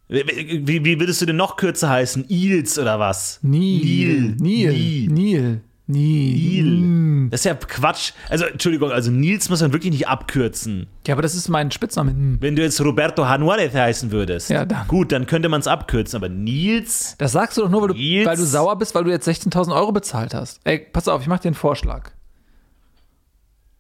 Wie, 0.09 0.67
wie, 0.67 0.85
wie 0.85 0.99
würdest 0.99 1.23
du 1.23 1.27
denn 1.27 1.37
noch 1.37 1.57
kürzer 1.57 1.89
heißen? 1.89 2.25
Ils 2.29 2.81
oder 2.81 2.99
was? 2.99 3.39
Nil. 3.43 4.35
Nil. 4.41 4.73
Nil. 4.73 5.09
Nil. 5.09 5.61
Nil. 5.93 6.65
Nil. 6.65 7.31
Das 7.31 7.41
ist 7.41 7.45
ja 7.45 7.55
Quatsch. 7.55 8.13
Also, 8.29 8.45
Entschuldigung, 8.47 8.91
also 8.91 9.11
Nils 9.11 9.49
muss 9.49 9.61
man 9.61 9.73
wirklich 9.73 9.93
nicht 9.93 10.09
abkürzen. 10.09 10.87
Ja, 11.07 11.15
aber 11.15 11.23
das 11.23 11.35
ist 11.35 11.49
mein 11.49 11.71
Spitzname. 11.71 12.11
Hm. 12.11 12.39
Wenn 12.41 12.57
du 12.57 12.63
jetzt 12.63 12.81
Roberto 12.81 13.23
Januarez 13.23 13.73
heißen 13.75 14.11
würdest, 14.11 14.51
Ja, 14.51 14.65
dann. 14.65 14.87
gut, 14.89 15.13
dann 15.13 15.27
könnte 15.27 15.49
man 15.49 15.61
es 15.61 15.67
abkürzen. 15.67 16.17
Aber 16.17 16.29
Nils, 16.29 17.15
Das 17.19 17.33
sagst 17.33 17.57
du 17.57 17.63
doch 17.63 17.71
nur, 17.71 17.83
weil 17.83 17.89
du, 17.89 17.95
weil 17.95 18.37
du 18.37 18.45
sauer 18.45 18.77
bist, 18.77 18.95
weil 18.95 19.05
du 19.05 19.11
jetzt 19.11 19.27
16.000 19.29 19.75
Euro 19.75 19.93
bezahlt 19.93 20.35
hast. 20.35 20.61
Ey, 20.65 20.79
pass 20.79 21.09
auf, 21.09 21.23
ich 21.23 21.29
mach 21.29 21.39
dir 21.39 21.49
einen 21.49 21.55
Vorschlag. 21.55 22.11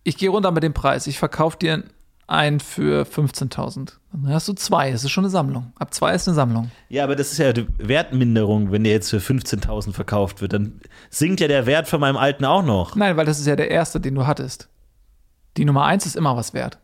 Ich 0.04 0.16
gehe 0.16 0.30
runter 0.30 0.50
mit 0.50 0.62
dem 0.62 0.74
Preis. 0.74 1.06
Ich 1.06 1.18
verkaufe 1.18 1.56
dir 1.58 1.84
einen 2.26 2.60
für 2.60 3.04
15.000. 3.04 3.94
Dann 4.12 4.28
hast 4.28 4.46
du 4.46 4.52
zwei. 4.52 4.90
Das 4.90 5.04
ist 5.04 5.10
schon 5.10 5.24
eine 5.24 5.30
Sammlung. 5.30 5.72
Ab 5.76 5.94
zwei 5.94 6.14
ist 6.14 6.28
eine 6.28 6.34
Sammlung. 6.34 6.70
ja, 6.88 7.02
aber 7.04 7.16
das 7.16 7.32
ist 7.32 7.38
ja 7.38 7.52
die 7.52 7.66
Wertminderung, 7.78 8.70
wenn 8.70 8.84
der 8.84 8.92
jetzt 8.92 9.08
für 9.10 9.18
15.000 9.18 9.92
verkauft 9.92 10.40
wird. 10.42 10.52
Dann 10.52 10.80
sinkt 11.10 11.40
ja 11.40 11.48
der 11.48 11.64
Wert 11.66 11.88
von 11.88 12.00
meinem 12.00 12.16
alten 12.16 12.44
auch 12.44 12.62
noch. 12.62 12.94
Nein, 12.94 13.16
weil 13.16 13.24
das 13.24 13.40
ist 13.40 13.46
ja 13.46 13.56
der 13.56 13.70
erste, 13.70 14.00
den 14.00 14.14
du 14.14 14.26
hattest. 14.26 14.68
Die 15.56 15.64
Nummer 15.64 15.84
eins 15.84 16.04
ist 16.06 16.16
immer 16.16 16.36
was 16.36 16.52
wert. 16.52 16.78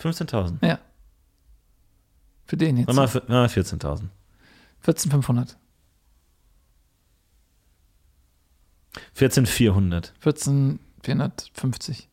15.000. 0.00 0.66
Ja. 0.66 0.78
Für 2.44 2.56
den 2.56 2.76
jetzt. 2.78 2.88
Mach 2.88 2.94
mal, 2.94 3.08
mach 3.26 3.28
mal 3.28 3.46
14.000. 3.46 4.02
14.500. 4.84 5.56
14.400. 9.16 10.12
14.450. 10.22 12.04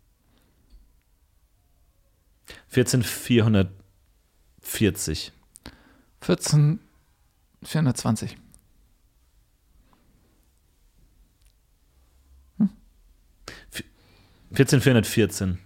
14440. 2.67 5.31
14 6.21 6.79
420. 7.63 8.35
Hm? 12.57 12.69
14414. 14.51 15.59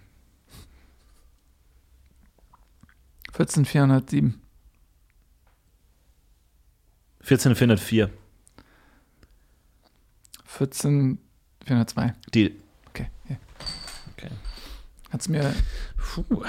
14 3.32 3.64
407. 3.64 4.40
14404. 7.22 8.10
14 10.44 11.18
402. 11.66 12.14
Deal. 12.34 12.50
Okay. 12.88 13.06
Hier. 13.26 13.38
Okay. 14.16 14.30
Kannst 15.10 15.26
du 15.28 15.32
mir. 15.32 15.54
Puh. 15.96 16.42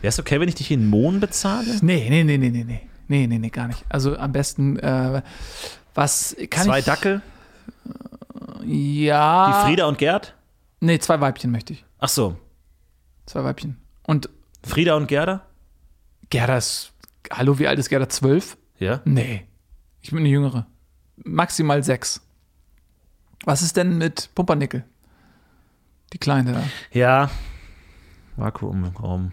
Wäre 0.00 0.08
es 0.08 0.18
okay, 0.18 0.40
wenn 0.40 0.48
ich 0.48 0.54
dich 0.56 0.70
in 0.70 0.86
Mohn 0.88 1.20
bezahle? 1.20 1.78
Nee, 1.82 2.08
nee, 2.10 2.24
nee, 2.24 2.38
nee, 2.38 2.50
nee, 2.50 2.64
nee. 2.64 2.88
Nee, 3.08 3.26
nee, 3.26 3.38
nee, 3.38 3.50
gar 3.50 3.68
nicht. 3.68 3.84
Also 3.88 4.16
am 4.16 4.32
besten, 4.32 4.78
äh, 4.78 5.22
was 5.94 6.36
kann 6.50 6.64
Zwei 6.66 6.78
ich. 6.80 6.84
Dackel? 6.84 7.22
Ja. 8.64 9.46
Die 9.64 9.66
Frieda 9.68 9.86
und 9.86 9.98
Gerd? 9.98 10.34
Nee, 10.80 10.98
zwei 10.98 11.20
Weibchen 11.20 11.50
möchte 11.50 11.74
ich. 11.74 11.84
Ach 11.98 12.08
so. 12.08 12.36
Zwei 13.26 13.44
Weibchen. 13.44 13.76
Und 14.04 14.28
Frieda 14.64 14.94
und 14.96 15.06
Gerda? 15.08 15.42
Gerda 16.30 16.56
ist. 16.56 16.92
Hallo, 17.30 17.58
wie 17.58 17.68
alt 17.68 17.78
ist 17.78 17.88
Gerda? 17.88 18.08
Zwölf? 18.08 18.56
Ja. 18.78 19.00
Nee. 19.04 19.46
Ich 20.00 20.10
bin 20.10 20.20
eine 20.20 20.28
Jüngere. 20.28 20.66
Maximal 21.16 21.82
sechs. 21.84 22.20
Was 23.44 23.62
ist 23.62 23.76
denn 23.76 23.98
mit 23.98 24.30
Pumpernickel? 24.34 24.84
Die 26.12 26.18
Kleine 26.18 26.52
da. 26.52 26.62
Ja. 26.92 27.30
Vakuumraum. 28.36 29.32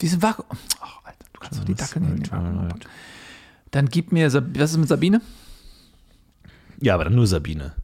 Die 0.00 0.08
sind 0.08 0.22
Vakuum. 0.22 0.46
Ach, 0.80 1.00
Alter, 1.04 1.24
du 1.32 1.40
kannst 1.40 1.60
doch 1.60 1.64
die 1.64 1.74
Dackel 1.74 2.02
nicht 2.02 2.26
in 2.26 2.32
Vakuum. 2.32 2.68
Dann 3.70 3.86
gib 3.88 4.12
mir. 4.12 4.30
Sab 4.30 4.44
was 4.58 4.72
ist 4.72 4.76
mit 4.78 4.88
Sabine? 4.88 5.20
Ja, 6.80 6.94
aber 6.94 7.04
dann 7.04 7.14
nur 7.14 7.26
Sabine. 7.26 7.74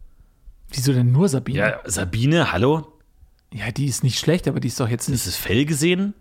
Wieso 0.70 0.92
denn 0.92 1.12
nur 1.12 1.28
Sabine? 1.28 1.58
Ja, 1.58 1.80
Sabine, 1.84 2.52
hallo? 2.52 2.92
Ja, 3.52 3.70
die 3.70 3.86
ist 3.86 4.02
nicht 4.02 4.18
schlecht, 4.18 4.46
aber 4.48 4.60
die 4.60 4.68
ist 4.68 4.78
doch 4.80 4.88
jetzt 4.88 5.08
nicht. 5.08 5.16
Ist 5.16 5.26
das 5.26 5.36
Fell 5.36 5.64
gesehen? 5.64 6.12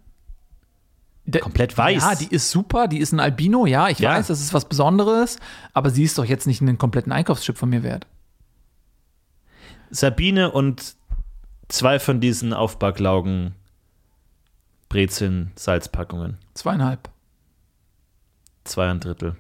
Da- 1.26 1.40
Komplett 1.40 1.78
weiß. 1.78 2.02
Ja, 2.04 2.16
die 2.16 2.28
ist 2.34 2.50
super, 2.52 2.88
die 2.88 3.00
ist 3.00 3.12
ein 3.12 3.20
Albino, 3.20 3.66
ja, 3.66 3.90
ich 3.90 4.00
Ja. 4.00 4.12
weiß, 4.12 4.28
das 4.28 4.40
ist 4.40 4.54
was 4.54 4.70
Besonderes, 4.70 5.38
aber 5.74 5.90
sie 5.90 6.04
ist 6.04 6.18
doch 6.18 6.24
jetzt 6.24 6.48
nicht 6.48 6.62
einen 6.62 6.78
kompletten 6.78 7.12
Einkaufschip 7.12 7.58
von 7.58 7.70
mir 7.70 7.84
wert. 7.84 8.08
Sabine 9.90 10.52
und 10.52 10.96
zwei 11.68 12.00
von 12.00 12.22
diesen 12.22 12.54
Aufbacklaugen 12.54 13.56
Brezeln 14.90 15.52
Salzpackungen. 15.56 16.38
Zweieinhalb, 16.54 17.10
Zwei 18.64 18.90
ein 18.90 19.00
Drittel. 19.00 19.36